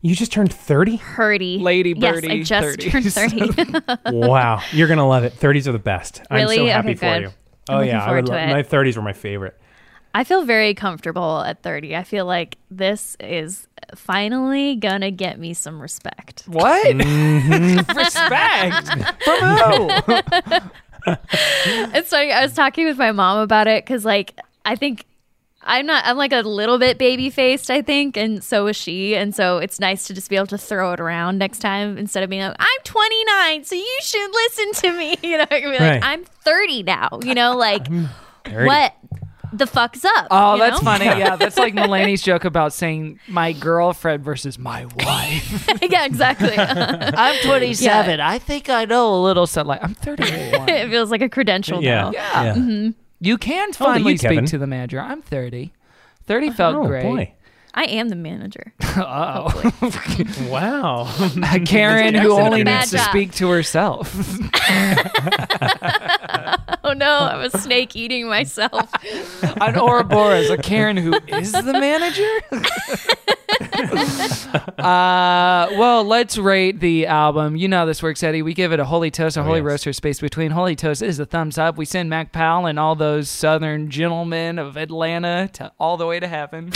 [0.00, 0.96] You just turned 30?
[0.96, 1.58] Hurdy.
[1.58, 2.22] lady Yes.
[2.24, 2.90] I just 30s.
[2.90, 4.16] turned 30.
[4.16, 4.62] wow.
[4.72, 5.34] You're going to love it.
[5.40, 6.22] 30s are the best.
[6.30, 7.22] I'm so happy Okay, for good.
[7.22, 7.30] you.
[7.70, 8.04] I'm Oh, yeah.
[8.04, 8.48] I would to lo- it.
[8.48, 9.56] my 30s were my favorite.
[10.12, 11.94] I feel very comfortable at 30.
[11.94, 16.42] I feel like this is finally gonna get me some respect.
[16.46, 16.96] What?
[16.96, 17.96] Mm-hmm.
[17.96, 18.88] Respect
[19.24, 19.88] from who?
[21.94, 22.32] it's funny.
[22.32, 25.04] I was talking with my mom about it because, like, I think
[25.70, 26.04] I'm not.
[26.04, 27.70] I'm like a little bit baby faced.
[27.70, 29.14] I think, and so is she.
[29.16, 32.22] And so it's nice to just be able to throw it around next time instead
[32.22, 35.70] of being like, "I'm 29, so you should listen to me." You know, I can
[35.70, 35.92] be Right.
[36.00, 37.86] like, "I'm 30 now." You know, like
[38.50, 38.94] what
[39.52, 40.28] the fuck's up?
[40.30, 40.90] Oh, you that's know?
[40.90, 41.04] funny.
[41.20, 45.68] Yeah, that's like Mulaney's joke about saying my girlfriend versus my wife.
[45.82, 46.54] yeah, exactly.
[46.56, 48.20] I'm 27.
[48.20, 49.46] I think I know a little.
[49.46, 50.68] So like, I'm 31.
[50.68, 52.02] it feels like a credential Yeah.
[52.02, 52.10] now.
[52.12, 52.54] Yeah.
[52.54, 52.94] Mhm.
[53.20, 54.46] You can oh, How finally you, speak Kevin?
[54.46, 55.00] to the manager.
[55.00, 55.72] I'm 30.
[56.24, 57.02] 30 felt oh, great.
[57.02, 57.34] boy.
[57.74, 58.72] I am the manager.
[58.96, 59.48] oh.
[60.50, 61.08] Wow.
[61.64, 63.10] Karen, who only you needs to job.
[63.10, 64.12] speak to herself.
[66.82, 68.90] Oh no, I'm a snake eating myself.
[69.60, 72.26] An Ouroboros, a Karen who is the manager.
[74.78, 77.54] uh, well, let's rate the album.
[77.54, 78.42] You know how this works, Eddie.
[78.42, 79.66] We give it a holy toast, a holy yes.
[79.66, 80.50] roaster space between.
[80.50, 81.76] Holy toast is a thumbs up.
[81.76, 86.18] We send Mac Powell and all those southern gentlemen of Atlanta to all the way
[86.18, 86.70] to heaven.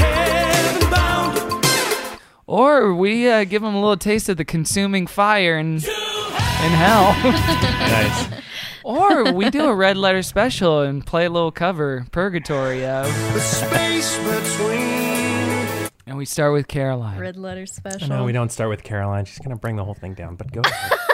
[2.47, 7.12] Or we uh, give them a little taste of the consuming fire in, in hell.
[7.24, 8.43] nice.
[8.85, 13.06] or we do a red letter special and play a little cover, Purgatory of.
[13.32, 15.90] The space between.
[16.06, 17.19] And we start with Caroline.
[17.19, 18.09] Red letter special.
[18.09, 19.24] No, we don't start with Caroline.
[19.24, 20.98] She's going to bring the whole thing down, but go ahead.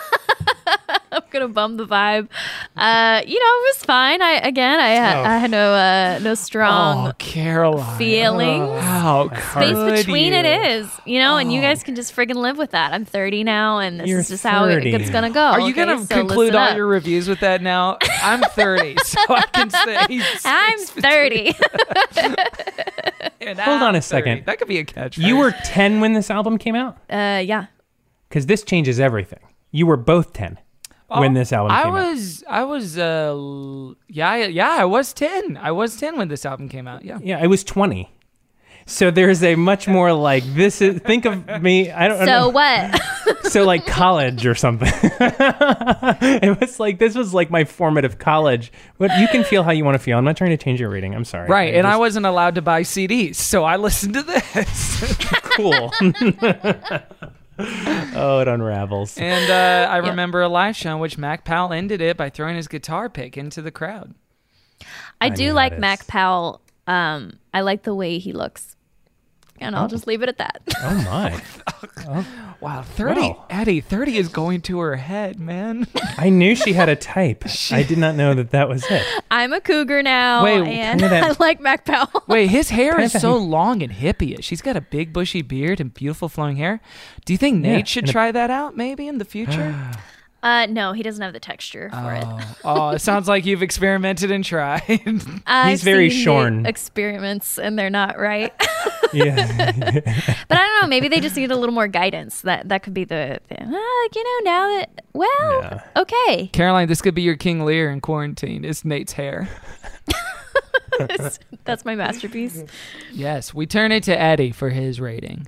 [1.13, 2.29] I'm gonna bum the vibe.
[2.77, 4.23] Uh, you know, it was fine.
[4.23, 5.25] I again, I, ha- Oh.
[5.25, 7.99] I had no uh, no strong Oh, Caroline.
[7.99, 8.81] feelings.
[8.83, 10.39] How Space could between you?
[10.39, 12.93] it is, you know, and you guys can just friggin' live with that.
[12.93, 15.41] I'm 30 now, and this You're is just how it- it's gonna go.
[15.43, 15.85] Are you okay?
[15.87, 16.77] gonna So conclude all up.
[16.77, 17.99] your reviews with that now?
[18.23, 20.21] I'm 30, so I can say.
[20.45, 21.55] I'm 30.
[23.41, 24.03] and Hold I'm on a 30.
[24.03, 24.47] second.
[24.47, 25.19] That could be a catch.
[25.19, 26.99] you were 10 when this album came out?
[27.11, 27.67] uh, yeah.
[28.29, 29.41] Because this changes everything.
[29.73, 30.59] You were both 10
[31.19, 32.07] when this album I came out.
[32.11, 35.57] was, I was, uh, l- yeah, I- yeah, I was 10.
[35.57, 37.05] I was 10 when this album came out.
[37.05, 37.19] Yeah.
[37.23, 38.11] Yeah, I was 20.
[38.87, 42.25] So there's a much more like this is think of me I don't know.
[42.25, 43.01] So know what?
[43.45, 44.89] so like college or something.
[45.03, 48.73] it was like this was like my formative college.
[48.99, 50.19] But you can feel how you want to feel.
[50.19, 51.15] I'm not trying to change your rating.
[51.15, 51.49] I'm sorry.
[51.49, 55.17] Right, and I just- wasn't allowed to buy CDs, so I listened to this.
[55.57, 55.93] cool.
[58.15, 59.17] oh, it unravels.
[59.19, 62.57] and uh, I remember a live show in which Mac Powell ended it by throwing
[62.57, 64.15] his guitar pick into the crowd.
[65.21, 66.63] I, I do like Mac Powell.
[66.87, 68.77] Um, I like the way he looks,
[69.61, 69.89] and I'll oh.
[69.89, 70.63] just leave it at that.
[70.83, 71.43] Oh my.
[72.09, 72.27] Oh,
[72.61, 73.47] wow, 30, Wow.
[73.51, 75.87] Eddie, 30 is going to her head, man.
[76.19, 77.45] I knew she had a type.
[77.71, 79.05] I did not know that that was it.
[79.31, 82.25] I'm a cougar now, Wait, and kind of that- I like Mac Powell.
[82.27, 84.43] Wait, his hair Kind is so a- long and hippie.
[84.43, 86.81] She's got a big bushy beard and beautiful flowing hair.
[87.25, 89.93] Do you think Yeah, Nate should and a- try that out maybe in the future?
[90.43, 92.25] Uh, no, he doesn't have the texture for it.
[92.27, 94.83] oh, oh, it sounds like you've experimented and tried.
[95.47, 96.67] I've He's very seen the shorn.
[96.67, 98.53] Experiments, and they're not right.
[99.13, 99.35] Yeah.
[99.73, 100.87] but I don't know.
[100.87, 102.43] Maybe they just need a little more guidance.
[102.43, 103.59] That that could be the thing.
[103.61, 105.81] Uh, you know, now that well, Yeah.
[105.97, 106.47] okay.
[106.53, 108.65] Caroline, this could be your King Lear in quarantine.
[108.65, 109.49] It's Nate's hair.
[111.65, 112.65] That's my masterpiece.
[113.13, 115.47] Yes, we turn it to Eddie for his rating.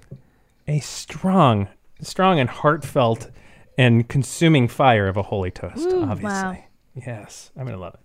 [0.66, 1.69] a strong,
[2.01, 3.31] strong and heartfelt
[3.78, 6.28] and consuming fire of a holy toast, Ooh, obviously.
[6.28, 6.57] wow.
[6.94, 7.51] Yes.
[7.57, 8.01] I'm going to love it.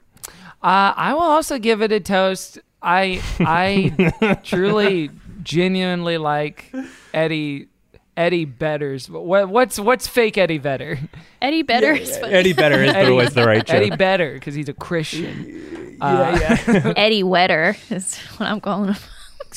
[0.63, 2.59] Uh, I will also give it a toast.
[2.81, 5.09] I I truly,
[5.43, 6.71] genuinely like
[7.13, 7.67] Eddie
[8.15, 9.09] Eddie Betters.
[9.09, 10.99] What, what's what's fake Eddie Vedder?
[11.41, 12.33] Eddie Better is funny.
[12.33, 13.75] Eddie Better is Eddie- always the right joke.
[13.75, 15.97] Eddie Better because he's a Christian.
[16.01, 16.57] Uh,
[16.97, 19.01] Eddie Wetter is what I'm calling him.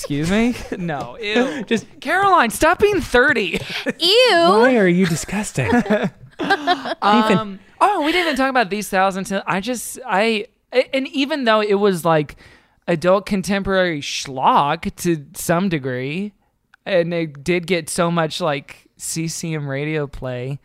[0.01, 0.55] Excuse me?
[0.79, 1.19] No.
[1.21, 1.63] Ew.
[1.65, 3.61] Just Caroline, stop being 30.
[3.99, 4.31] Ew.
[4.31, 5.71] why are you disgusting?
[7.03, 9.31] Um, oh, we didn't even talk about these thousands.
[9.31, 12.37] I just, I, and even though it was like
[12.89, 16.33] adult contemporary schlock to some degree,
[16.87, 20.61] and it did get so much like CCM radio play,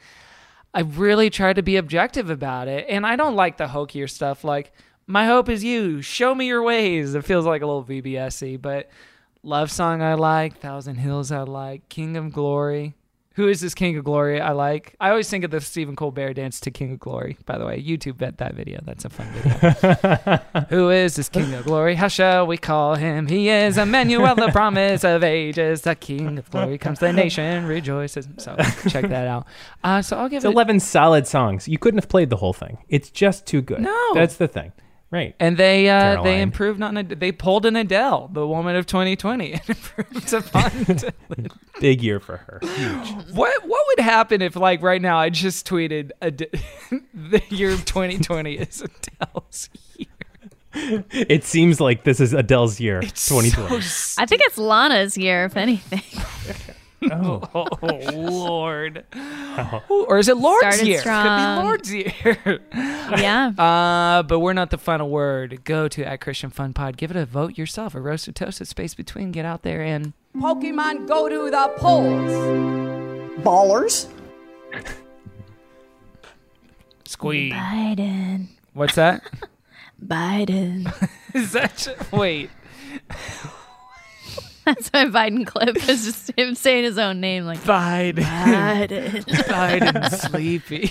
[0.74, 2.86] I really tried to be objective about it.
[2.88, 4.72] And I don't like the hokier stuff like,
[5.08, 6.02] My hope is you.
[6.02, 7.16] Show me your ways.
[7.16, 8.90] It feels like a little VBSy, but
[9.46, 12.96] love song I like, Thousand Hills I like, King of Glory.
[13.36, 14.96] Who is this King of Glory I like?
[15.00, 17.38] I always think of the Stephen Colbert dance to King of Glory.
[17.46, 18.80] By the way, YouTube bet that video.
[18.84, 20.66] That's a fun video.
[20.70, 21.96] Who is this King of Glory?
[21.96, 23.28] How shall we call him?
[23.28, 25.82] He is Emmanuel, the promise of ages.
[25.82, 28.28] The King of Glory comes, the nation rejoices.
[28.38, 28.56] So
[28.88, 29.46] check that out.
[29.84, 31.68] Uh, so I'll give It's it 11 solid songs.
[31.68, 32.78] You couldn't have played the whole thing.
[32.88, 33.82] It's just too good.
[33.82, 34.14] No.
[34.14, 34.72] That's the thing.
[35.12, 35.36] Right.
[35.40, 37.20] And they uh, they improved on it.
[37.20, 40.72] They pulled an Adele, the woman of 2020, and improved upon.
[41.80, 42.60] Big year for her.
[43.34, 46.50] what what would happen if like right now I just tweeted Ade-
[47.14, 50.08] the year of 2020 is Adele's year.
[51.12, 53.76] It seems like this is Adele's year, it's 2020.
[54.18, 56.02] I think it's Lana's year, if anything.
[57.12, 57.42] Oh.
[57.54, 57.68] oh
[58.14, 59.06] Lord,
[59.92, 61.00] Ooh, or is it Lorde's Started year?
[61.00, 61.24] strong.
[61.26, 62.60] Could be Lorde's year.
[63.18, 63.48] yeah.
[63.58, 65.64] Uh, but we're not the final word.
[65.64, 66.98] Go to at Christian Fun Pod.
[66.98, 67.96] Give it a vote yourself.
[67.96, 69.32] A roast or toast, a space between.
[69.32, 72.32] Get out there and Pokemon go to the polls.
[73.44, 74.08] Ballers.
[77.06, 77.54] squeeze.
[77.54, 78.48] Biden.
[78.74, 79.24] What's that?
[80.06, 80.92] Biden.
[81.34, 82.50] is that just, wait?
[84.66, 85.76] That's my Biden clip.
[85.76, 88.24] It's just him saying his own name, like Biden.
[88.24, 89.24] Biden.
[89.24, 90.88] Biden sleepy.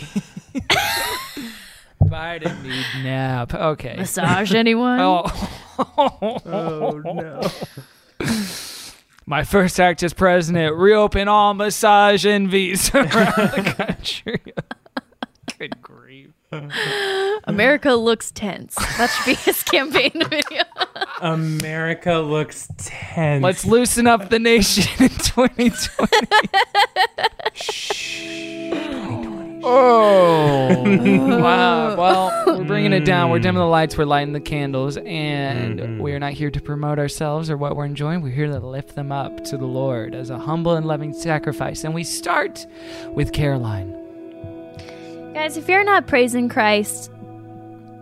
[2.03, 3.55] Biden need nap.
[3.55, 3.97] Okay.
[3.97, 5.01] Massage anyone?
[5.01, 5.25] Oh.
[6.47, 7.41] Oh, no.
[9.27, 14.41] My first act as president: reopen all massage envies around the country.
[15.59, 16.31] Good grief.
[17.45, 18.75] America looks tense.
[18.75, 20.63] That should be his campaign video.
[21.21, 23.43] America looks tense.
[23.43, 26.15] Let's loosen up the nation in 2020.
[29.67, 30.85] Oh
[31.41, 31.97] wow!
[31.97, 33.31] Well, we're bringing it down.
[33.31, 33.71] We're dimming the mm.
[33.71, 33.97] lights.
[33.97, 36.03] We're lighting the candles, and mm-hmm.
[36.03, 38.21] we are not here to promote ourselves or what we're enjoying.
[38.21, 41.83] We're here to lift them up to the Lord as a humble and loving sacrifice.
[41.83, 42.67] And we start
[43.15, 44.04] with Caroline.
[45.35, 47.11] Guys, if you're not praising Christ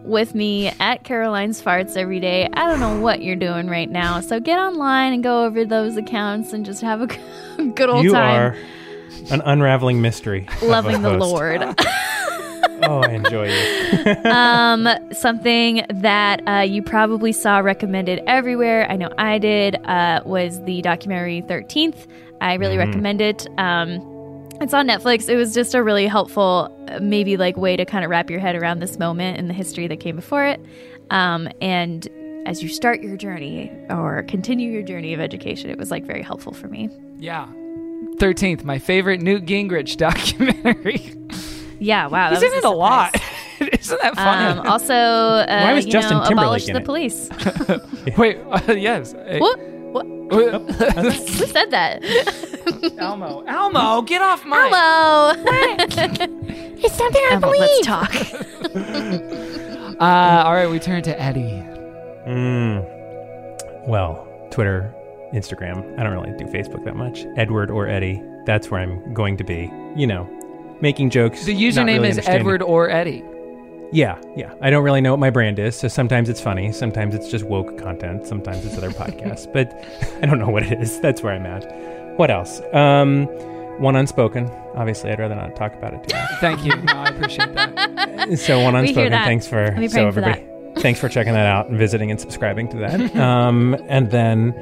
[0.05, 4.21] with me at Caroline's Farts every day, I don't know what you're doing right now.
[4.21, 7.07] So get online and go over those accounts and just have a
[7.75, 8.57] good old you time are
[9.31, 10.47] an unraveling mystery.
[10.63, 11.17] loving the.
[11.17, 11.63] Lord.
[12.85, 14.15] Oh, I enjoy you.
[14.29, 18.91] um, something that uh, you probably saw recommended everywhere.
[18.91, 19.77] I know I did.
[19.87, 22.09] Uh, was the documentary Thirteenth.
[22.41, 22.87] I really Mhm.
[22.87, 23.47] recommend it.
[23.57, 24.01] Um,
[24.63, 25.29] it's on Netflix.
[25.29, 28.41] It was just a really helpful, uh, maybe like way to kind of wrap your
[28.41, 30.65] head around this moment and the history that came before it.
[31.11, 32.09] Um, and
[32.47, 36.23] as you start your journey or continue your journey of education, it was like very
[36.23, 36.89] helpful for me.
[37.19, 37.47] Yeah.
[38.17, 41.13] 13th, my favorite Newt Gingrich documentary.
[41.79, 42.31] Yeah, wow.
[42.31, 43.17] that He's in was it a lot.
[43.61, 44.61] Isn't that funny?
[44.61, 46.85] Um, also, uh, Why was you Justin know, Timberlake abolish in the it?
[46.85, 47.29] police.
[48.17, 49.15] Wait, uh, yes.
[49.39, 49.59] What?
[49.93, 50.07] What?
[50.33, 52.03] Who said that?
[52.99, 53.45] Elmo.
[53.47, 54.57] Elmo, get off my.
[54.57, 55.43] Elmo.
[56.85, 57.61] It's something I Elmo, believe.
[57.61, 59.49] let's talk.
[60.01, 61.63] Uh, all right, we turn to Eddie.
[62.27, 63.87] Mm.
[63.87, 64.93] Well, Twitter,
[65.33, 65.97] Instagram.
[65.97, 67.25] I don't really do Facebook that much.
[67.37, 68.21] Edward or Eddie.
[68.45, 69.71] That's where I'm going to be.
[69.95, 70.29] You know,
[70.81, 71.45] making jokes.
[71.45, 72.19] The username really is.
[72.27, 73.23] Edward or Eddie.
[73.93, 74.53] Yeah, yeah.
[74.63, 77.45] I don't really know what my brand is, so sometimes it's funny, sometimes it's just
[77.45, 79.71] woke content, sometimes it's other podcasts, but
[80.23, 80.99] I don't know what it is.
[81.01, 82.19] That's where I'm at.
[82.19, 82.61] What else?
[82.73, 83.27] Um,
[83.79, 84.51] one unspoken.
[84.75, 86.31] Obviously, I'd rather not talk about it too much.
[86.41, 86.75] Thank you.
[86.77, 87.79] No, I appreciate that.
[88.39, 89.11] So one We hear unspoken.
[89.13, 89.25] that.
[89.27, 90.47] Thanks for so praying for everybody.
[90.81, 93.17] Thanks for checking that out and visiting and subscribing to that.
[93.17, 94.53] um, and then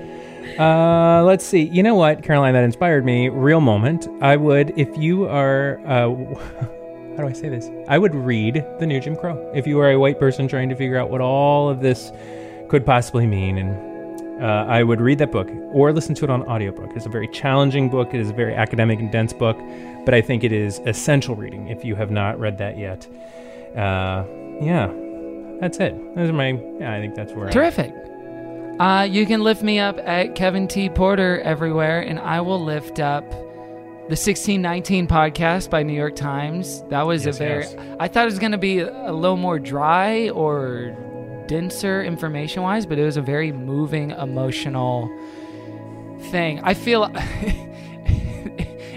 [0.59, 1.63] uh, let's see.
[1.63, 2.55] You know what, Caroline?
[2.55, 3.29] That inspired me.
[3.29, 4.09] Real moment.
[4.21, 5.81] I would if you are.
[5.87, 6.09] Uh,
[7.17, 7.69] how do I say this?
[7.89, 10.77] I would read the New Jim Crow if you are a white person trying to
[10.77, 12.13] figure out what all of this
[12.69, 13.91] could possibly mean and.
[14.41, 16.97] Uh, I would read that book or listen to it on audiobook.
[16.97, 18.15] It's a very challenging book.
[18.15, 19.59] It is a very academic and dense book,
[20.07, 23.07] but I think it is essential reading if you have not read that yet.
[23.77, 24.25] Uh,
[24.63, 24.91] yeah,
[25.61, 25.95] that's it.
[26.17, 26.59] Those are my.
[26.79, 27.51] Yeah, I think that's where.
[27.51, 27.93] Terrific.
[28.81, 30.89] Uh, you can lift me up at Kevin T.
[30.89, 33.31] Porter everywhere, and I will lift up
[34.11, 36.83] the 1619 podcast by New York Times.
[36.89, 37.63] That was Yes, a very.
[37.63, 37.77] yes.
[38.01, 40.97] I thought it was going to be a little more dry or
[41.47, 45.09] denser information wise, but it was a very moving, emotional
[46.33, 46.59] thing.
[46.65, 47.09] I feel.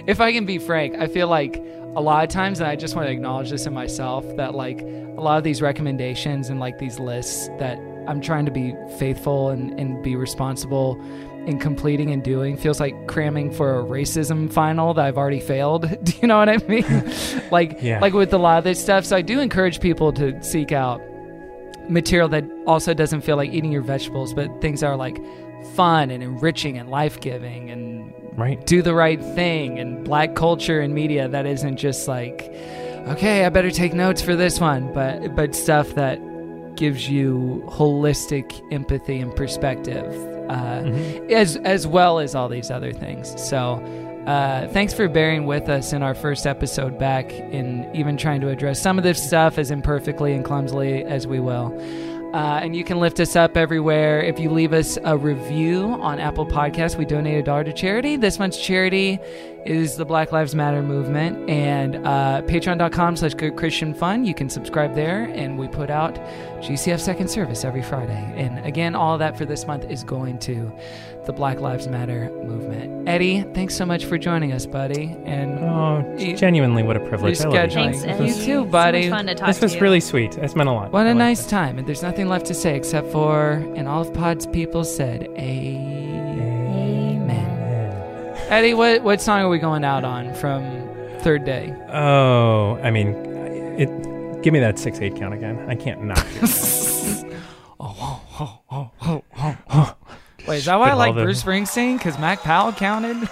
[0.08, 1.64] if I can be frank, I feel like
[1.96, 4.82] a lot of times, and I just want to acknowledge this in myself, that like
[4.82, 7.78] a lot of these recommendations and like these lists that
[8.08, 11.00] I'm trying to be faithful and, and be responsible
[11.46, 15.88] in completing and doing feels like cramming for a racism final that I've already failed.
[16.04, 16.86] Do you know what I mean?
[17.52, 18.00] like Yeah.
[18.00, 19.04] like with a lot of this stuff.
[19.06, 21.02] So I do encourage people to seek out
[21.90, 25.20] material that also doesn't feel like eating your vegetables, but things that are like
[25.76, 28.66] fun and enriching and life giving and right.
[28.66, 32.42] do the right thing and black culture and media that isn't just like,
[33.10, 36.20] okay, I better take notes for this one, but but stuff that
[36.78, 40.06] gives you holistic empathy and perspective,
[40.50, 40.84] uh,
[41.32, 43.40] as as well as all these other things.
[43.42, 43.84] So.
[44.24, 48.48] Uh, thanks for bearing with us in our first episode back in even trying to
[48.48, 51.78] address some of this stuff as imperfectly and clumsily as we will.
[52.34, 54.20] Uh, and you can lift us up everywhere.
[54.20, 58.16] If you leave us a review on Apple Podcasts, we donate a dollar to charity.
[58.16, 59.20] This month's charity
[59.68, 61.48] is the Black Lives Matter movement.
[61.48, 64.26] And uh, patreon.com slash good Christian fun.
[64.26, 65.26] You can subscribe there.
[65.26, 66.16] And we put out
[66.60, 68.34] GCF Second Service every Friday.
[68.36, 70.72] And again, all that for this month is going to
[71.26, 73.08] the Black Lives Matter movement.
[73.08, 75.16] Eddie, thanks so much for joining us, buddy.
[75.26, 77.40] And Oh, genuinely, what a privilege.
[77.42, 77.60] I love you.
[77.60, 77.74] rescheduling.
[77.74, 78.28] Thanks, Eddie.
[78.30, 79.10] You too, buddy.
[79.10, 79.84] much fun to talk This was to you.
[79.84, 80.38] really sweet.
[80.38, 80.92] It's meant a lot.
[80.92, 81.78] What I a like nice time.
[81.78, 87.30] And there's nothing left to say except for, and all of Pod's people said, Amen.
[88.50, 90.64] Eddie, what, what song are we going out on from
[91.20, 91.74] Third Day?
[91.92, 93.10] Oh, I mean,
[93.80, 94.44] it.
[94.44, 95.58] Give me that six eight count again.
[95.70, 96.18] I can't not.
[96.18, 97.26] do it.
[100.48, 101.98] Wait, is that why I like Bruce Springsteen?
[101.98, 103.18] Because Mac Powell counted?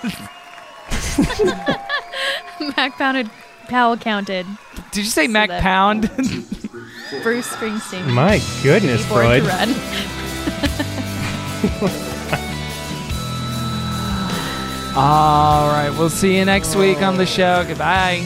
[2.78, 3.30] Mac Pounded
[3.68, 4.46] Powell counted.
[4.92, 6.10] Did you say Mac that- Pound?
[7.24, 8.08] Bruce Springsteen.
[8.08, 9.44] My goodness, Born Freud.
[9.44, 9.70] to Run.
[14.96, 17.64] all right, we'll see you next week on the show.
[17.68, 18.26] Goodbye.